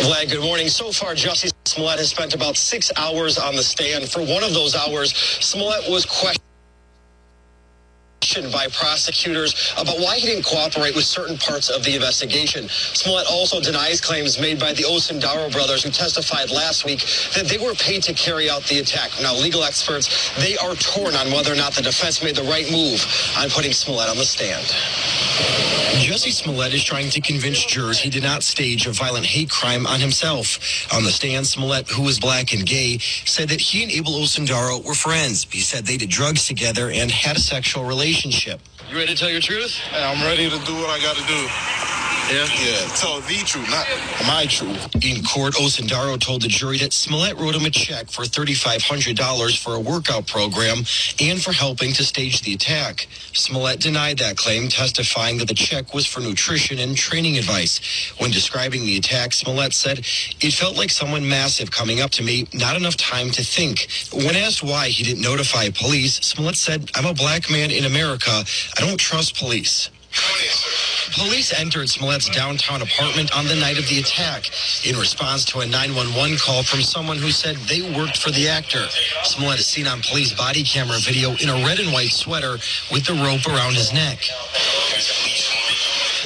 Vlad, 0.00 0.30
good 0.30 0.42
morning. 0.42 0.68
So 0.68 0.92
far, 0.92 1.14
Jussie 1.14 1.50
Smollett 1.66 1.98
has 1.98 2.10
spent 2.10 2.34
about 2.34 2.56
six 2.56 2.90
hours 2.96 3.36
on 3.36 3.56
the 3.56 3.62
stand. 3.62 4.08
For 4.08 4.20
one 4.20 4.42
of 4.44 4.54
those 4.54 4.74
hours, 4.74 5.12
Smollett 5.12 5.90
was 5.90 6.06
questioned 6.06 6.49
by 8.52 8.68
prosecutors 8.68 9.72
about 9.76 9.98
why 9.98 10.16
he 10.18 10.26
didn't 10.26 10.44
cooperate 10.44 10.94
with 10.94 11.04
certain 11.04 11.36
parts 11.38 11.68
of 11.68 11.82
the 11.82 11.94
investigation. 11.94 12.68
Smollett 12.68 13.26
also 13.28 13.60
denies 13.60 14.00
claims 14.00 14.38
made 14.38 14.60
by 14.60 14.72
the 14.72 14.84
Osundairo 14.84 15.50
brothers 15.52 15.82
who 15.82 15.90
testified 15.90 16.50
last 16.50 16.84
week 16.84 17.00
that 17.34 17.46
they 17.48 17.58
were 17.58 17.74
paid 17.74 18.02
to 18.04 18.12
carry 18.14 18.48
out 18.48 18.62
the 18.64 18.78
attack. 18.78 19.10
Now, 19.20 19.34
legal 19.34 19.64
experts, 19.64 20.30
they 20.36 20.56
are 20.58 20.74
torn 20.76 21.14
on 21.16 21.32
whether 21.32 21.52
or 21.52 21.56
not 21.56 21.72
the 21.72 21.82
defense 21.82 22.22
made 22.22 22.36
the 22.36 22.44
right 22.44 22.70
move 22.70 23.04
on 23.38 23.50
putting 23.50 23.72
Smollett 23.72 24.08
on 24.08 24.16
the 24.16 24.24
stand. 24.24 24.64
Jussie 25.98 26.32
Smollett 26.32 26.72
is 26.72 26.84
trying 26.84 27.10
to 27.10 27.20
convince 27.20 27.64
jurors 27.64 27.98
he 27.98 28.10
did 28.10 28.22
not 28.22 28.42
stage 28.42 28.86
a 28.86 28.92
violent 28.92 29.26
hate 29.26 29.50
crime 29.50 29.86
on 29.86 30.00
himself. 30.00 30.58
On 30.92 31.04
the 31.04 31.10
stand, 31.10 31.46
Smollett, 31.46 31.88
who 31.90 32.06
is 32.08 32.18
black 32.20 32.52
and 32.52 32.64
gay, 32.66 32.98
said 33.26 33.48
that 33.50 33.60
he 33.60 33.82
and 33.82 33.92
Abel 33.92 34.14
Osundairo 34.14 34.84
were 34.84 34.94
friends. 34.94 35.46
He 35.50 35.60
said 35.60 35.86
they 35.86 35.96
did 35.96 36.10
drugs 36.10 36.46
together 36.46 36.90
and 36.90 37.10
had 37.10 37.36
a 37.36 37.40
sexual 37.40 37.84
relationship. 38.24 38.60
You 38.90 38.96
ready 38.96 39.14
to 39.14 39.18
tell 39.18 39.30
your 39.30 39.40
truth? 39.40 39.76
Hey, 39.76 40.04
I'm 40.04 40.22
ready 40.26 40.50
to 40.50 40.58
do 40.66 40.74
what 40.74 40.90
I 40.90 41.00
got 41.00 41.16
to 41.16 41.24
do. 41.24 42.19
Yeah? 42.30 42.46
Yeah. 42.62 42.86
Tell 42.94 43.20
the 43.22 43.42
truth, 43.44 43.68
not 43.70 43.88
my 44.24 44.46
truth. 44.46 44.94
In 45.04 45.24
court, 45.24 45.54
Osundairo 45.54 46.16
told 46.20 46.42
the 46.42 46.48
jury 46.48 46.78
that 46.78 46.92
Smollett 46.92 47.36
wrote 47.36 47.56
him 47.56 47.64
a 47.64 47.70
check 47.70 48.08
for 48.08 48.22
$3,500 48.22 49.58
for 49.58 49.74
a 49.74 49.80
workout 49.80 50.28
program 50.28 50.84
and 51.20 51.42
for 51.42 51.52
helping 51.52 51.92
to 51.94 52.04
stage 52.04 52.42
the 52.42 52.54
attack. 52.54 53.08
Smollett 53.32 53.80
denied 53.80 54.18
that 54.18 54.36
claim, 54.36 54.68
testifying 54.68 55.38
that 55.38 55.48
the 55.48 55.54
check 55.54 55.92
was 55.92 56.06
for 56.06 56.20
nutrition 56.20 56.78
and 56.78 56.96
training 56.96 57.36
advice. 57.36 57.80
When 58.18 58.30
describing 58.30 58.82
the 58.82 58.96
attack, 58.96 59.32
Smollett 59.32 59.72
said, 59.72 59.98
It 59.98 60.52
felt 60.52 60.76
like 60.76 60.90
someone 60.90 61.28
massive 61.28 61.72
coming 61.72 62.00
up 62.00 62.10
to 62.12 62.22
me, 62.22 62.46
not 62.54 62.76
enough 62.76 62.96
time 62.96 63.30
to 63.30 63.42
think. 63.42 63.88
When 64.12 64.36
asked 64.36 64.62
why 64.62 64.86
he 64.88 65.02
didn't 65.02 65.22
notify 65.22 65.70
police, 65.70 66.14
Smollett 66.20 66.54
said, 66.54 66.90
I'm 66.94 67.06
a 67.06 67.14
black 67.14 67.50
man 67.50 67.72
in 67.72 67.86
America. 67.86 68.30
I 68.30 68.80
don't 68.80 68.98
trust 68.98 69.36
police. 69.36 69.90
Police 71.12 71.52
entered 71.58 71.88
Smollett's 71.88 72.28
downtown 72.28 72.82
apartment 72.82 73.36
on 73.36 73.46
the 73.46 73.56
night 73.56 73.78
of 73.78 73.88
the 73.88 73.98
attack 73.98 74.50
in 74.86 74.96
response 74.96 75.44
to 75.46 75.60
a 75.60 75.66
911 75.66 76.38
call 76.38 76.62
from 76.62 76.82
someone 76.82 77.18
who 77.18 77.30
said 77.30 77.56
they 77.56 77.82
worked 77.96 78.16
for 78.16 78.30
the 78.30 78.48
actor. 78.48 78.86
Smollett 79.24 79.60
is 79.60 79.66
seen 79.66 79.86
on 79.86 80.00
police 80.02 80.32
body 80.32 80.62
camera 80.62 80.98
video 81.00 81.30
in 81.36 81.48
a 81.48 81.66
red 81.66 81.78
and 81.78 81.92
white 81.92 82.10
sweater 82.10 82.58
with 82.90 83.04
the 83.04 83.14
rope 83.14 83.46
around 83.46 83.74
his 83.74 83.92
neck. 83.92 84.18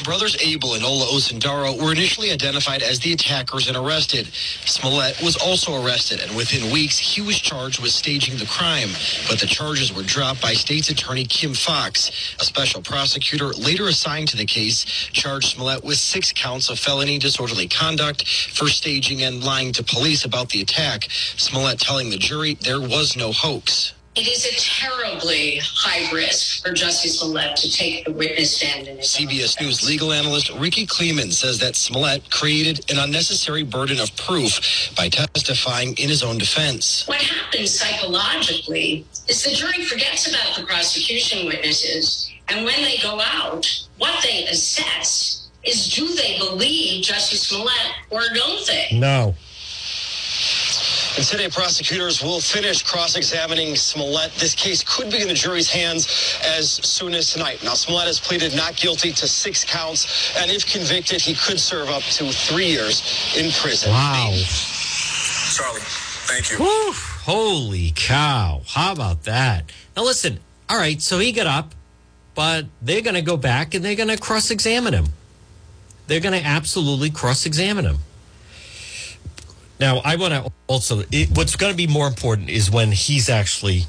Brothers 0.03 0.37
Abel 0.43 0.75
and 0.75 0.85
Ola 0.85 1.07
Osundairo 1.07 1.81
were 1.81 1.93
initially 1.93 2.33
identified 2.33 2.83
as 2.83 2.99
the 2.99 3.13
attackers 3.13 3.69
and 3.69 3.77
arrested. 3.77 4.27
Smollett 4.67 5.23
was 5.23 5.37
also 5.37 5.85
arrested, 5.85 6.21
and 6.21 6.37
within 6.37 6.73
weeks, 6.73 6.99
he 6.99 7.23
was 7.23 7.39
charged 7.39 7.81
with 7.81 7.93
staging 7.93 8.37
the 8.39 8.47
crime. 8.47 8.89
But 9.29 9.41
the 9.41 9.47
charges 9.47 9.93
were 9.95 10.03
dropped 10.03 10.43
by 10.43 10.55
State's 10.55 10.91
Attorney 10.91 11.25
Kim 11.25 11.55
Foxx. 11.55 12.11
A 12.41 12.45
special 12.45 12.83
prosecutor 12.83 13.49
later 13.53 13.89
assigned 13.89 14.29
to 14.29 14.37
the 14.37 14.47
case 14.47 14.85
charged 15.13 15.55
Smollett 15.55 15.85
with 15.85 15.99
six 15.99 16.33
counts 16.33 16.71
of 16.71 16.79
felony 16.79 17.19
disorderly 17.19 17.69
conduct 17.69 18.29
for 18.29 18.69
staging 18.69 19.23
and 19.23 19.45
lying 19.45 19.73
to 19.75 19.85
police 19.85 20.25
about 20.25 20.51
the 20.51 20.63
attack. 20.63 21.09
Smollett 21.37 21.81
telling 21.81 22.11
the 22.11 22.19
jury 22.19 22.55
there 22.55 22.81
was 22.81 23.17
no 23.17 23.33
hoax. 23.33 23.94
It 24.17 24.29
is 24.29 24.47
a 24.47 24.55
terribly 24.55 25.59
high 25.61 26.09
risk 26.13 26.65
for 26.65 26.73
Jussie 26.73 27.09
Smollett 27.09 27.57
to 27.57 27.69
take 27.69 28.05
the 28.05 28.13
witness 28.13 28.57
stand 28.57 28.87
in 28.87 28.99
CBS 28.99 29.61
News 29.61 29.85
legal 29.85 30.13
analyst 30.13 30.53
Rikki 30.53 30.87
Klieman 30.87 31.33
says 31.33 31.59
that 31.59 31.75
Smollett 31.75 32.31
created 32.31 32.89
an 32.93 32.99
unnecessary 33.01 33.65
burden 33.65 33.99
of 33.99 34.17
proof 34.17 34.93
by 34.97 35.09
testifying 35.09 35.99
in 35.99 36.09
his 36.09 36.23
own 36.23 36.39
defense. 36.39 37.05
What 37.09 37.23
happens 37.23 37.77
psychologically 37.77 39.05
is 39.27 39.43
the 39.43 39.51
jury 39.51 39.85
forgets 39.85 40.29
about 40.29 40.55
the 40.57 40.65
prosecution 40.65 41.47
witnesses, 41.47 42.31
and 42.49 42.65
when 42.65 42.85
they 42.85 42.99
go 42.99 43.21
out, 43.21 43.67
what 43.99 44.23
they 44.23 44.47
assess 44.47 45.51
is 45.65 45.93
do 45.93 46.15
they 46.15 46.39
believe 46.39 47.05
Jussie 47.05 47.35
Smollett 47.35 47.91
or 48.11 48.21
don't 48.33 48.65
they? 48.69 48.91
No. 48.93 49.35
And 51.17 51.25
today, 51.25 51.49
prosecutors 51.49 52.23
will 52.23 52.41
finish 52.41 52.83
cross-examining 52.83 53.77
Smollett. 53.77 54.33
This 54.35 54.55
case 54.55 54.83
could 54.83 55.13
be 55.13 55.23
in 55.23 55.29
the 55.29 55.35
jury's 55.35 55.71
hands 55.71 56.09
as 56.45 56.73
soon 56.73 57.15
as 57.15 57.33
tonight. 57.33 57.63
Now, 57.63 57.75
Smollett 57.75 58.09
has 58.09 58.19
pleaded 58.19 58.57
not 58.57 58.75
guilty 58.77 59.13
to 59.13 59.29
six 59.29 59.65
counts, 59.65 60.37
and 60.37 60.51
if 60.51 60.67
convicted, 60.67 61.21
he 61.21 61.35
could 61.35 61.61
serve 61.61 61.89
up 61.89 62.03
to 62.03 62.33
three 62.33 62.67
years 62.67 63.33
in 63.37 63.53
prison. 63.53 63.93
Wow. 63.93 64.33
Charlie, 65.55 65.81
thank 66.27 66.51
you. 66.51 66.57
Whew. 66.59 66.93
Holy 66.93 67.93
cow. 67.95 68.63
How 68.67 68.91
about 68.93 69.23
that? 69.23 69.71
Now, 69.97 70.03
listen. 70.03 70.41
All 70.69 70.77
right. 70.77 71.01
So 71.01 71.21
he 71.21 71.31
got 71.31 71.47
up, 71.47 71.75
but 72.35 72.67
they're 72.83 73.03
going 73.03 73.15
to 73.15 73.23
go 73.23 73.37
back 73.37 73.75
and 73.75 73.85
they're 73.85 73.95
going 73.95 74.09
to 74.09 74.19
cross 74.19 74.51
examine 74.51 74.95
him. 74.95 75.07
They're 76.09 76.21
going 76.21 76.39
to 76.39 76.45
absolutely 76.45 77.11
cross 77.11 77.47
examine 77.47 77.85
him. 77.85 77.99
Now, 79.85 80.01
I 80.03 80.17
want 80.17 80.33
to 80.33 80.51
also, 80.67 81.03
it, 81.13 81.37
what's 81.37 81.57
going 81.57 81.71
to 81.71 81.77
be 81.77 81.87
more 81.87 82.07
important 82.07 82.49
is 82.49 82.71
when 82.71 82.91
he's 82.91 83.29
actually, 83.29 83.83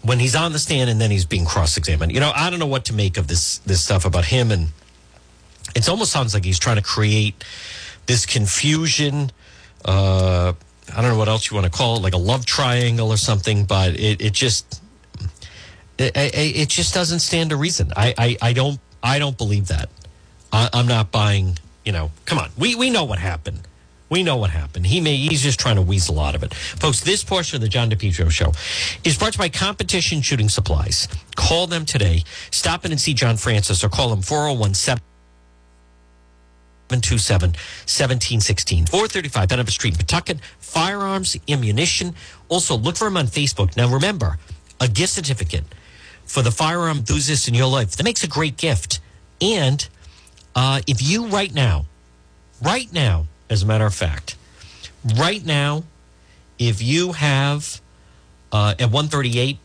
when 0.00 0.18
he's 0.18 0.34
on 0.34 0.52
the 0.52 0.58
stand 0.58 0.88
and 0.88 0.98
then 0.98 1.10
he's 1.10 1.26
being 1.26 1.44
cross 1.44 1.76
examined. 1.76 2.12
You 2.12 2.20
know, 2.20 2.32
I 2.34 2.48
don't 2.48 2.58
know 2.58 2.66
what 2.66 2.86
to 2.86 2.94
make 2.94 3.18
of 3.18 3.28
this, 3.28 3.58
this 3.58 3.84
stuff 3.84 4.06
about 4.06 4.24
him. 4.24 4.50
And 4.50 4.68
it 5.76 5.86
almost 5.86 6.12
sounds 6.12 6.32
like 6.32 6.46
he's 6.46 6.58
trying 6.58 6.76
to 6.76 6.82
create 6.82 7.44
this 8.06 8.24
confusion. 8.24 9.32
Uh, 9.84 10.54
I 10.96 11.02
don't 11.02 11.10
know 11.10 11.18
what 11.18 11.28
else 11.28 11.50
you 11.50 11.56
want 11.56 11.70
to 11.70 11.70
call 11.70 11.96
it, 11.96 12.02
like 12.02 12.14
a 12.14 12.22
love 12.32 12.46
triangle 12.46 13.10
or 13.10 13.18
something, 13.18 13.66
but 13.66 14.00
it, 14.00 14.22
it 14.22 14.32
just, 14.32 14.82
it, 15.98 16.12
it 16.16 16.70
just 16.70 16.94
doesn't 16.94 17.20
stand 17.20 17.50
to 17.50 17.56
reason. 17.56 17.92
I, 17.94 18.14
I, 18.16 18.36
I 18.40 18.52
don't, 18.54 18.80
I 19.02 19.18
don't 19.18 19.36
believe 19.36 19.68
that. 19.68 19.90
I, 20.50 20.70
I'm 20.72 20.86
not 20.86 21.10
buying, 21.10 21.58
you 21.84 21.92
know, 21.92 22.12
come 22.24 22.38
on. 22.38 22.48
We, 22.56 22.76
we 22.76 22.88
know 22.88 23.04
what 23.04 23.18
happened. 23.18 23.60
We 24.10 24.22
know 24.24 24.36
what 24.36 24.50
happened. 24.50 24.88
He 24.88 25.00
may 25.00 25.16
he's 25.16 25.42
just 25.42 25.60
trying 25.60 25.76
to 25.76 25.82
weasel 25.82 26.18
out 26.18 26.34
of 26.34 26.42
it. 26.42 26.52
Folks, 26.52 27.00
this 27.00 27.22
portion 27.22 27.54
of 27.56 27.62
the 27.62 27.68
John 27.68 27.88
DePetro 27.88 28.28
show 28.30 28.52
is 29.04 29.16
brought 29.16 29.34
to 29.34 29.38
you 29.38 29.44
by 29.44 29.48
Competition 29.48 30.20
Shooting 30.20 30.48
Supplies. 30.48 31.06
Call 31.36 31.68
them 31.68 31.86
today. 31.86 32.24
Stop 32.50 32.84
in 32.84 32.90
and 32.90 33.00
see 33.00 33.14
John 33.14 33.36
Francis 33.36 33.84
or 33.84 33.88
call 33.88 34.12
him 34.12 34.20
401 34.20 34.74
727 34.74 37.50
1716 37.50 38.86
435 38.86 39.48
Benefit 39.48 39.72
Street, 39.72 39.96
Pawtucket. 39.96 40.40
Firearms, 40.58 41.36
ammunition. 41.48 42.16
Also, 42.48 42.76
look 42.76 42.96
for 42.96 43.06
him 43.06 43.16
on 43.16 43.28
Facebook. 43.28 43.76
Now, 43.76 43.88
remember, 43.88 44.38
a 44.80 44.88
gift 44.88 45.12
certificate 45.12 45.64
for 46.24 46.42
the 46.42 46.50
firearm 46.50 46.98
enthusiast 46.98 47.46
in 47.46 47.54
your 47.54 47.68
life. 47.68 47.92
That 47.96 48.02
makes 48.02 48.24
a 48.24 48.28
great 48.28 48.56
gift. 48.56 48.98
And 49.40 49.88
uh, 50.56 50.80
if 50.88 51.00
you 51.00 51.26
right 51.26 51.54
now, 51.54 51.86
right 52.60 52.92
now, 52.92 53.26
as 53.50 53.62
a 53.62 53.66
matter 53.66 53.84
of 53.84 53.94
fact, 53.94 54.36
right 55.18 55.44
now, 55.44 55.82
if 56.58 56.80
you 56.80 57.12
have 57.12 57.80
uh, 58.52 58.74
at 58.78 58.90
138 58.90 59.58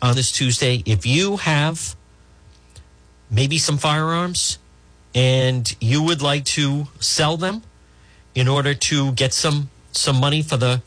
on 0.00 0.14
this 0.14 0.32
Tuesday, 0.32 0.82
if 0.86 1.04
you 1.04 1.36
have 1.38 1.96
maybe 3.30 3.58
some 3.58 3.78
firearms 3.78 4.58
and 5.14 5.74
you 5.80 6.02
would 6.02 6.22
like 6.22 6.44
to 6.44 6.86
sell 7.00 7.36
them 7.36 7.62
in 8.34 8.48
order 8.48 8.74
to 8.74 9.12
get 9.12 9.32
some 9.34 9.68
some 9.90 10.18
money 10.18 10.42
for 10.42 10.56
the 10.56 10.82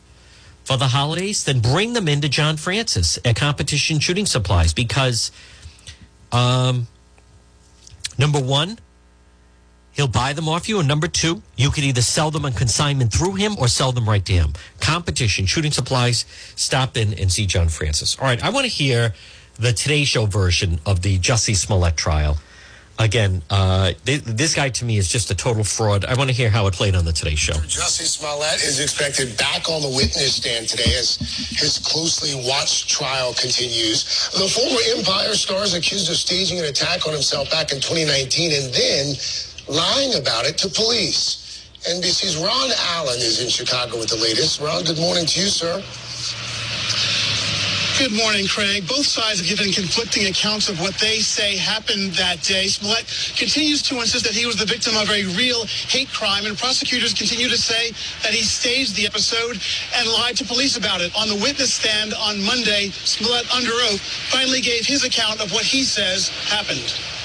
for 0.64 0.76
the 0.76 0.88
holidays, 0.88 1.44
then 1.44 1.60
bring 1.60 1.92
them 1.92 2.08
into 2.08 2.28
John 2.28 2.56
Francis 2.56 3.20
at 3.24 3.36
Competition 3.36 4.00
Shooting 4.00 4.26
Supplies 4.26 4.74
because 4.74 5.30
um, 6.32 6.88
number 8.18 8.40
one, 8.40 8.78
He'll 9.96 10.06
buy 10.06 10.34
them 10.34 10.46
off 10.46 10.68
you. 10.68 10.78
And 10.78 10.86
number 10.86 11.08
two, 11.08 11.42
you 11.56 11.70
can 11.70 11.82
either 11.82 12.02
sell 12.02 12.30
them 12.30 12.44
on 12.44 12.52
consignment 12.52 13.10
through 13.12 13.34
him 13.34 13.56
or 13.58 13.66
sell 13.66 13.92
them 13.92 14.06
right 14.06 14.24
to 14.26 14.32
him. 14.32 14.52
Competition, 14.78 15.46
shooting 15.46 15.72
supplies. 15.72 16.26
Stop 16.54 16.98
in 16.98 17.14
and 17.14 17.32
see 17.32 17.46
John 17.46 17.68
Francis. 17.68 18.16
All 18.18 18.26
right, 18.26 18.42
I 18.44 18.50
want 18.50 18.64
to 18.64 18.70
hear 18.70 19.14
the 19.58 19.72
Today 19.72 20.04
Show 20.04 20.26
version 20.26 20.80
of 20.84 21.00
the 21.00 21.18
Jussie 21.18 21.56
Smollett 21.56 21.96
trial. 21.96 22.36
Again, 22.98 23.42
uh, 23.50 23.92
th- 24.04 24.22
this 24.22 24.54
guy 24.54 24.70
to 24.70 24.84
me 24.84 24.96
is 24.96 25.08
just 25.08 25.30
a 25.30 25.34
total 25.34 25.64
fraud. 25.64 26.04
I 26.06 26.14
want 26.14 26.30
to 26.30 26.36
hear 26.36 26.48
how 26.48 26.66
it 26.66 26.74
played 26.74 26.94
on 26.94 27.04
the 27.04 27.12
Today 27.12 27.34
Show. 27.34 27.52
Jussie 27.52 28.04
Smollett 28.04 28.62
is 28.62 28.80
expected 28.80 29.36
back 29.38 29.68
on 29.68 29.80
the 29.80 29.88
witness 29.88 30.36
stand 30.36 30.68
today 30.68 30.94
as 30.96 31.16
his 31.56 31.78
closely 31.78 32.34
watched 32.48 32.88
trial 32.88 33.34
continues. 33.34 34.30
The 34.32 34.48
former 34.48 34.80
Empire 34.96 35.34
star 35.34 35.62
is 35.62 35.74
accused 35.74 36.10
of 36.10 36.16
staging 36.16 36.58
an 36.58 36.66
attack 36.66 37.06
on 37.06 37.12
himself 37.14 37.50
back 37.50 37.72
in 37.72 37.80
2019 37.80 38.52
and 38.52 38.74
then 38.74 39.14
lying 39.68 40.14
about 40.14 40.46
it 40.46 40.58
to 40.58 40.68
police. 40.68 41.68
NBC's 41.88 42.36
Ron 42.36 42.70
Allen 42.96 43.18
is 43.18 43.42
in 43.42 43.48
Chicago 43.48 43.98
with 43.98 44.08
the 44.08 44.16
latest. 44.16 44.60
Ron, 44.60 44.84
good 44.84 44.98
morning 44.98 45.26
to 45.26 45.40
you, 45.40 45.46
sir. 45.46 45.82
Good 47.98 48.12
morning, 48.12 48.46
Craig. 48.46 48.86
Both 48.86 49.06
sides 49.06 49.40
have 49.40 49.48
given 49.48 49.72
conflicting 49.72 50.26
accounts 50.26 50.68
of 50.68 50.78
what 50.80 50.94
they 51.00 51.20
say 51.20 51.56
happened 51.56 52.12
that 52.20 52.42
day. 52.42 52.66
Smollett 52.66 53.06
continues 53.38 53.80
to 53.84 53.94
insist 54.00 54.24
that 54.24 54.34
he 54.34 54.44
was 54.44 54.56
the 54.56 54.66
victim 54.66 54.94
of 54.98 55.08
a 55.08 55.24
real 55.32 55.64
hate 55.64 56.12
crime, 56.12 56.44
and 56.44 56.58
prosecutors 56.58 57.14
continue 57.14 57.48
to 57.48 57.56
say 57.56 57.92
that 58.22 58.34
he 58.34 58.42
staged 58.42 58.96
the 58.96 59.06
episode 59.06 59.58
and 59.96 60.08
lied 60.10 60.36
to 60.36 60.44
police 60.44 60.76
about 60.76 61.00
it. 61.00 61.10
On 61.16 61.26
the 61.28 61.36
witness 61.36 61.72
stand 61.72 62.12
on 62.12 62.42
Monday, 62.44 62.90
Smollett, 62.90 63.48
under 63.54 63.72
oath, 63.88 64.02
finally 64.28 64.60
gave 64.60 64.84
his 64.84 65.02
account 65.02 65.40
of 65.40 65.50
what 65.52 65.64
he 65.64 65.82
says 65.82 66.28
happened. 66.50 67.15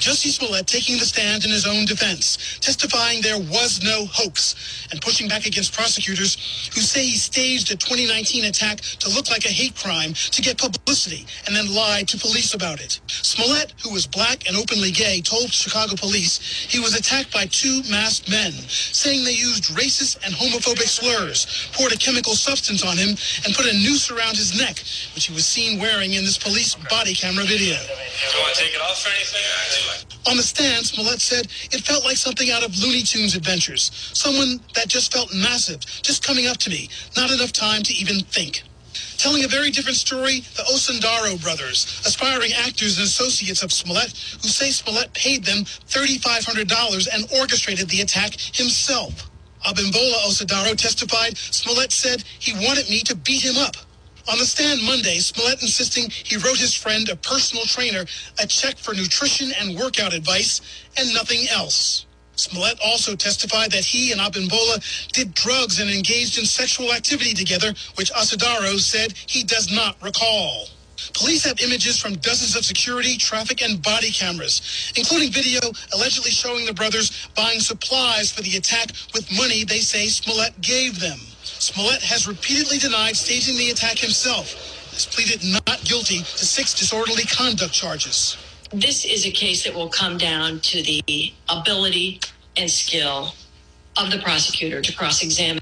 Jussie 0.00 0.32
Smollett 0.32 0.66
taking 0.66 0.96
the 0.96 1.04
stand 1.04 1.44
in 1.44 1.50
his 1.50 1.66
own 1.66 1.84
defense, 1.84 2.58
testifying 2.62 3.20
there 3.20 3.38
was 3.38 3.82
no 3.84 4.06
hoax, 4.06 4.88
and 4.90 5.00
pushing 5.02 5.28
back 5.28 5.44
against 5.44 5.74
prosecutors 5.74 6.70
who 6.74 6.80
say 6.80 7.04
he 7.04 7.18
staged 7.18 7.70
a 7.70 7.76
2019 7.76 8.46
attack 8.46 8.80
to 8.80 9.10
look 9.10 9.28
like 9.28 9.44
a 9.44 9.52
hate 9.52 9.76
crime 9.76 10.14
to 10.14 10.40
get 10.40 10.56
publicity 10.56 11.26
and 11.46 11.54
then 11.54 11.68
lied 11.74 12.08
to 12.08 12.16
police 12.16 12.54
about 12.54 12.80
it. 12.80 12.98
Smollett, 13.08 13.74
who 13.84 13.92
was 13.92 14.06
black 14.06 14.48
and 14.48 14.56
openly 14.56 14.90
gay, 14.90 15.20
told 15.20 15.52
Chicago 15.52 15.94
police 15.96 16.40
he 16.40 16.80
was 16.80 16.96
attacked 16.96 17.30
by 17.30 17.44
two 17.44 17.82
masked 17.90 18.30
men, 18.30 18.52
saying 18.52 19.22
they 19.22 19.36
used 19.36 19.64
racist 19.76 20.16
and 20.24 20.32
homophobic 20.32 20.88
slurs, 20.88 21.68
poured 21.74 21.92
a 21.92 21.98
chemical 21.98 22.32
substance 22.32 22.82
on 22.82 22.96
him, 22.96 23.10
and 23.44 23.54
put 23.54 23.66
a 23.66 23.74
noose 23.74 24.10
around 24.10 24.38
his 24.38 24.56
neck, 24.56 24.80
which 25.14 25.26
he 25.26 25.34
was 25.34 25.44
seen 25.44 25.78
wearing 25.78 26.14
in 26.14 26.24
this 26.24 26.38
police 26.38 26.74
body 26.88 27.12
camera 27.12 27.44
video. 27.44 27.76
Do 27.76 28.36
you 28.36 28.40
want 28.40 28.54
to 28.54 28.64
take 28.64 28.72
it 28.72 28.80
off 28.80 29.04
or 29.04 29.10
anything? 29.10 29.89
On 30.28 30.36
the 30.36 30.42
stand, 30.42 30.86
Smollett 30.86 31.20
said 31.20 31.46
it 31.72 31.80
felt 31.84 32.04
like 32.04 32.16
something 32.16 32.50
out 32.50 32.62
of 32.62 32.76
Looney 32.78 33.02
Tunes 33.02 33.34
adventures. 33.34 33.90
Someone 34.14 34.60
that 34.74 34.88
just 34.88 35.12
felt 35.12 35.34
massive, 35.34 35.80
just 35.80 36.24
coming 36.24 36.46
up 36.46 36.58
to 36.58 36.70
me. 36.70 36.88
Not 37.16 37.30
enough 37.30 37.52
time 37.52 37.82
to 37.84 37.94
even 37.94 38.20
think. 38.24 38.62
Telling 39.18 39.44
a 39.44 39.48
very 39.48 39.70
different 39.70 39.98
story, 39.98 40.40
the 40.56 40.62
Osundairo 40.62 41.40
brothers, 41.42 42.02
aspiring 42.06 42.52
actors 42.54 42.98
and 42.98 43.06
associates 43.06 43.62
of 43.62 43.72
Smollett, 43.72 44.12
who 44.42 44.48
say 44.48 44.70
Smollett 44.70 45.12
paid 45.12 45.44
them 45.44 45.64
$3,500 45.64 47.08
and 47.12 47.30
orchestrated 47.38 47.88
the 47.88 48.00
attack 48.00 48.34
himself. 48.34 49.30
Abimbola 49.66 50.24
Osundairo 50.26 50.74
testified 50.76 51.36
Smollett 51.36 51.92
said 51.92 52.24
he 52.38 52.54
wanted 52.66 52.88
me 52.88 53.00
to 53.00 53.14
beat 53.14 53.44
him 53.44 53.58
up. 53.58 53.76
On 54.28 54.38
the 54.38 54.44
stand 54.44 54.82
Monday, 54.84 55.18
Smollett 55.18 55.62
insisting 55.62 56.10
he 56.10 56.36
wrote 56.36 56.58
his 56.58 56.74
friend, 56.74 57.08
a 57.08 57.16
personal 57.16 57.64
trainer, 57.64 58.04
a 58.40 58.46
check 58.46 58.78
for 58.78 58.94
nutrition 58.94 59.52
and 59.58 59.78
workout 59.78 60.12
advice 60.12 60.60
and 60.96 61.12
nothing 61.14 61.48
else. 61.48 62.06
Smollett 62.36 62.78
also 62.84 63.16
testified 63.16 63.70
that 63.72 63.84
he 63.84 64.12
and 64.12 64.20
Abimbola 64.20 65.12
did 65.12 65.34
drugs 65.34 65.80
and 65.80 65.90
engaged 65.90 66.38
in 66.38 66.46
sexual 66.46 66.92
activity 66.92 67.34
together, 67.34 67.74
which 67.96 68.12
Osundairo 68.12 68.78
said 68.78 69.12
he 69.26 69.42
does 69.42 69.70
not 69.72 69.96
recall. 70.02 70.66
Police 71.14 71.44
have 71.44 71.60
images 71.60 71.98
from 71.98 72.14
dozens 72.16 72.56
of 72.56 72.64
security, 72.64 73.16
traffic, 73.16 73.62
and 73.62 73.82
body 73.82 74.10
cameras, 74.10 74.92
including 74.96 75.32
video 75.32 75.60
allegedly 75.94 76.30
showing 76.30 76.66
the 76.66 76.74
brothers 76.74 77.28
buying 77.34 77.60
supplies 77.60 78.32
for 78.32 78.42
the 78.42 78.56
attack 78.56 78.92
with 79.14 79.30
money 79.32 79.64
they 79.64 79.80
say 79.80 80.08
Smollett 80.08 80.60
gave 80.60 81.00
them. 81.00 81.18
Smollett 81.60 82.00
has 82.02 82.26
repeatedly 82.26 82.78
denied 82.78 83.16
staging 83.16 83.58
the 83.58 83.68
attack 83.70 83.98
himself, 83.98 84.54
has 84.92 85.04
pleaded 85.04 85.44
not 85.44 85.84
guilty 85.84 86.18
to 86.18 86.46
six 86.46 86.72
disorderly 86.72 87.24
conduct 87.24 87.74
charges. 87.74 88.38
This 88.72 89.04
is 89.04 89.26
a 89.26 89.30
case 89.30 89.64
that 89.64 89.74
will 89.74 89.90
come 89.90 90.16
down 90.16 90.60
to 90.60 90.82
the 90.82 91.34
ability 91.50 92.20
and 92.56 92.70
skill 92.70 93.34
of 93.98 94.10
the 94.10 94.18
prosecutor 94.20 94.80
to 94.80 94.96
cross 94.96 95.22
examine 95.22 95.60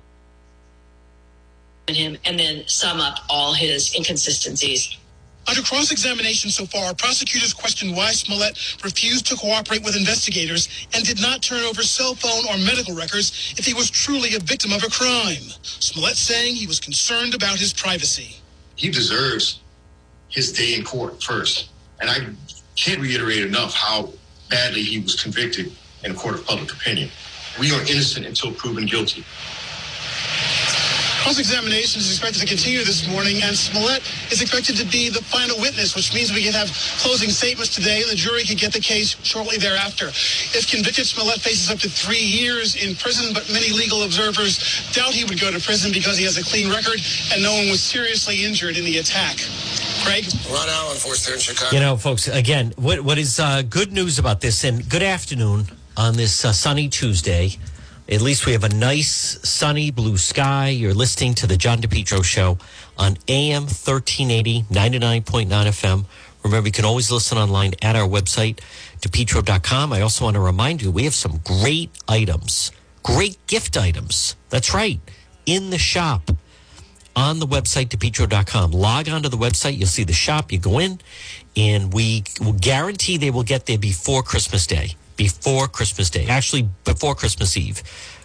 him 1.89 2.17
and 2.25 2.39
then 2.39 2.63
sum 2.69 3.01
up 3.01 3.19
all 3.29 3.55
his 3.55 3.93
inconsistencies. 3.97 4.97
Under 5.49 5.63
cross 5.63 5.91
examination 5.91 6.51
so 6.51 6.67
far, 6.67 6.95
prosecutors 6.95 7.55
questioned 7.55 7.97
why 7.97 8.13
Smollett 8.13 8.59
refused 8.85 9.27
to 9.29 9.35
cooperate 9.35 9.83
with 9.83 9.97
investigators 9.97 10.69
and 10.93 11.03
did 11.05 11.23
not 11.23 11.41
turn 11.41 11.65
over 11.65 11.83
cell 11.83 12.15
phone 12.15 12.45
or 12.51 12.59
medical 12.59 12.95
records 12.95 13.55
if 13.57 13.65
he 13.65 13.73
was 13.73 13.89
truly 13.89 14.35
a 14.35 14.41
victim 14.41 14.73
of 14.73 14.85
a 14.85 14.91
crime. 14.91 15.43
Smollett 15.63 16.17
saying 16.17 16.55
he 16.55 16.67
was 16.67 16.79
concerned 16.81 17.35
about 17.35 17.59
his 17.59 17.73
privacy. 17.73 18.37
He 18.77 18.91
deserves 18.91 19.61
his 20.29 20.53
day 20.53 20.75
in 20.75 20.85
court 20.85 21.23
first. 21.23 21.71
And 22.01 22.11
I 22.11 22.19
can't 22.77 23.01
reiterate 23.01 23.43
enough 23.43 23.73
how 23.75 24.11
badly 24.51 24.83
he 24.83 25.01
was 25.01 25.21
convicted 25.21 25.73
in 26.05 26.11
a 26.11 26.15
court 26.15 26.35
of 26.35 26.45
public 26.45 26.73
opinion. 26.73 27.09
We 27.59 27.73
are 27.73 27.81
innocent 27.81 28.27
until 28.27 28.53
proven 28.53 28.85
guilty. 28.85 29.25
Cross-examination 31.23 32.01
is 32.01 32.11
expected 32.11 32.41
to 32.41 32.47
continue 32.47 32.85
this 32.85 33.07
morning, 33.09 33.43
and 33.43 33.57
Smollett 33.57 34.03
is 34.31 34.41
expected 34.41 34.77
to 34.77 34.87
be 34.87 35.09
the 35.09 35.21
final 35.21 35.59
witness, 35.59 35.97
which 35.97 36.15
means 36.15 36.33
we 36.33 36.43
can 36.45 36.53
have 36.53 36.71
closing 37.03 37.29
statements 37.29 37.75
today. 37.75 38.03
And 38.03 38.11
the 38.11 38.15
jury 38.17 38.45
can 38.45 38.57
get 38.57 38.73
the 38.73 38.81
case 38.81 39.17
shortly 39.25 39.59
thereafter. 39.59 40.09
If 40.55 40.71
convicted, 40.71 41.07
Smollett 41.07 41.41
faces 41.41 41.71
up 41.71 41.79
to 41.81 41.89
three 41.91 42.23
years 42.23 42.77
in 42.77 42.95
prison, 42.95 43.35
but 43.35 43.51
many 43.53 43.73
legal 43.73 44.05
observers 44.05 44.59
doubt 44.93 45.13
he 45.13 45.25
would 45.25 45.41
go 45.41 45.51
to 45.51 45.59
prison 45.61 45.93
because 45.93 46.17
he 46.17 46.25
has 46.25 46.39
a 46.39 46.45
clean 46.45 46.71
record 46.71 47.01
and 47.33 47.43
no 47.43 47.53
one 47.53 47.69
was 47.69 47.83
seriously 47.83 48.45
injured 48.45 48.79
in 48.79 48.85
the 48.85 48.99
attack. 48.99 49.39
Craig? 50.05 50.25
Ron 50.51 50.69
Allen, 50.69 50.97
force 50.97 51.27
there 51.27 51.35
in 51.35 51.41
Chicago. 51.41 51.75
You 51.75 51.81
know, 51.81 51.97
folks, 51.97 52.29
again, 52.29 52.73
what, 52.77 53.01
what 53.01 53.19
is 53.19 53.41
uh, 53.41 53.63
good 53.63 53.93
news 53.93 54.19
about 54.19 54.41
this, 54.41 54.63
and 54.63 54.89
good 54.89 55.03
afternoon 55.03 55.67
on 55.97 56.15
this 56.15 56.45
uh, 56.45 56.53
sunny 56.53 56.89
Tuesday. 56.89 57.51
At 58.11 58.23
least 58.23 58.47
we 58.47 58.53
have 58.53 58.65
a 58.65 58.71
nice 58.71 59.39
sunny 59.47 59.91
blue 59.91 60.17
sky. 60.17 60.69
You're 60.69 60.95
listening 60.95 61.35
to 61.35 61.47
the 61.47 61.59
John 61.59 61.83
DePetro 61.83 62.25
show 62.25 62.57
on 62.97 63.19
AM 63.29 63.65
1380, 63.65 64.63
99.9 64.71 65.47
FM. 65.47 66.07
Remember, 66.43 66.69
you 66.69 66.73
can 66.73 66.87
always 66.87 67.11
listen 67.13 67.37
online 67.37 67.75
at 67.83 67.97
our 67.97 68.09
website, 68.09 68.61
depetro.com. 69.01 69.93
I 69.93 70.01
also 70.01 70.25
want 70.25 70.37
to 70.37 70.41
remind 70.41 70.81
you, 70.81 70.91
we 70.91 71.05
have 71.05 71.15
some 71.15 71.41
great 71.45 71.91
items, 72.09 72.73
great 73.03 73.37
gift 73.47 73.77
items. 73.77 74.37
That's 74.49 74.73
right, 74.73 75.01
in 75.45 75.69
the 75.69 75.79
shop 75.79 76.31
on 77.15 77.41
the 77.41 77.47
website, 77.47 77.89
depetro.com. 77.89 78.71
Log 78.71 79.11
on 79.11 79.23
to 79.25 79.29
the 79.29 79.37
website. 79.37 79.77
You'll 79.77 79.87
see 79.87 80.05
the 80.05 80.15
shop. 80.15 80.51
You 80.51 80.59
go 80.59 80.79
in, 80.79 80.99
and 81.57 81.93
we 81.93 82.25
will 82.41 82.55
guarantee 82.55 83.19
they 83.19 83.31
will 83.31 83.43
get 83.43 83.67
there 83.67 83.77
before 83.77 84.23
Christmas 84.23 84.67
Day. 84.67 84.95
Before 85.19 85.69
Christmas 85.69 86.09
Day. 86.09 86.27
Actually, 86.27 86.71
before 86.85 87.15
Christmas 87.15 87.57
Eve. 87.59 87.83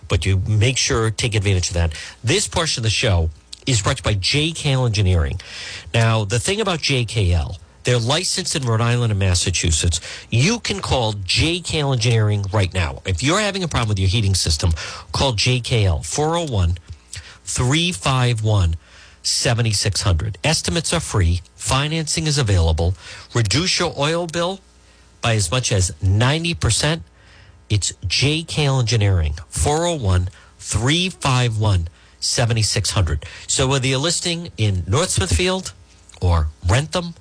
But 0.07 0.25
you 0.25 0.37
make 0.47 0.77
sure, 0.77 1.11
take 1.11 1.35
advantage 1.35 1.69
of 1.69 1.73
that. 1.73 1.93
This 2.23 2.47
portion 2.47 2.79
of 2.81 2.83
the 2.83 2.89
show 2.89 3.29
is 3.65 3.81
brought 3.81 3.97
to 3.97 4.09
you 4.09 4.15
by 4.15 4.19
JKL 4.19 4.85
Engineering. 4.85 5.41
Now, 5.93 6.23
the 6.23 6.39
thing 6.39 6.61
about 6.61 6.79
JKL, 6.79 7.57
they're 7.83 7.97
licensed 7.97 8.55
in 8.55 8.63
Rhode 8.63 8.81
Island 8.81 9.11
and 9.11 9.19
Massachusetts. 9.19 9.99
You 10.29 10.59
can 10.59 10.79
call 10.79 11.13
JKL 11.13 11.93
Engineering 11.93 12.45
right 12.53 12.73
now. 12.73 13.01
If 13.05 13.23
you're 13.23 13.39
having 13.39 13.63
a 13.63 13.67
problem 13.67 13.89
with 13.89 13.99
your 13.99 14.09
heating 14.09 14.35
system, 14.35 14.71
call 15.11 15.33
JKL 15.33 16.05
401 16.05 16.77
351 17.43 18.75
7600. 19.23 20.37
Estimates 20.43 20.93
are 20.93 20.99
free, 20.99 21.41
financing 21.55 22.27
is 22.27 22.37
available. 22.37 22.93
Reduce 23.33 23.79
your 23.79 23.93
oil 23.97 24.27
bill 24.27 24.59
by 25.23 25.33
as 25.33 25.49
much 25.49 25.71
as 25.71 25.89
90%. 26.03 27.01
It's 27.69 27.93
JKL 28.05 28.81
Engineering 28.81 29.33
401 29.47 30.29
351 30.59 31.87
7600. 32.19 33.25
So 33.47 33.67
whether 33.67 33.87
you're 33.87 33.97
listing 33.97 34.51
in 34.57 34.83
North 34.85 35.09
Smithfield 35.09 35.73
or 36.21 36.49
Wrentham 36.69 37.15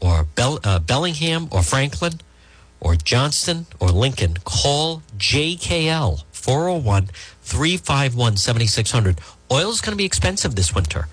or 0.00 0.24
Bell, 0.24 0.58
uh, 0.64 0.80
Bellingham 0.80 1.48
or 1.50 1.62
Franklin 1.62 2.20
or 2.80 2.96
Johnston 2.96 3.66
or 3.80 3.88
Lincoln, 3.88 4.36
call 4.44 5.02
JKL 5.16 6.24
401 6.32 7.08
351 7.42 8.36
7600. 8.36 9.20
Oil 9.50 9.70
is 9.70 9.80
going 9.80 9.92
to 9.92 9.96
be 9.96 10.04
expensive 10.04 10.54
this 10.54 10.74
winter. 10.74 11.08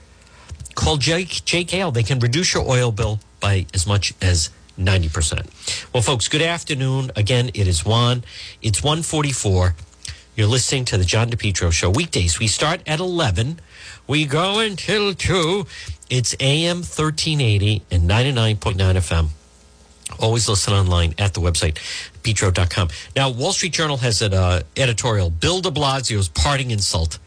Call 0.74 0.98
J- 0.98 1.24
JKL. 1.24 1.94
They 1.94 2.04
can 2.04 2.20
reduce 2.20 2.54
your 2.54 2.68
oil 2.70 2.92
bill 2.92 3.20
by 3.40 3.66
as 3.74 3.88
much 3.88 4.14
as 4.22 4.50
90%. 4.78 5.94
Well, 5.94 6.04
folks, 6.04 6.28
good 6.28 6.42
afternoon. 6.42 7.12
Again, 7.16 7.50
it 7.54 7.68
is 7.68 7.86
Juan. 7.86 8.24
It's 8.62 8.84
144. 8.84 9.76
You're 10.36 10.48
listening 10.48 10.86
to 10.86 10.98
the 10.98 11.06
John 11.06 11.30
DePetro 11.30 11.72
Show. 11.72 11.90
Weekdays, 11.90 12.40
we 12.40 12.48
start 12.48 12.82
at 12.86 13.00
11. 13.00 13.60
We 14.08 14.26
go 14.26 14.60
until 14.60 15.14
2. 15.14 15.66
It's 16.10 16.36
AM 16.40 16.78
1380 16.78 17.84
and 17.90 18.10
99.9 18.10 18.76
FM. 18.76 19.30
Always 20.20 20.48
listen 20.48 20.74
online 20.74 21.16
at 21.18 21.34
the 21.34 21.42
website, 21.42 21.78
petro.com. 22.22 22.90
Now, 23.16 23.30
Wall 23.30 23.54
Street 23.54 23.74
Journal 23.74 23.98
has 23.98 24.22
an 24.22 24.34
uh, 24.34 24.62
editorial 24.78 25.30
Bill 25.30 25.62
de 25.62 25.72
Blasio's 25.72 26.30
parting 26.30 26.72
insult 26.72 27.18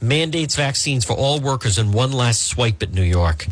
mandates 0.00 0.56
vaccines 0.56 1.04
for 1.04 1.14
all 1.14 1.40
workers 1.40 1.78
in 1.78 1.92
one 1.92 2.12
last 2.12 2.42
swipe 2.42 2.82
at 2.82 2.92
New 2.92 3.04
York. 3.04 3.46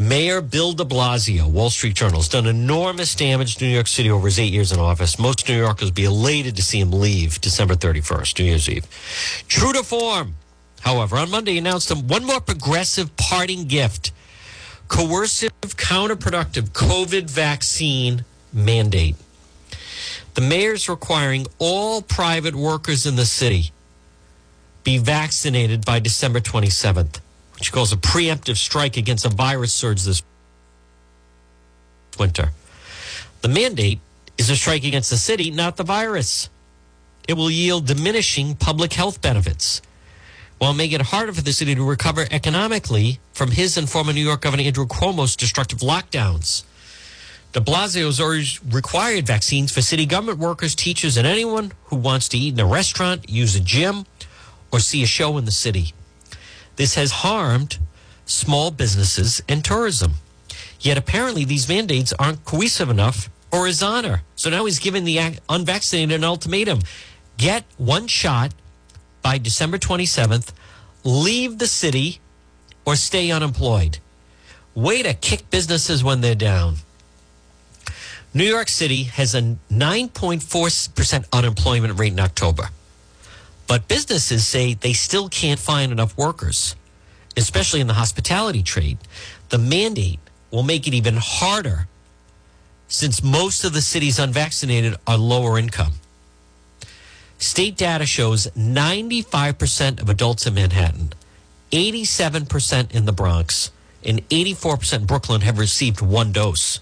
Mayor 0.00 0.40
Bill 0.40 0.72
de 0.72 0.82
Blasio, 0.82 1.46
Wall 1.46 1.68
Street 1.68 1.94
Journal, 1.94 2.20
has 2.20 2.28
done 2.30 2.46
enormous 2.46 3.14
damage 3.14 3.56
to 3.56 3.66
New 3.66 3.70
York 3.70 3.86
City 3.86 4.10
over 4.10 4.28
his 4.28 4.38
eight 4.38 4.50
years 4.50 4.72
in 4.72 4.78
office. 4.80 5.18
Most 5.18 5.46
New 5.46 5.58
Yorkers 5.58 5.90
be 5.90 6.04
elated 6.04 6.56
to 6.56 6.62
see 6.62 6.80
him 6.80 6.90
leave 6.90 7.38
December 7.42 7.74
31st, 7.74 8.38
New 8.38 8.46
Year's 8.46 8.66
Eve. 8.66 8.86
True 9.46 9.74
to 9.74 9.82
form, 9.82 10.36
however, 10.80 11.18
on 11.18 11.30
Monday 11.30 11.58
announced 11.58 11.94
one 11.94 12.24
more 12.24 12.40
progressive 12.40 13.14
parting 13.18 13.66
gift 13.66 14.12
coercive, 14.88 15.52
counterproductive 15.62 16.70
COVID 16.70 17.28
vaccine 17.28 18.24
mandate. 18.54 19.16
The 20.32 20.40
mayor's 20.40 20.88
requiring 20.88 21.46
all 21.58 22.00
private 22.00 22.54
workers 22.54 23.04
in 23.04 23.16
the 23.16 23.26
city 23.26 23.70
be 24.82 24.96
vaccinated 24.96 25.84
by 25.84 26.00
December 26.00 26.40
27th, 26.40 27.20
which 27.60 27.72
calls 27.72 27.92
a 27.92 27.96
preemptive 27.96 28.56
strike 28.56 28.96
against 28.96 29.26
a 29.26 29.28
virus 29.28 29.72
surge 29.72 30.02
this 30.02 30.22
winter. 32.18 32.52
The 33.42 33.48
mandate 33.48 34.00
is 34.38 34.48
a 34.48 34.56
strike 34.56 34.84
against 34.84 35.10
the 35.10 35.18
city, 35.18 35.50
not 35.50 35.76
the 35.76 35.84
virus. 35.84 36.48
It 37.28 37.34
will 37.34 37.50
yield 37.50 37.86
diminishing 37.86 38.56
public 38.56 38.94
health 38.94 39.20
benefits 39.20 39.82
while 40.56 40.72
making 40.72 41.00
it 41.00 41.06
harder 41.06 41.32
for 41.34 41.42
the 41.42 41.52
city 41.52 41.74
to 41.74 41.84
recover 41.84 42.26
economically 42.30 43.20
from 43.32 43.50
his 43.50 43.76
and 43.76 43.88
former 43.88 44.14
New 44.14 44.24
York 44.24 44.40
Governor 44.40 44.62
Andrew 44.62 44.86
Cuomo's 44.86 45.36
destructive 45.36 45.80
lockdowns. 45.80 46.64
De 47.52 47.60
Blasio's 47.60 48.20
already 48.20 48.46
required 48.70 49.26
vaccines 49.26 49.70
for 49.70 49.82
city 49.82 50.06
government 50.06 50.38
workers, 50.38 50.74
teachers, 50.74 51.18
and 51.18 51.26
anyone 51.26 51.72
who 51.84 51.96
wants 51.96 52.28
to 52.28 52.38
eat 52.38 52.54
in 52.54 52.60
a 52.60 52.66
restaurant, 52.66 53.28
use 53.28 53.54
a 53.54 53.60
gym, 53.60 54.06
or 54.72 54.80
see 54.80 55.02
a 55.02 55.06
show 55.06 55.36
in 55.36 55.44
the 55.44 55.50
city. 55.50 55.92
This 56.80 56.94
has 56.94 57.12
harmed 57.12 57.76
small 58.24 58.70
businesses 58.70 59.42
and 59.46 59.62
tourism. 59.62 60.14
Yet 60.80 60.96
apparently 60.96 61.44
these 61.44 61.68
mandates 61.68 62.14
aren't 62.18 62.46
cohesive 62.46 62.88
enough 62.88 63.28
or 63.52 63.66
his 63.66 63.82
honor. 63.82 64.22
So 64.34 64.48
now 64.48 64.64
he's 64.64 64.78
giving 64.78 65.04
the 65.04 65.36
unvaccinated 65.50 66.14
an 66.14 66.24
ultimatum 66.24 66.80
get 67.36 67.64
one 67.76 68.06
shot 68.06 68.54
by 69.20 69.36
December 69.36 69.76
27th, 69.76 70.54
leave 71.04 71.58
the 71.58 71.66
city, 71.66 72.20
or 72.86 72.96
stay 72.96 73.30
unemployed. 73.30 73.98
Way 74.74 75.02
to 75.02 75.12
kick 75.12 75.50
businesses 75.50 76.02
when 76.02 76.22
they're 76.22 76.34
down. 76.34 76.76
New 78.32 78.44
York 78.44 78.68
City 78.68 79.02
has 79.02 79.34
a 79.34 79.42
9.4% 79.70 81.26
unemployment 81.30 81.98
rate 81.98 82.12
in 82.14 82.20
October. 82.20 82.70
But 83.70 83.86
businesses 83.86 84.48
say 84.48 84.74
they 84.74 84.92
still 84.92 85.28
can't 85.28 85.60
find 85.60 85.92
enough 85.92 86.18
workers, 86.18 86.74
especially 87.36 87.80
in 87.80 87.86
the 87.86 87.94
hospitality 87.94 88.64
trade. 88.64 88.98
The 89.50 89.58
mandate 89.58 90.18
will 90.50 90.64
make 90.64 90.88
it 90.88 90.94
even 90.94 91.18
harder 91.18 91.86
since 92.88 93.22
most 93.22 93.62
of 93.62 93.72
the 93.72 93.80
cities 93.80 94.18
unvaccinated 94.18 94.96
are 95.06 95.16
lower 95.16 95.56
income. 95.56 95.92
State 97.38 97.76
data 97.76 98.06
shows 98.06 98.48
95% 98.58 100.00
of 100.02 100.08
adults 100.08 100.48
in 100.48 100.54
Manhattan, 100.54 101.12
87% 101.70 102.90
in 102.90 103.04
the 103.04 103.12
Bronx, 103.12 103.70
and 104.04 104.28
84% 104.30 104.94
in 104.94 105.06
Brooklyn 105.06 105.42
have 105.42 105.60
received 105.60 106.00
one 106.00 106.32
dose. 106.32 106.80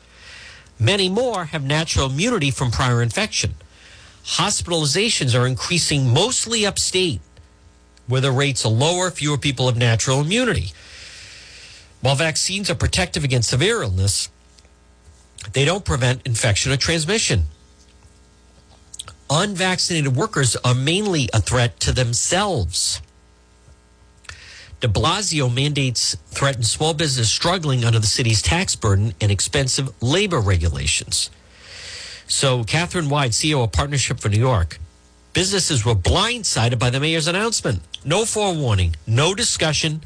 Many 0.79 1.11
more 1.11 1.45
have 1.45 1.63
natural 1.63 2.07
immunity 2.07 2.51
from 2.51 2.71
prior 2.71 3.03
infection. 3.03 3.57
Hospitalizations 4.25 5.39
are 5.39 5.47
increasing 5.47 6.13
mostly 6.13 6.67
upstate, 6.67 7.21
where 8.07 8.21
the 8.21 8.33
rates 8.33 8.65
are 8.65 8.73
lower, 8.73 9.11
fewer 9.11 9.39
people 9.39 9.67
have 9.67 9.77
natural 9.77 10.21
immunity. 10.21 10.73
While 12.01 12.15
vaccines 12.15 12.71
are 12.71 12.75
protective 12.75 13.25
against 13.25 13.51
severe 13.51 13.83
illness, 13.83 14.29
they 15.53 15.65
don't 15.65 15.85
prevent 15.85 16.27
infection 16.27 16.73
or 16.73 16.77
transmission. 16.77 17.45
Unvaccinated 19.31 20.17
workers 20.17 20.57
are 20.57 20.75
mainly 20.75 21.29
a 21.33 21.41
threat 21.41 21.81
to 21.81 21.93
themselves. 21.93 23.03
De 24.81 24.87
Blasio 24.87 25.53
mandates 25.53 26.17
threaten 26.29 26.63
small 26.63 26.95
business 26.95 27.31
struggling 27.31 27.85
under 27.85 27.99
the 27.99 28.07
city's 28.07 28.41
tax 28.41 28.77
burden 28.77 29.13
and 29.21 29.31
expensive 29.33 29.91
labor 30.01 30.41
regulations. 30.41 31.31
So, 32.29 32.63
Kathryn 32.63 33.09
Wylde, 33.09 33.33
CEO 33.33 33.65
of 33.65 33.73
Partnership 33.73 34.21
for 34.21 34.29
New 34.29 34.39
York, 34.39 34.79
businesses 35.33 35.87
were 35.87 35.95
blindsided 35.95 36.79
by 36.79 36.91
the 36.91 37.01
mayor's 37.01 37.27
announcement. 37.27 37.81
No 38.05 38.27
forewarning, 38.27 38.97
no 39.07 39.35
discussion, 39.35 40.03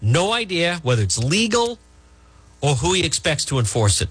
no 0.00 0.32
idea 0.32 0.80
whether 0.82 1.02
it's 1.02 1.22
legal 1.22 1.78
or 2.62 2.76
who 2.76 2.94
he 2.94 3.04
expects 3.04 3.44
to 3.46 3.58
enforce 3.58 4.00
it. 4.00 4.08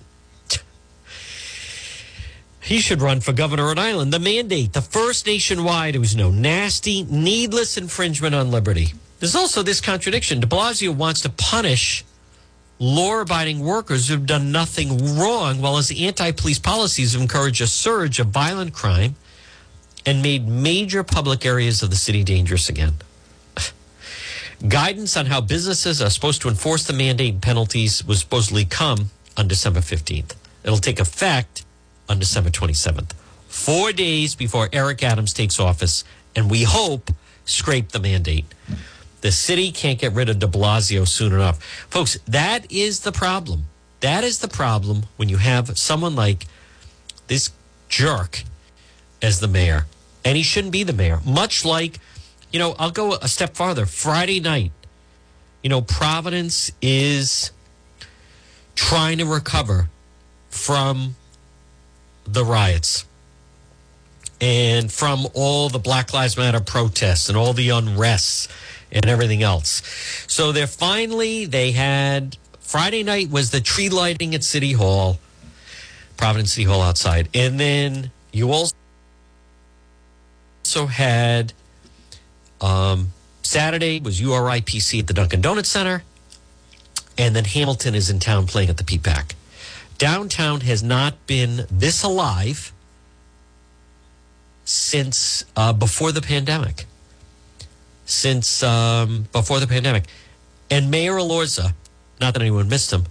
He 2.62 2.80
should 2.80 3.02
run 3.02 3.20
for 3.20 3.34
governor 3.34 3.72
of 3.72 3.80
Island. 3.80 4.14
The 4.14 4.20
mandate, 4.20 4.74
the 4.74 4.82
first 4.82 5.26
nationwide, 5.26 5.96
it 5.96 6.00
was 6.00 6.16
no 6.16 6.30
nasty, 6.30 7.04
needless 7.04 7.78
infringement 7.78 8.36
on 8.36 8.52
liberty. 8.52 8.94
There's 9.20 9.36
also 9.36 9.64
this 9.64 9.82
contradiction. 9.82 10.40
De 10.40 10.48
Blasio 10.48 10.96
wants 10.96 11.22
to 11.22 11.30
punish 11.30 12.06
law 12.80 13.22
abiding 13.22 13.60
workers 13.60 14.08
who've 14.08 14.26
done 14.26 14.52
nothing 14.52 15.18
wrong, 15.18 15.62
while 15.62 15.78
his 15.78 15.92
anti 16.00 16.32
police 16.32 16.60
policies 16.60 17.14
have 17.14 17.22
encouraged 17.22 17.62
a 17.62 17.68
surge 17.68 18.20
of 18.20 18.28
violent 18.28 18.74
crime 18.74 19.16
and 20.06 20.22
made 20.22 20.48
major 20.48 21.04
public 21.04 21.46
areas 21.46 21.82
of 21.82 21.90
the 21.90 21.96
city 21.96 22.24
dangerous 22.24 22.70
again. 22.70 22.94
Guidance 24.68 25.18
on 25.18 25.26
how 25.26 25.42
businesses 25.42 26.02
are 26.02 26.10
supposed 26.10 26.42
to 26.42 26.50
enforce 26.50 26.86
the 26.86 26.94
mandate 26.94 27.34
and 27.34 27.42
penalties 27.42 28.06
was 28.06 28.20
supposedly 28.20 28.66
come 28.66 29.10
on 29.38 29.48
December 29.48 29.80
15th. 29.80 30.36
It'll 30.64 30.78
take 30.78 31.00
effect 31.00 31.66
on 32.08 32.20
December 32.20 32.50
27th, 32.50 33.14
four 33.48 33.92
days 33.92 34.36
before 34.36 34.70
Eric 34.72 35.04
Adams 35.04 35.34
takes 35.34 35.60
office, 35.60 36.04
and 36.36 36.52
we 36.52 36.64
hope 36.64 37.10
scrape 37.46 37.90
the 37.90 38.00
mandate. 38.00 38.46
The 39.26 39.32
city 39.32 39.72
can't 39.72 39.98
get 39.98 40.14
rid 40.14 40.30
of 40.30 40.38
de 40.38 40.46
Blasio 40.46 41.08
soon 41.08 41.34
enough. 41.34 41.60
Folks, 41.90 42.20
that 42.28 42.72
is 42.72 43.00
the 43.00 43.12
problem. 43.12 43.66
That 44.02 44.24
is 44.24 44.38
the 44.38 44.48
problem 44.48 45.08
when 45.16 45.30
you 45.30 45.38
have 45.38 45.80
someone 45.80 46.16
like 46.16 46.46
this 47.26 47.50
jerk 47.90 48.44
as 49.24 49.40
the 49.40 49.48
mayor. 49.48 49.88
And 50.24 50.38
he 50.38 50.44
shouldn't 50.44 50.74
be 50.74 50.84
the 50.84 50.94
mayor. 50.94 51.22
Much 51.26 51.66
like, 51.66 52.00
you 52.52 52.60
know, 52.60 52.76
I'll 52.78 52.92
go 52.92 53.14
a 53.14 53.28
step 53.28 53.56
farther. 53.56 53.88
Friday 53.88 54.40
night, 54.40 54.72
you 55.64 55.72
know, 55.72 55.82
Providence 55.82 56.72
is 56.80 57.50
trying 58.76 59.18
to 59.18 59.26
recover 59.26 59.90
from 60.52 61.16
the 62.26 62.46
riots 62.46 63.06
and 64.40 64.92
from 64.92 65.26
all 65.34 65.70
the 65.70 65.80
Black 65.80 66.14
Lives 66.14 66.38
Matter 66.38 66.60
protests 66.60 67.28
and 67.28 67.36
all 67.36 67.54
the 67.54 67.70
unrests 67.70 68.48
and 68.96 69.06
everything 69.08 69.44
else. 69.44 69.82
So 70.28 70.52
they're 70.52 70.66
finally, 70.66 71.46
they 71.46 71.72
had 71.72 72.38
Friday 72.60 73.04
night 73.04 73.30
was 73.30 73.52
the 73.52 73.62
tree 73.62 73.90
lighting 73.90 74.34
at 74.34 74.44
City 74.44 74.72
Hall, 74.72 75.20
Providence 76.18 76.54
City 76.54 76.64
Hall 76.64 76.82
outside. 76.82 77.30
And 77.34 77.60
then 77.60 78.10
you 78.32 78.52
also 78.52 78.74
had 80.88 81.54
um, 82.62 83.10
Saturday 83.44 84.00
was 84.00 84.20
URIPC 84.20 85.02
at 85.02 85.08
the 85.08 85.14
Dunkin' 85.14 85.42
Donuts 85.42 85.70
Center. 85.70 86.04
And 87.18 87.36
then 87.36 87.46
Hamilton 87.46 87.96
is 87.96 88.10
in 88.10 88.20
town 88.20 88.48
playing 88.48 88.70
at 88.70 88.78
the 88.78 88.84
PPAC. 88.84 89.34
Downtown 89.98 90.62
has 90.62 90.84
not 90.84 91.28
been 91.28 91.66
this 91.72 92.04
alive 92.04 92.74
since 94.66 95.46
uh, 95.56 95.72
before 95.72 96.12
the 96.12 96.22
pandemic. 96.22 96.86
Since 98.06 98.64
um, 98.64 99.28
before 99.32 99.60
the 99.60 99.68
pandemic. 99.68 100.06
And 100.70 100.90
Mayor 100.92 101.14
Elorza, 101.14 101.74
not 102.22 102.34
that 102.34 102.42
anyone 102.42 102.70
missed 102.70 102.92
him, 102.92 103.06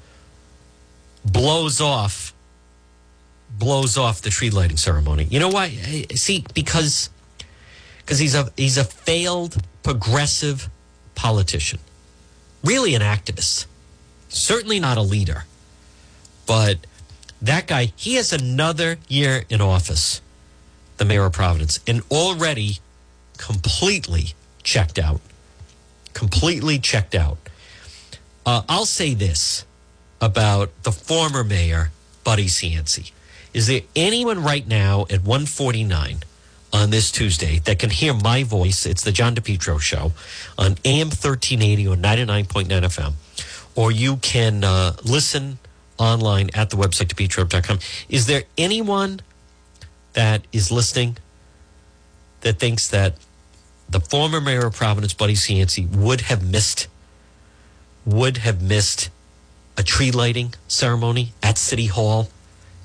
blows 1.25 1.81
off 1.81 2.33
blows 3.59 3.97
off 3.97 4.21
the 4.21 4.31
tree 4.31 4.51
lighting 4.51 4.77
ceremony. 4.77 5.25
You 5.31 5.39
know 5.39 5.49
why? 5.49 5.71
See, 6.15 6.45
because 6.55 7.11
because 7.99 8.19
he's 8.19 8.35
a 8.35 8.51
he's 8.57 8.77
a 8.77 8.85
failed 8.85 9.63
progressive 9.83 10.69
politician. 11.15 11.79
Really 12.63 12.95
an 12.95 13.03
activist. 13.03 13.67
Certainly 14.29 14.81
not 14.81 14.97
a 14.97 15.03
leader. 15.03 15.45
But 16.47 16.79
that 17.41 17.67
guy, 17.67 17.93
he 17.97 18.15
has 18.15 18.33
another 18.33 18.99
year 19.09 19.45
in 19.49 19.61
office, 19.61 20.21
the 20.97 21.05
mayor 21.05 21.27
of 21.27 21.33
Providence, 21.33 21.81
and 21.87 22.03
already 22.11 22.79
completely 23.39 24.35
checked 24.65 24.99
out. 24.99 25.21
Completely 26.13 26.79
checked 26.79 27.15
out. 27.15 27.39
Uh, 28.45 28.63
I'll 28.69 28.87
say 28.87 29.15
this 29.15 29.65
about 30.21 30.71
the 30.83 30.93
former 30.93 31.45
mayor, 31.45 31.93
Buddy 32.25 32.47
Cianci. 32.47 33.13
Is 33.53 33.69
there 33.69 33.83
anyone 33.95 34.43
right 34.43 34.67
now 34.67 35.03
at 35.03 35.23
149 35.23 36.19
on 36.73 36.91
this 36.91 37.13
Tuesday 37.13 37.61
that 37.61 37.79
can 37.79 37.91
hear 37.91 38.13
my 38.13 38.43
voice? 38.43 38.85
It's 38.85 39.03
the 39.03 39.13
John 39.13 39.35
DePetro 39.35 39.81
show 39.81 40.13
on 40.59 40.77
AM 40.85 41.09
1380 41.09 41.87
or 41.87 41.97
99.9 41.97 42.67
FM. 42.69 43.13
Or 43.77 43.93
you 43.93 44.17
can 44.17 44.65
uh, 44.65 44.95
listen 45.05 45.59
online 45.99 46.51
at 46.55 46.71
the 46.71 46.77
website 46.77 47.07
depetro.com. 47.07 47.79
Is 48.09 48.27
there 48.27 48.45
anyone 48.59 49.21
that 50.15 50.47
is 50.53 50.71
listening 50.71 51.17
that 52.41 52.59
thinks 52.59 52.89
that 52.89 53.17
the 53.95 54.01
former 54.01 54.41
mayor 54.41 54.67
of 54.67 54.75
Providence, 54.75 55.15
Buddy 55.15 55.35
Cianci, 55.35 55.89
would 55.89 56.23
have 56.23 56.45
missed 56.45 56.89
would 58.05 58.39
have 58.39 58.61
missed 58.61 59.09
a 59.79 59.85
tree 59.85 60.11
lighting 60.11 60.53
ceremony 60.67 61.33
at 61.45 61.57
City 61.57 61.87
Hall 61.87 62.29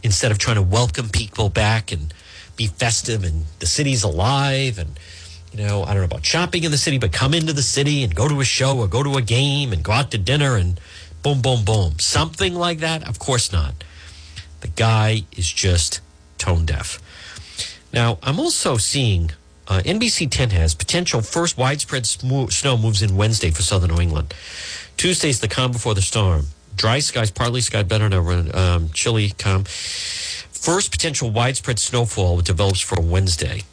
instead 0.04 0.32
of 0.32 0.38
trying 0.38 0.58
to 0.58 0.62
welcome 0.62 1.10
people 1.10 1.50
back 1.50 1.92
and 1.92 2.14
be 2.56 2.68
festive 2.68 3.24
and 3.24 3.46
the 3.58 3.66
city's 3.66 4.04
alive 4.04 4.78
and 4.78 5.00
you 5.52 5.66
know, 5.66 5.82
I 5.82 5.88
don't 5.88 5.98
know 5.98 6.04
about 6.04 6.24
shopping 6.24 6.64
in 6.64 6.70
the 6.70 6.78
city, 6.78 7.00
but 7.00 7.12
come 7.12 7.34
into 7.34 7.54
the 7.54 7.64
city 7.64 8.04
and 8.04 8.14
go 8.14 8.28
to 8.28 8.40
a 8.40 8.46
show 8.46 8.78
or 8.78 8.88
go 8.88 9.02
to 9.02 9.18
a 9.18 9.24
game 9.24 9.74
and 9.74 9.84
go 9.84 9.94
out 9.94 10.12
to 10.12 10.20
dinner 10.20 10.58
and 10.58 10.80
boom, 11.24 11.42
boom, 11.42 11.66
boom. 11.66 11.98
Something 11.98 12.54
like 12.54 12.78
that? 12.80 13.10
Of 13.10 13.18
course 13.18 13.52
not. 13.52 13.84
The 14.62 14.68
guy 14.68 15.24
is 15.36 15.52
just 15.52 16.02
tone 16.38 16.68
deaf. 16.68 17.00
Now, 17.92 18.20
I'm 18.22 18.40
also 18.40 18.78
seeing 18.78 19.32
uh, 19.70 19.82
NBC 19.86 20.30
10 20.30 20.50
has 20.50 20.74
potential 20.74 21.22
first 21.22 21.58
widespread 21.58 22.06
sm- 22.06 22.48
snow 22.50 22.76
moves 22.76 23.02
in 23.04 23.16
Wednesday 23.16 23.52
for 23.52 23.62
southern 23.62 23.92
New 23.92 24.02
England. 24.02 24.34
Tuesday's 24.98 25.40
the 25.40 25.48
calm 25.48 25.72
before 25.72 25.94
the 25.94 26.02
storm. 26.02 26.48
Dry 26.76 27.00
skies, 27.00 27.30
partly 27.30 27.62
sky, 27.62 27.84
better 27.84 28.10
than 28.10 28.56
um, 28.56 28.90
chilly, 28.90 29.30
calm. 29.38 29.66
First 29.66 30.92
potential 30.92 31.30
widespread 31.30 31.78
snowfall 31.78 32.42
develops 32.42 32.80
for 32.82 33.00
Wednesday. 33.00 33.64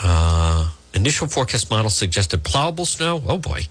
Uh, 0.00 0.70
initial 0.94 1.26
forecast 1.26 1.70
model 1.70 1.90
suggested 1.90 2.44
plowable 2.44 2.86
snow. 2.86 3.22
Oh 3.26 3.38
boy. 3.38 3.62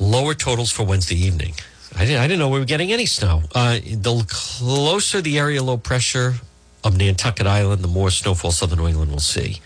Lower 0.00 0.34
totals 0.34 0.70
for 0.70 0.84
Wednesday 0.84 1.16
evening. 1.16 1.54
I 1.96 2.04
didn't, 2.04 2.20
I 2.20 2.26
didn't 2.28 2.38
know 2.38 2.48
we 2.48 2.60
were 2.60 2.64
getting 2.64 2.92
any 2.92 3.06
snow. 3.06 3.42
Uh, 3.54 3.80
the 3.84 4.24
closer 4.28 5.20
the 5.20 5.38
area 5.38 5.62
low 5.62 5.76
pressure 5.76 6.34
of 6.82 6.96
Nantucket 6.96 7.46
Island, 7.46 7.82
the 7.82 7.88
more 7.88 8.10
snowfall 8.10 8.52
southern 8.52 8.78
New 8.78 8.88
England 8.88 9.10
will 9.10 9.20
see. 9.20 9.60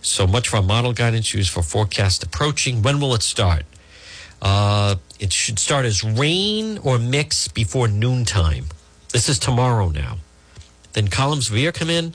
So 0.00 0.26
much 0.26 0.48
for 0.48 0.56
our 0.58 0.62
model 0.62 0.92
guidance 0.92 1.32
used 1.32 1.50
for 1.50 1.62
forecast 1.62 2.22
approaching. 2.22 2.82
When 2.82 3.00
will 3.00 3.14
it 3.14 3.22
start? 3.22 3.64
Uh, 4.42 4.96
it 5.18 5.32
should 5.32 5.58
start 5.58 5.86
as 5.86 6.04
rain 6.04 6.78
or 6.82 6.98
mix 6.98 7.48
before 7.48 7.88
noontime. 7.88 8.66
This 9.12 9.28
is 9.28 9.38
tomorrow 9.38 9.88
now. 9.88 10.18
Then 10.92 11.08
columns 11.08 11.48
of 11.48 11.56
air 11.56 11.72
come 11.72 11.88
in. 11.88 12.14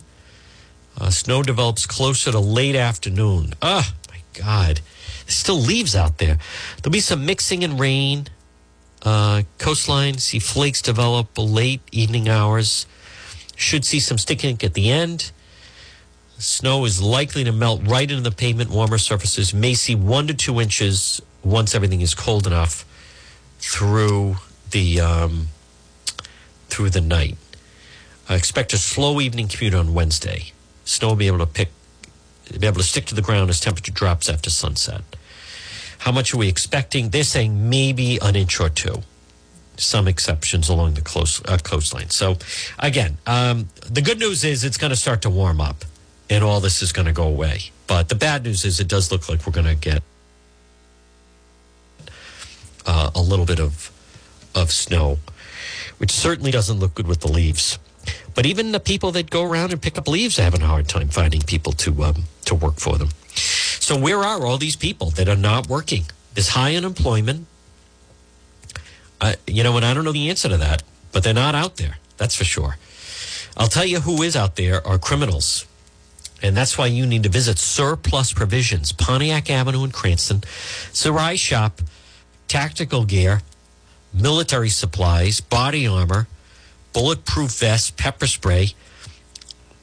Uh, 1.00 1.10
snow 1.10 1.42
develops 1.42 1.86
closer 1.86 2.32
to 2.32 2.40
late 2.40 2.76
afternoon. 2.76 3.54
Oh, 3.62 3.92
my 4.10 4.22
God. 4.34 4.82
There's 5.26 5.36
still 5.36 5.60
leaves 5.60 5.96
out 5.96 6.20
there. 6.20 6.38
There'll 6.78 6.92
be 6.92 7.00
some 7.00 7.26
mixing 7.26 7.64
and 7.64 7.80
rain. 7.80 8.28
Uh, 9.02 9.44
coastline, 9.58 10.18
see 10.18 10.40
flakes 10.40 10.82
develop 10.82 11.30
late 11.38 11.82
evening 11.92 12.30
hours. 12.30 12.86
Should 13.60 13.84
see 13.84 14.00
some 14.00 14.18
sticking 14.18 14.58
at 14.64 14.74
the 14.74 14.90
end. 14.90 15.34
Snow 16.38 16.86
is 16.86 17.02
likely 17.02 17.44
to 17.44 17.52
melt 17.52 17.82
right 17.86 18.10
into 18.10 18.24
the 18.24 18.32
pavement. 18.32 18.70
Warmer 18.70 18.98
surfaces 18.98 19.54
may 19.54 19.74
see 19.74 19.96
one 19.96 20.28
to 20.28 20.34
two 20.34 20.62
inches 20.62 21.22
once 21.44 21.76
everything 21.76 22.00
is 22.00 22.16
cold 22.16 22.48
enough 22.48 22.86
through 23.60 24.38
the 24.72 25.02
um, 25.02 25.50
through 26.70 26.90
the 26.90 27.02
night. 27.02 27.36
I 28.30 28.36
expect 28.36 28.72
a 28.72 28.78
slow 28.78 29.20
evening 29.20 29.50
commute 29.50 29.74
on 29.74 29.94
Wednesday. 29.94 30.54
Snow 30.86 31.10
will 31.10 31.16
be 31.18 31.28
able 31.28 31.40
to 31.40 31.46
pick, 31.46 31.70
be 32.58 32.66
able 32.66 32.78
to 32.78 32.84
stick 32.84 33.08
to 33.08 33.16
the 33.16 33.22
ground 33.22 33.50
as 33.50 33.60
temperature 33.60 33.92
drops 33.92 34.30
after 34.30 34.50
sunset. 34.50 35.02
How 35.98 36.14
much 36.14 36.34
are 36.34 36.38
we 36.38 36.48
expecting? 36.48 37.10
They're 37.10 37.26
saying 37.26 37.70
maybe 37.70 38.20
an 38.22 38.38
inch 38.38 38.58
or 38.62 38.70
two. 38.70 39.04
Some 39.80 40.08
exceptions 40.08 40.70
along 40.70 40.96
the 40.96 41.02
close, 41.02 41.42
uh, 41.46 41.58
coastline. 41.64 42.10
So, 42.10 42.38
again, 42.78 43.18
um, 43.26 43.70
the 43.90 44.02
good 44.02 44.20
news 44.20 44.44
is 44.44 44.64
it's 44.64 44.78
going 44.78 44.92
to 44.92 44.96
start 44.96 45.22
to 45.24 45.30
warm 45.30 45.62
up, 45.62 45.86
and 46.30 46.44
all 46.44 46.60
this 46.60 46.82
is 46.82 46.92
going 46.92 47.06
to 47.06 47.14
go 47.14 47.24
away. 47.24 47.72
But 47.88 48.10
the 48.10 48.16
bad 48.16 48.44
news 48.44 48.66
is 48.66 48.80
it 48.80 48.88
does 48.88 49.12
look 49.12 49.30
like 49.30 49.48
we're 49.48 49.54
going 49.54 49.66
to 49.66 49.76
get 49.76 50.04
uh, 52.86 53.12
a 53.16 53.22
little 53.22 53.46
bit 53.46 53.60
of 53.60 53.92
of 54.56 54.72
snow, 54.72 55.20
which 55.98 56.12
certainly 56.12 56.52
doesn't 56.52 56.80
look 56.80 56.96
good 56.96 57.08
with 57.08 57.22
the 57.22 57.32
leaves. 57.32 57.80
But 58.36 58.46
even 58.46 58.72
the 58.72 58.80
people 58.80 59.12
that 59.12 59.30
go 59.30 59.44
around 59.44 59.72
and 59.72 59.82
pick 59.82 59.98
up 59.98 60.08
leaves 60.08 60.40
are 60.40 60.44
having 60.44 60.62
a 60.62 60.68
hard 60.68 60.88
time 60.88 61.10
finding 61.10 61.42
people 61.42 61.72
to 61.74 62.04
um, 62.04 62.24
to 62.46 62.56
work 62.56 62.80
for 62.80 62.98
them. 62.98 63.10
So 63.80 63.98
where 63.98 64.20
are 64.20 64.46
all 64.46 64.58
these 64.58 64.76
people 64.76 65.10
that 65.12 65.30
are 65.30 65.36
not 65.36 65.68
working? 65.68 66.04
There's 66.34 66.50
high 66.50 66.76
unemployment. 66.76 67.48
Uh, 69.22 69.34
you 69.46 69.64
know, 69.64 69.76
and 69.76 69.86
I 69.86 69.94
don't 69.94 70.06
know 70.06 70.12
the 70.12 70.30
answer 70.30 70.50
to 70.50 70.58
that, 70.58 70.84
but 71.12 71.24
they're 71.24 71.34
not 71.34 71.56
out 71.56 71.78
there. 71.78 71.98
That's 72.18 72.36
for 72.36 72.46
sure. 72.46 72.78
I'll 73.58 73.68
tell 73.68 73.86
you 73.86 74.02
who 74.02 74.22
is 74.22 74.36
out 74.36 74.56
there 74.56 74.86
are 74.88 74.98
criminals. 74.98 75.66
And 76.42 76.56
that's 76.56 76.78
why 76.78 76.88
you 76.88 77.06
need 77.06 77.24
to 77.24 77.30
visit 77.30 77.58
Surplus 77.58 78.32
Provisions, 78.32 78.94
Pontiac 78.94 79.50
Avenue 79.50 79.84
in 79.84 79.92
Cranston. 79.92 80.44
Sarai 80.94 81.36
Shop, 81.36 81.82
tactical 82.48 83.04
gear, 83.04 83.42
military 84.14 84.70
supplies, 84.70 85.42
body 85.42 85.86
armor, 85.86 86.28
bulletproof 86.94 87.52
vest, 87.60 87.98
pepper 87.98 88.28
spray. 88.28 88.74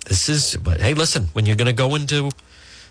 This 0.06 0.28
is, 0.28 0.56
but 0.56 0.80
hey, 0.80 0.94
listen, 0.94 1.28
when 1.34 1.44
you're 1.44 1.56
going 1.56 1.66
to 1.66 1.72
go 1.74 1.94
into 1.94 2.30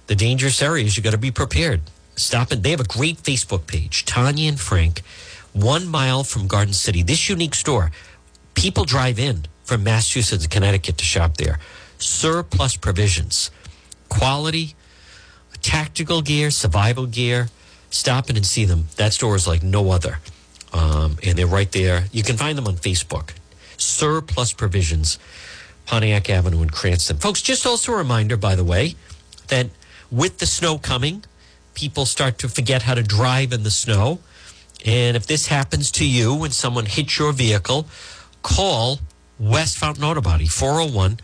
the 0.08 0.16
dangerous 0.16 0.62
areas, 0.62 0.96
you 0.96 1.02
got 1.02 1.12
to 1.12 1.18
be 1.18 1.32
prepared. 1.32 1.82
Stop 2.16 2.52
it. 2.52 2.62
They 2.62 2.72
have 2.72 2.80
a 2.80 2.86
great 2.86 3.18
Facebook 3.18 3.68
page, 3.68 4.06
Tanya 4.06 4.48
and 4.48 4.60
Frank, 4.60 5.02
one 5.56 5.88
mile 5.88 6.24
from 6.24 6.48
Garden 6.48 6.74
City. 6.74 7.02
This 7.02 7.30
unique 7.30 7.56
store, 7.56 7.92
people 8.54 8.84
drive 8.84 9.18
in 9.18 9.46
from 9.64 9.84
Massachusetts 9.84 10.44
and 10.44 10.52
Connecticut 10.52 10.98
to 10.98 11.06
shop 11.06 11.38
there. 11.38 11.60
Surplus 11.98 12.76
provisions, 12.76 13.52
quality, 14.10 14.76
tactical 15.62 16.22
gear, 16.22 16.52
survival 16.52 17.06
gear. 17.06 17.50
Stop 17.90 18.30
in 18.30 18.36
and 18.36 18.46
see 18.46 18.66
them. 18.66 18.88
That 18.98 19.14
store 19.14 19.36
is 19.36 19.48
like 19.48 19.64
no 19.64 19.92
other. 19.92 20.20
Um, 20.74 21.18
and 21.24 21.38
they're 21.38 21.48
right 21.48 21.72
there. 21.72 22.06
You 22.12 22.22
can 22.22 22.36
find 22.36 22.58
them 22.58 22.68
on 22.68 22.76
Facebook. 22.76 23.32
Surplus 23.78 24.54
Provisions, 24.54 25.18
Pontiac 25.86 26.30
Avenue 26.30 26.62
in 26.62 26.70
Cranston. 26.70 27.18
Folks, 27.18 27.42
just 27.42 27.66
also 27.66 27.94
a 27.94 27.98
reminder, 27.98 28.36
by 28.38 28.56
the 28.56 28.64
way, 28.64 28.96
that 29.48 29.68
with 30.12 30.40
the 30.40 30.46
snow 30.46 30.78
coming, 30.78 31.24
people 31.74 32.06
start 32.06 32.38
to 32.40 32.50
forget 32.50 32.84
how 32.84 32.94
to 32.94 33.04
drive 33.04 33.54
in 33.54 33.64
the 33.64 33.72
snow. 33.72 34.20
And 34.86 35.18
if 35.18 35.26
this 35.26 35.48
happens 35.48 35.92
to 35.94 36.08
you 36.08 36.36
when 36.36 36.52
someone 36.52 36.86
hits 36.86 37.18
your 37.18 37.34
vehicle, 37.34 37.88
call 38.44 39.00
West 39.40 39.78
Fountain 39.80 40.04
Auto 40.04 40.22
Body, 40.22 40.46
401 40.46 41.18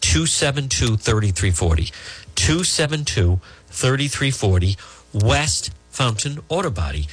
272 0.00 0.96
3340. 0.96 1.92
272 2.34 3.40
3340, 3.68 4.76
West 5.12 5.70
Fountain 5.90 6.40
Auto 6.48 6.70
Body. 6.70 7.06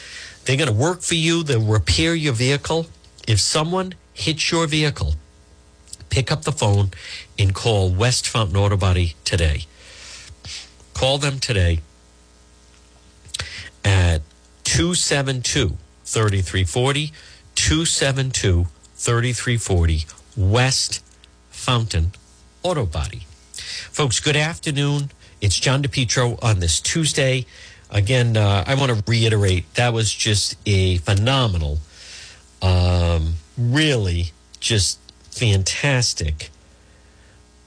They're 0.45 0.57
going 0.57 0.69
to 0.69 0.73
work 0.73 1.01
for 1.01 1.15
you, 1.15 1.43
they'll 1.43 1.61
repair 1.61 2.15
your 2.15 2.33
vehicle. 2.33 2.87
If 3.27 3.39
someone 3.39 3.93
hits 4.13 4.51
your 4.51 4.65
vehicle, 4.67 5.15
pick 6.09 6.31
up 6.31 6.43
the 6.43 6.51
phone 6.51 6.91
and 7.37 7.53
call 7.53 7.89
West 7.91 8.27
Fountain 8.27 8.57
Auto 8.57 8.77
Body 8.77 9.15
today. 9.25 9.65
Call 10.93 11.17
them 11.17 11.39
today 11.39 11.81
at 13.83 14.21
272 14.63 15.77
3340. 16.09 17.11
272 17.55 18.67
3340 18.95 20.05
West 20.37 21.03
Fountain 21.49 22.11
Auto 22.63 22.85
Body. 22.85 23.27
Folks, 23.53 24.19
good 24.19 24.35
afternoon. 24.35 25.11
It's 25.41 25.59
John 25.59 25.83
DePetro 25.83 26.41
on 26.43 26.59
this 26.59 26.79
Tuesday. 26.79 27.45
Again, 27.91 28.37
uh, 28.37 28.63
I 28.65 28.75
want 28.75 28.91
to 28.91 29.03
reiterate 29.07 29.73
that 29.73 29.93
was 29.93 30.13
just 30.13 30.55
a 30.65 30.97
phenomenal, 30.97 31.79
um, 32.61 33.35
really 33.57 34.31
just 34.59 34.99
fantastic 35.31 36.49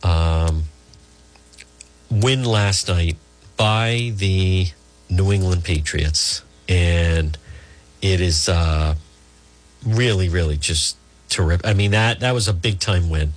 um, 0.02 0.64
win 2.10 2.44
last 2.44 2.88
night 2.88 3.16
by 3.56 4.12
the 4.16 4.68
New 5.10 5.32
England 5.32 5.64
Patriots. 5.64 6.42
And 6.68 7.36
it 8.02 8.20
is 8.20 8.48
uh, 8.48 8.96
really, 9.86 10.28
really 10.28 10.56
just 10.56 10.96
terrific. 11.28 11.66
I 11.66 11.72
mean, 11.72 11.92
that, 11.92 12.20
that 12.20 12.32
was 12.32 12.48
a 12.48 12.52
big 12.52 12.80
time 12.80 13.08
win. 13.08 13.32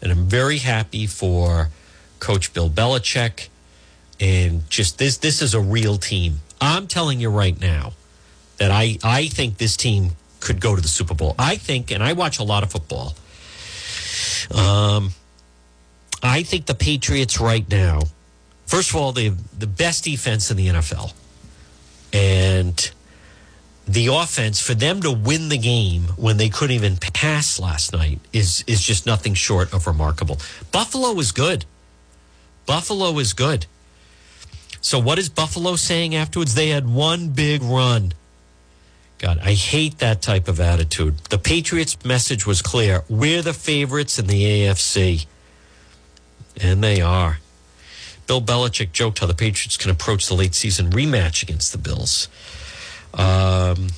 And 0.00 0.12
I'm 0.12 0.26
very 0.26 0.58
happy 0.58 1.06
for 1.06 1.70
Coach 2.20 2.52
Bill 2.52 2.68
Belichick. 2.68 3.48
And 4.20 4.68
just 4.70 4.98
this, 4.98 5.16
this 5.16 5.42
is 5.42 5.54
a 5.54 5.60
real 5.60 5.96
team. 5.96 6.40
I'm 6.60 6.86
telling 6.86 7.18
you 7.18 7.30
right 7.30 7.58
now 7.58 7.92
that 8.58 8.70
I, 8.70 8.98
I 9.02 9.26
think 9.28 9.58
this 9.58 9.76
team 9.76 10.10
could 10.40 10.60
go 10.60 10.76
to 10.76 10.82
the 10.82 10.88
Super 10.88 11.14
Bowl. 11.14 11.34
I 11.38 11.56
think, 11.56 11.90
and 11.90 12.02
I 12.02 12.12
watch 12.12 12.38
a 12.38 12.44
lot 12.44 12.62
of 12.62 12.70
football. 12.70 13.14
Um, 14.54 15.10
I 16.22 16.42
think 16.42 16.66
the 16.66 16.74
Patriots 16.74 17.40
right 17.40 17.68
now, 17.70 18.02
first 18.66 18.90
of 18.90 18.96
all, 18.96 19.12
they 19.12 19.24
have 19.24 19.58
the 19.58 19.66
best 19.66 20.04
defense 20.04 20.50
in 20.50 20.56
the 20.56 20.68
NFL. 20.68 21.12
And 22.12 22.90
the 23.86 24.06
offense, 24.06 24.60
for 24.60 24.74
them 24.74 25.00
to 25.02 25.10
win 25.10 25.48
the 25.48 25.58
game 25.58 26.04
when 26.16 26.36
they 26.36 26.48
couldn't 26.48 26.74
even 26.74 26.96
pass 26.96 27.58
last 27.58 27.92
night, 27.92 28.20
is, 28.32 28.64
is 28.66 28.80
just 28.80 29.06
nothing 29.06 29.34
short 29.34 29.72
of 29.72 29.86
remarkable. 29.86 30.38
Buffalo 30.70 31.18
is 31.18 31.32
good. 31.32 31.64
Buffalo 32.66 33.18
is 33.18 33.32
good. 33.32 33.66
So, 34.80 34.98
what 34.98 35.18
is 35.18 35.28
Buffalo 35.28 35.76
saying 35.76 36.14
afterwards? 36.14 36.54
They 36.54 36.68
had 36.68 36.88
one 36.88 37.28
big 37.28 37.62
run. 37.62 38.12
God, 39.18 39.38
I 39.38 39.52
hate 39.52 39.98
that 39.98 40.20
type 40.20 40.48
of 40.48 40.58
attitude. 40.58 41.18
The 41.30 41.38
Patriots' 41.38 42.04
message 42.04 42.44
was 42.44 42.60
clear 42.60 43.04
we're 43.08 43.42
the 43.42 43.52
favorites 43.52 44.18
in 44.18 44.26
the 44.26 44.42
AFC. 44.42 45.26
And 46.60 46.82
they 46.82 47.00
are. 47.00 47.38
Bill 48.26 48.42
Belichick 48.42 48.92
joked 48.92 49.20
how 49.20 49.26
the 49.26 49.34
Patriots 49.34 49.76
can 49.76 49.90
approach 49.90 50.26
the 50.26 50.34
late 50.34 50.54
season 50.54 50.90
rematch 50.90 51.42
against 51.42 51.70
the 51.70 51.78
Bills. 51.78 52.28
Um, 53.14 53.88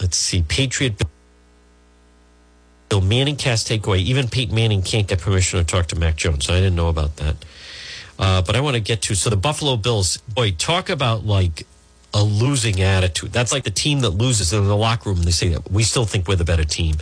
let's 0.00 0.16
see. 0.16 0.42
Patriot 0.42 1.02
Bill 2.88 3.00
Manning 3.00 3.36
cast 3.36 3.68
takeaway. 3.68 3.98
Even 3.98 4.28
Peyton 4.28 4.54
Manning 4.54 4.82
can't 4.82 5.06
get 5.06 5.20
permission 5.20 5.58
to 5.58 5.64
talk 5.64 5.86
to 5.86 5.96
Mac 5.96 6.16
Jones. 6.16 6.50
I 6.50 6.54
didn't 6.54 6.74
know 6.74 6.88
about 6.88 7.16
that. 7.16 7.36
Uh, 8.18 8.42
but 8.42 8.54
I 8.56 8.60
want 8.60 8.74
to 8.74 8.80
get 8.80 9.00
to 9.02 9.14
so 9.14 9.30
the 9.30 9.36
Buffalo 9.36 9.76
Bills. 9.76 10.18
Boy, 10.18 10.50
talk 10.50 10.90
about 10.90 11.24
like 11.24 11.66
a 12.12 12.22
losing 12.22 12.80
attitude. 12.82 13.32
That's 13.32 13.52
like 13.52 13.64
the 13.64 13.70
team 13.70 14.00
that 14.00 14.10
loses 14.10 14.52
in 14.52 14.66
the 14.66 14.76
locker 14.76 15.08
room. 15.08 15.18
And 15.18 15.26
they 15.26 15.30
say 15.30 15.48
that 15.50 15.70
we 15.70 15.82
still 15.82 16.04
think 16.04 16.28
we're 16.28 16.36
the 16.36 16.44
better 16.44 16.64
team. 16.64 16.96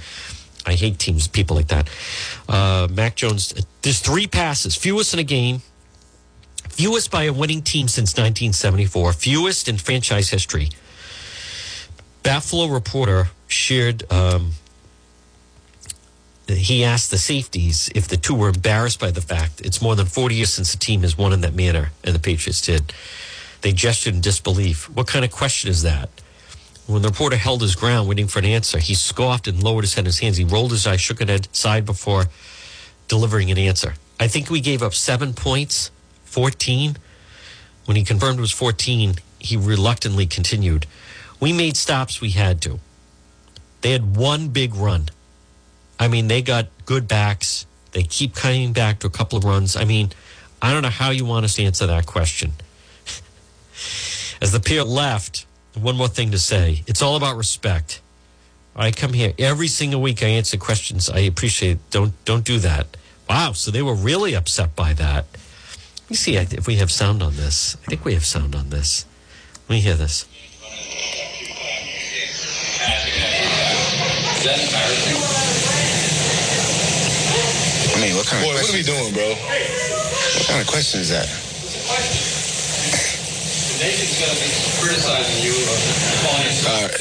I 0.67 0.75
hate 0.75 0.99
teams, 0.99 1.27
people 1.27 1.57
like 1.57 1.69
that. 1.69 1.89
Uh, 2.49 2.89
Mac 2.91 3.17
Jones, 3.17 3.55
there's 3.83 4.01
three 4.01 4.27
passes, 4.27 4.77
fewest 4.77 5.15
in 5.15 5.21
a 5.21 5.25
game, 5.25 5.63
fewest 6.79 7.11
by 7.11 7.25
a 7.25 7.33
winning 7.33 7.61
team 7.61 7.89
since 7.89 8.13
1974, 8.13 9.13
fewest 9.13 9.69
in 9.69 9.77
franchise 9.77 10.31
history. 10.31 10.69
Buffalo 12.23 12.67
reporter 12.67 13.31
shared. 13.49 14.11
Um, 14.13 14.53
he 16.47 16.85
asked 16.85 17.11
the 17.11 17.19
safeties 17.19 17.91
if 17.97 18.07
the 18.07 18.17
two 18.17 18.35
were 18.35 18.51
embarrassed 18.51 19.01
by 19.01 19.11
the 19.11 19.21
fact 19.21 19.61
it's 19.61 19.83
more 19.83 19.97
than 19.97 20.07
40 20.07 20.37
years 20.37 20.55
since 20.55 20.71
the 20.71 20.79
team 20.79 21.03
has 21.03 21.19
won 21.19 21.33
in 21.33 21.41
that 21.41 21.53
manner, 21.53 21.91
and 22.05 22.15
the 22.15 22.21
Patriots 22.21 22.63
did. 22.63 22.93
They 23.63 23.73
gestured 23.73 24.15
in 24.15 24.21
disbelief. 24.21 24.89
What 24.89 25.09
kind 25.09 25.25
of 25.25 25.33
question 25.33 25.69
is 25.71 25.83
that? 25.83 26.09
When 26.87 27.03
the 27.03 27.09
reporter 27.09 27.37
held 27.37 27.61
his 27.61 27.75
ground, 27.75 28.09
waiting 28.09 28.29
for 28.29 28.39
an 28.39 28.45
answer, 28.45 28.79
he 28.79 28.95
scoffed 28.95 29.49
and 29.49 29.63
lowered 29.65 29.83
his 29.83 29.95
head 29.95 30.03
in 30.03 30.07
his 30.07 30.21
hands. 30.21 30.37
He 30.37 30.45
rolled 30.45 30.71
his 30.71 30.87
eyes, 30.87 31.01
shook 31.01 31.19
his 31.19 31.29
head 31.29 31.49
side 31.51 31.85
before 31.85 32.27
delivering 33.09 33.51
an 33.51 33.59
answer. 33.59 33.95
I 34.21 34.29
think 34.29 34.49
we 34.49 34.61
gave 34.61 34.81
up 34.81 34.95
seven 34.95 35.33
points, 35.35 35.91
14. 36.29 36.97
When 37.87 37.97
he 37.97 38.05
confirmed 38.05 38.39
it 38.39 38.43
was 38.43 38.53
14, 38.53 39.15
he 39.39 39.57
reluctantly 39.57 40.27
continued. 40.27 40.87
We 41.41 41.53
made 41.53 41.77
stops 41.77 42.21
we 42.21 42.31
had 42.31 42.61
to. 42.63 42.81
They 43.81 43.93
had 43.93 44.17
one 44.17 44.49
big 44.49 44.75
run. 44.75 45.09
I 45.99 46.09
mean, 46.09 46.29
they 46.29 46.43
got 46.43 46.69
good 46.85 47.09
backs. 47.09 47.67
They 47.93 48.03
keep 48.03 48.35
coming 48.35 48.73
back 48.73 49.01
to 49.01 49.07
a 49.07 49.11
couple 49.11 49.39
of 49.39 49.45
runs. 49.45 49.77
I 49.77 49.85
mean, 49.85 50.11
I 50.61 50.73
don't 50.73 50.83
know 50.83 50.89
how 50.91 51.11
you 51.11 51.25
want 51.25 51.45
us 51.45 51.55
to 51.57 51.65
answer 51.65 51.87
that 51.87 52.07
question. 52.07 52.53
As 54.43 54.53
the 54.53 54.61
peer 54.61 54.85
left, 54.85 55.47
one 55.75 55.97
more 55.97 56.09
thing 56.09 56.31
to 56.33 56.39
say. 56.39 56.83
It's 56.87 57.03
all 57.03 57.17
about 57.17 57.37
respect. 57.37 58.01
I 58.77 58.93
come 58.93 59.13
here 59.13 59.33
every 59.39 59.67
single 59.67 60.01
week. 60.01 60.23
I 60.23 60.27
answer 60.27 60.57
questions. 60.57 61.09
I 61.11 61.21
appreciate. 61.21 61.73
It. 61.73 61.91
Don't 61.91 62.25
don't 62.25 62.45
do 62.45 62.59
that. 62.61 62.97
Wow. 63.29 63.53
So 63.53 63.71
they 63.71 63.83
were 63.83 63.95
really 63.95 64.35
upset 64.35 64.77
by 64.77 64.93
that. 64.95 65.27
Let 66.09 66.11
me 66.13 66.17
see 66.17 66.37
if 66.37 66.67
we 66.67 66.77
have 66.77 66.91
sound 66.91 67.23
on 67.23 67.37
this. 67.37 67.77
I 67.85 67.91
think 67.91 68.07
we 68.07 68.15
have 68.15 68.25
sound 68.25 68.55
on 68.55 68.71
this. 68.71 69.05
Let 69.69 69.75
me 69.75 69.81
hear 69.81 69.95
this. 69.95 70.25
I 76.69 78.01
mean, 78.01 78.15
what 78.15 78.27
kind 78.27 78.45
Boy, 78.45 78.53
of 78.55 78.61
what 78.63 78.71
are 78.71 78.73
we 78.77 78.85
question? 78.85 78.95
doing, 78.95 79.15
bro? 79.15 79.29
What 79.35 80.47
kind 80.47 80.61
of 80.63 80.67
question 80.69 81.01
is 81.01 81.09
that? 81.11 81.27
The 83.79 83.85
nation's 83.85 84.19
going 84.21 84.35
to 84.35 84.39
be 84.39 84.51
criticizing 84.83 85.39
you 85.43 85.55
or 85.67 85.79
calling. 86.23 86.55
All 86.69 86.83
right. 86.87 86.95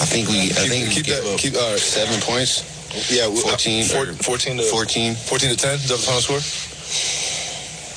I 0.00 0.06
think 0.08 0.28
we. 0.28 0.50
I 0.50 0.66
Keep- 0.66 0.70
think 0.70 0.88
we 0.88 0.94
keep 0.94 1.06
gave 1.06 1.22
that- 1.22 1.34
up 1.34 1.38
keep- 1.38 1.56
all 1.56 1.70
right. 1.70 1.78
seven 1.80 2.20
points. 2.20 2.62
Yeah, 3.10 3.28
we- 3.28 3.38
uh, 3.42 3.54
14 3.54 3.84
four- 3.86 4.06
14 4.22 4.56
to 4.58 4.62
14. 4.64 5.14
14 5.14 5.50
to 5.50 5.56
10. 5.56 5.74
Is 5.78 5.88
that 5.88 5.96
the 5.96 6.02
final 6.02 6.20
score? 6.22 6.40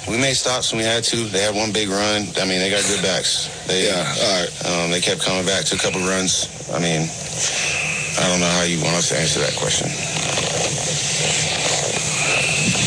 We 0.08 0.18
made 0.18 0.36
stops 0.36 0.72
when 0.72 0.80
we 0.80 0.86
had 0.86 1.04
to. 1.06 1.18
They 1.26 1.42
had 1.42 1.54
one 1.54 1.74
big 1.74 1.90
run. 1.90 2.28
I 2.40 2.46
mean, 2.48 2.60
they 2.60 2.70
got 2.72 2.84
good 2.88 3.04
backs. 3.04 3.52
They, 3.68 3.88
Yeah, 3.88 4.08
all 4.08 4.40
right. 4.40 4.52
Um, 4.66 4.92
they 4.92 5.02
kept 5.02 5.22
coming 5.22 5.46
back 5.46 5.66
to 5.66 5.76
a 5.76 5.78
couple 5.78 6.00
runs. 6.02 6.48
I 6.72 6.80
mean, 6.80 7.04
I 7.04 8.28
don't 8.30 8.40
know 8.40 8.50
how 8.56 8.64
you 8.64 8.82
want 8.84 8.96
us 8.96 9.10
to 9.10 9.20
answer 9.20 9.40
that 9.40 9.56
question. 9.60 9.88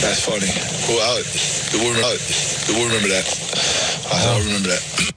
That's 0.00 0.24
funny. 0.24 0.48
Well, 0.88 1.00
I'll, 1.04 1.22
we'll, 1.76 1.92
remember, 1.92 2.16
we'll 2.72 2.88
remember 2.88 3.08
that. 3.12 3.26
I'll 4.12 4.40
remember 4.40 4.68
that. 4.68 5.12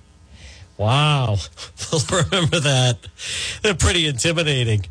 Wow. 0.77 1.37
We'll 1.91 2.23
remember 2.23 2.59
that. 2.59 2.97
They're 3.61 3.75
pretty 3.75 4.07
intimidating. 4.07 4.87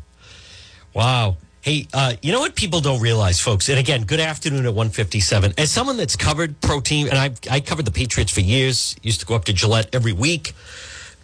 Wow. 0.93 1.35
Hey, 1.63 1.87
uh, 1.93 2.15
you 2.21 2.33
know 2.33 2.41
what 2.41 2.55
people 2.55 2.81
don't 2.81 2.99
realize, 2.99 3.39
folks? 3.39 3.69
And 3.69 3.79
again, 3.79 4.03
good 4.03 4.19
afternoon 4.19 4.65
at 4.65 4.73
157. 4.73 5.53
As 5.57 5.71
someone 5.71 5.95
that's 5.95 6.17
covered 6.17 6.59
pro 6.59 6.81
team, 6.81 7.07
and 7.07 7.17
I've 7.17 7.39
I 7.49 7.61
covered 7.61 7.85
the 7.85 7.91
Patriots 7.91 8.33
for 8.33 8.41
years, 8.41 8.97
used 9.01 9.21
to 9.21 9.25
go 9.25 9.33
up 9.33 9.45
to 9.45 9.53
Gillette 9.53 9.87
every 9.95 10.11
week. 10.11 10.51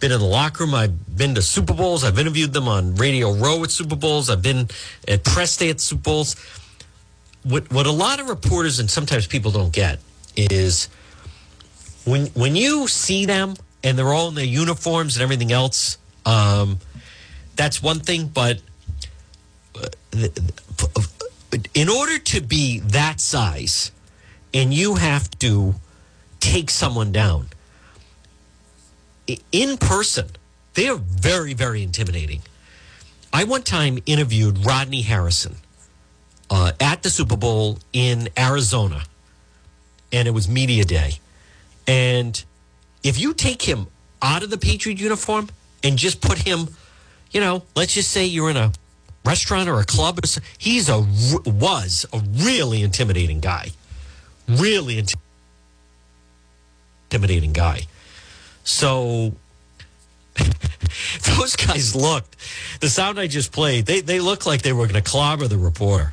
Been 0.00 0.12
in 0.12 0.18
the 0.18 0.24
locker 0.24 0.64
room. 0.64 0.74
I've 0.74 1.14
been 1.14 1.34
to 1.34 1.42
Super 1.42 1.74
Bowls. 1.74 2.04
I've 2.04 2.18
interviewed 2.18 2.54
them 2.54 2.68
on 2.68 2.94
Radio 2.94 3.34
Row 3.34 3.62
at 3.64 3.70
Super 3.70 3.96
Bowls. 3.96 4.30
I've 4.30 4.40
been 4.40 4.70
at 5.06 5.24
press 5.24 5.58
day 5.58 5.68
at 5.68 5.78
Super 5.78 6.00
Bowls. 6.04 6.36
What 7.42 7.70
what 7.70 7.84
a 7.84 7.92
lot 7.92 8.18
of 8.18 8.30
reporters 8.30 8.80
and 8.80 8.90
sometimes 8.90 9.26
people 9.26 9.50
don't 9.50 9.74
get 9.74 9.98
is 10.38 10.88
when 12.06 12.28
when 12.28 12.56
you 12.56 12.88
see 12.88 13.26
them 13.26 13.56
and 13.84 13.98
they're 13.98 14.14
all 14.14 14.28
in 14.28 14.36
their 14.36 14.46
uniforms 14.46 15.16
and 15.16 15.22
everything 15.22 15.52
else, 15.52 15.98
um, 16.24 16.78
that's 17.56 17.82
one 17.82 18.00
thing. 18.00 18.28
But 18.28 18.62
in 21.74 21.88
order 21.88 22.18
to 22.18 22.40
be 22.40 22.80
that 22.80 23.20
size, 23.20 23.92
and 24.52 24.72
you 24.74 24.96
have 24.96 25.30
to 25.38 25.74
take 26.40 26.70
someone 26.70 27.12
down 27.12 27.48
in 29.52 29.76
person, 29.76 30.28
they 30.74 30.88
are 30.88 30.96
very 30.96 31.54
very 31.54 31.82
intimidating. 31.82 32.42
I 33.32 33.44
one 33.44 33.62
time 33.62 33.98
interviewed 34.06 34.64
Rodney 34.64 35.02
Harrison 35.02 35.56
uh, 36.48 36.72
at 36.80 37.02
the 37.02 37.10
Super 37.10 37.36
Bowl 37.36 37.78
in 37.92 38.28
Arizona, 38.38 39.04
and 40.12 40.26
it 40.26 40.32
was 40.32 40.48
media 40.48 40.84
day. 40.84 41.18
And 41.86 42.42
if 43.02 43.20
you 43.20 43.34
take 43.34 43.62
him 43.62 43.86
out 44.22 44.42
of 44.42 44.50
the 44.50 44.58
Patriot 44.58 45.00
uniform 45.00 45.48
and 45.82 45.96
just 45.96 46.20
put 46.20 46.38
him, 46.38 46.68
you 47.30 47.40
know, 47.40 47.62
let's 47.74 47.94
just 47.94 48.10
say 48.10 48.26
you're 48.26 48.50
in 48.50 48.56
a 48.56 48.72
restaurant 49.24 49.68
or 49.68 49.80
a 49.80 49.84
club, 49.84 50.20
he's 50.58 50.88
a 50.88 51.00
was 51.46 52.06
a 52.12 52.20
really 52.32 52.82
intimidating 52.82 53.40
guy, 53.40 53.70
really 54.48 54.96
inti- 54.96 55.16
intimidating 57.10 57.52
guy. 57.52 57.82
So 58.64 59.34
those 61.36 61.56
guys 61.56 61.94
looked. 61.94 62.36
The 62.80 62.88
sound 62.88 63.18
I 63.18 63.26
just 63.26 63.52
played, 63.52 63.86
they 63.86 64.00
they 64.00 64.20
looked 64.20 64.46
like 64.46 64.62
they 64.62 64.72
were 64.72 64.86
going 64.86 65.02
to 65.02 65.10
clobber 65.10 65.48
the 65.48 65.58
reporter. 65.58 66.12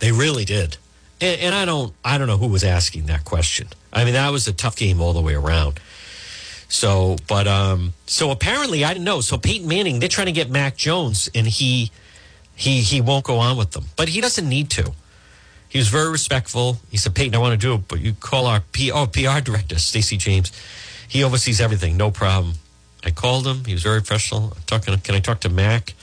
They 0.00 0.12
really 0.12 0.44
did. 0.44 0.76
And, 1.20 1.40
and 1.40 1.54
I 1.54 1.64
don't 1.64 1.94
I 2.04 2.18
don't 2.18 2.26
know 2.26 2.36
who 2.36 2.48
was 2.48 2.64
asking 2.64 3.06
that 3.06 3.24
question. 3.24 3.68
I 3.92 4.04
mean, 4.04 4.14
that 4.14 4.30
was 4.30 4.48
a 4.48 4.52
tough 4.52 4.76
game 4.76 5.00
all 5.00 5.12
the 5.12 5.20
way 5.20 5.34
around. 5.34 5.80
So, 6.74 7.14
but 7.28 7.46
um, 7.46 7.92
so 8.06 8.32
apparently 8.32 8.84
I 8.84 8.92
didn't 8.92 9.04
know. 9.04 9.20
So 9.20 9.38
Peyton 9.38 9.68
Manning, 9.68 10.00
they're 10.00 10.08
trying 10.08 10.26
to 10.26 10.32
get 10.32 10.50
Mac 10.50 10.76
Jones, 10.76 11.30
and 11.32 11.46
he 11.46 11.92
he 12.56 12.80
he 12.80 13.00
won't 13.00 13.24
go 13.24 13.38
on 13.38 13.56
with 13.56 13.70
them, 13.70 13.84
but 13.94 14.08
he 14.08 14.20
doesn't 14.20 14.48
need 14.48 14.70
to. 14.70 14.92
He 15.68 15.78
was 15.78 15.86
very 15.86 16.10
respectful. 16.10 16.78
He 16.90 16.96
said, 16.96 17.14
Peyton, 17.14 17.32
I 17.36 17.38
want 17.38 17.52
to 17.52 17.64
do 17.64 17.74
it, 17.74 17.86
but 17.86 18.00
you 18.00 18.12
call 18.14 18.46
our 18.46 18.58
P- 18.72 18.90
oh, 18.90 19.06
PR 19.06 19.40
director, 19.40 19.78
Stacey 19.90 20.16
James. 20.16 20.50
He 21.06 21.22
oversees 21.22 21.60
everything, 21.60 21.96
no 21.96 22.10
problem. 22.10 22.54
I 23.04 23.12
called 23.12 23.46
him. 23.46 23.64
He 23.64 23.72
was 23.72 23.84
very 23.84 24.00
professional. 24.00 24.52
I'm 24.56 24.62
talking, 24.66 24.98
can 24.98 25.14
I 25.14 25.20
talk 25.20 25.40
to 25.40 25.48
Mac? 25.48 25.94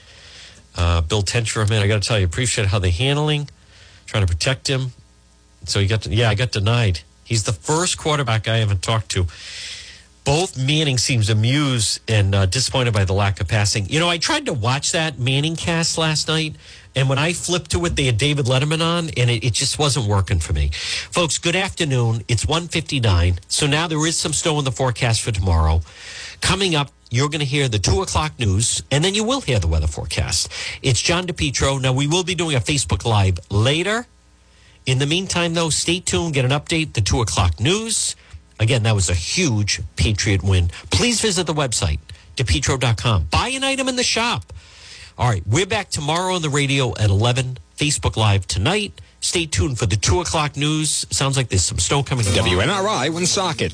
Uh, 0.77 1.01
Bill 1.01 1.21
Tench 1.21 1.51
for 1.51 1.61
a 1.61 1.67
minute. 1.67 1.83
I 1.83 1.87
got 1.89 2.01
to 2.01 2.07
tell 2.07 2.17
you, 2.17 2.25
appreciate 2.25 2.67
how 2.67 2.79
they're 2.79 2.91
handling, 2.91 3.49
trying 4.05 4.25
to 4.25 4.27
protect 4.27 4.67
him. 4.67 4.91
So 5.65 5.81
he 5.81 5.87
got, 5.87 6.03
to, 6.03 6.09
yeah, 6.15 6.29
I 6.29 6.35
got 6.35 6.51
denied. 6.51 7.01
He's 7.25 7.43
the 7.43 7.53
first 7.53 7.97
quarterback 7.97 8.47
I 8.47 8.57
haven't 8.57 8.81
talked 8.81 9.09
to. 9.11 9.27
Both 10.23 10.55
Manning 10.55 10.99
seems 10.99 11.31
amused 11.31 11.99
and 12.07 12.35
uh, 12.35 12.45
disappointed 12.45 12.93
by 12.93 13.05
the 13.05 13.13
lack 13.13 13.41
of 13.41 13.47
passing. 13.47 13.89
You 13.89 13.99
know, 13.99 14.07
I 14.07 14.19
tried 14.19 14.45
to 14.45 14.53
watch 14.53 14.91
that 14.91 15.17
Manning 15.17 15.55
cast 15.55 15.97
last 15.97 16.27
night, 16.27 16.55
and 16.95 17.09
when 17.09 17.17
I 17.17 17.33
flipped 17.33 17.71
to 17.71 17.83
it, 17.85 17.95
they 17.95 18.05
had 18.05 18.17
David 18.17 18.45
Letterman 18.45 18.81
on, 18.85 19.09
and 19.17 19.31
it, 19.31 19.43
it 19.43 19.53
just 19.53 19.79
wasn't 19.79 20.05
working 20.05 20.39
for 20.39 20.53
me. 20.53 20.69
Folks, 21.09 21.39
good 21.39 21.55
afternoon. 21.55 22.23
It's 22.27 22.45
159. 22.45 23.39
So 23.47 23.65
now 23.65 23.87
there 23.87 24.05
is 24.05 24.15
some 24.15 24.31
snow 24.31 24.59
in 24.59 24.65
the 24.65 24.71
forecast 24.71 25.21
for 25.23 25.31
tomorrow. 25.31 25.81
Coming 26.39 26.75
up, 26.75 26.91
you're 27.09 27.29
going 27.29 27.39
to 27.39 27.45
hear 27.45 27.67
the 27.67 27.79
two 27.79 28.03
o'clock 28.03 28.37
news, 28.37 28.83
and 28.91 29.03
then 29.03 29.15
you 29.15 29.23
will 29.23 29.41
hear 29.41 29.57
the 29.57 29.67
weather 29.67 29.87
forecast. 29.87 30.51
It's 30.83 31.01
John 31.01 31.25
DePetro. 31.25 31.81
Now, 31.81 31.93
we 31.93 32.05
will 32.05 32.23
be 32.23 32.35
doing 32.35 32.55
a 32.55 32.59
Facebook 32.59 33.05
Live 33.05 33.39
later. 33.49 34.05
In 34.85 34.99
the 34.99 35.07
meantime, 35.07 35.55
though, 35.55 35.71
stay 35.71 35.99
tuned, 35.99 36.35
get 36.35 36.45
an 36.45 36.51
update, 36.51 36.93
the 36.93 37.01
two 37.01 37.21
o'clock 37.21 37.59
news. 37.59 38.15
Again, 38.61 38.83
that 38.83 38.93
was 38.93 39.09
a 39.09 39.15
huge 39.15 39.81
Patriot 39.95 40.43
win. 40.43 40.69
Please 40.91 41.19
visit 41.19 41.47
the 41.47 41.53
website, 41.53 41.97
depetro.com. 42.37 43.27
Buy 43.31 43.47
an 43.49 43.63
item 43.63 43.89
in 43.89 43.95
the 43.95 44.03
shop. 44.03 44.53
All 45.17 45.27
right, 45.27 45.41
we're 45.47 45.65
back 45.65 45.89
tomorrow 45.89 46.35
on 46.35 46.43
the 46.43 46.49
radio 46.49 46.91
at 46.97 47.09
11, 47.09 47.57
Facebook 47.75 48.15
Live 48.15 48.45
tonight. 48.45 49.01
Stay 49.19 49.47
tuned 49.47 49.79
for 49.79 49.87
the 49.87 49.95
2 49.95 50.21
o'clock 50.21 50.55
news. 50.57 51.07
Sounds 51.09 51.37
like 51.37 51.49
there's 51.49 51.63
some 51.63 51.79
snow 51.79 52.03
coming. 52.03 52.23
WNRI 52.25 53.09
Woonsocket. 53.09 53.73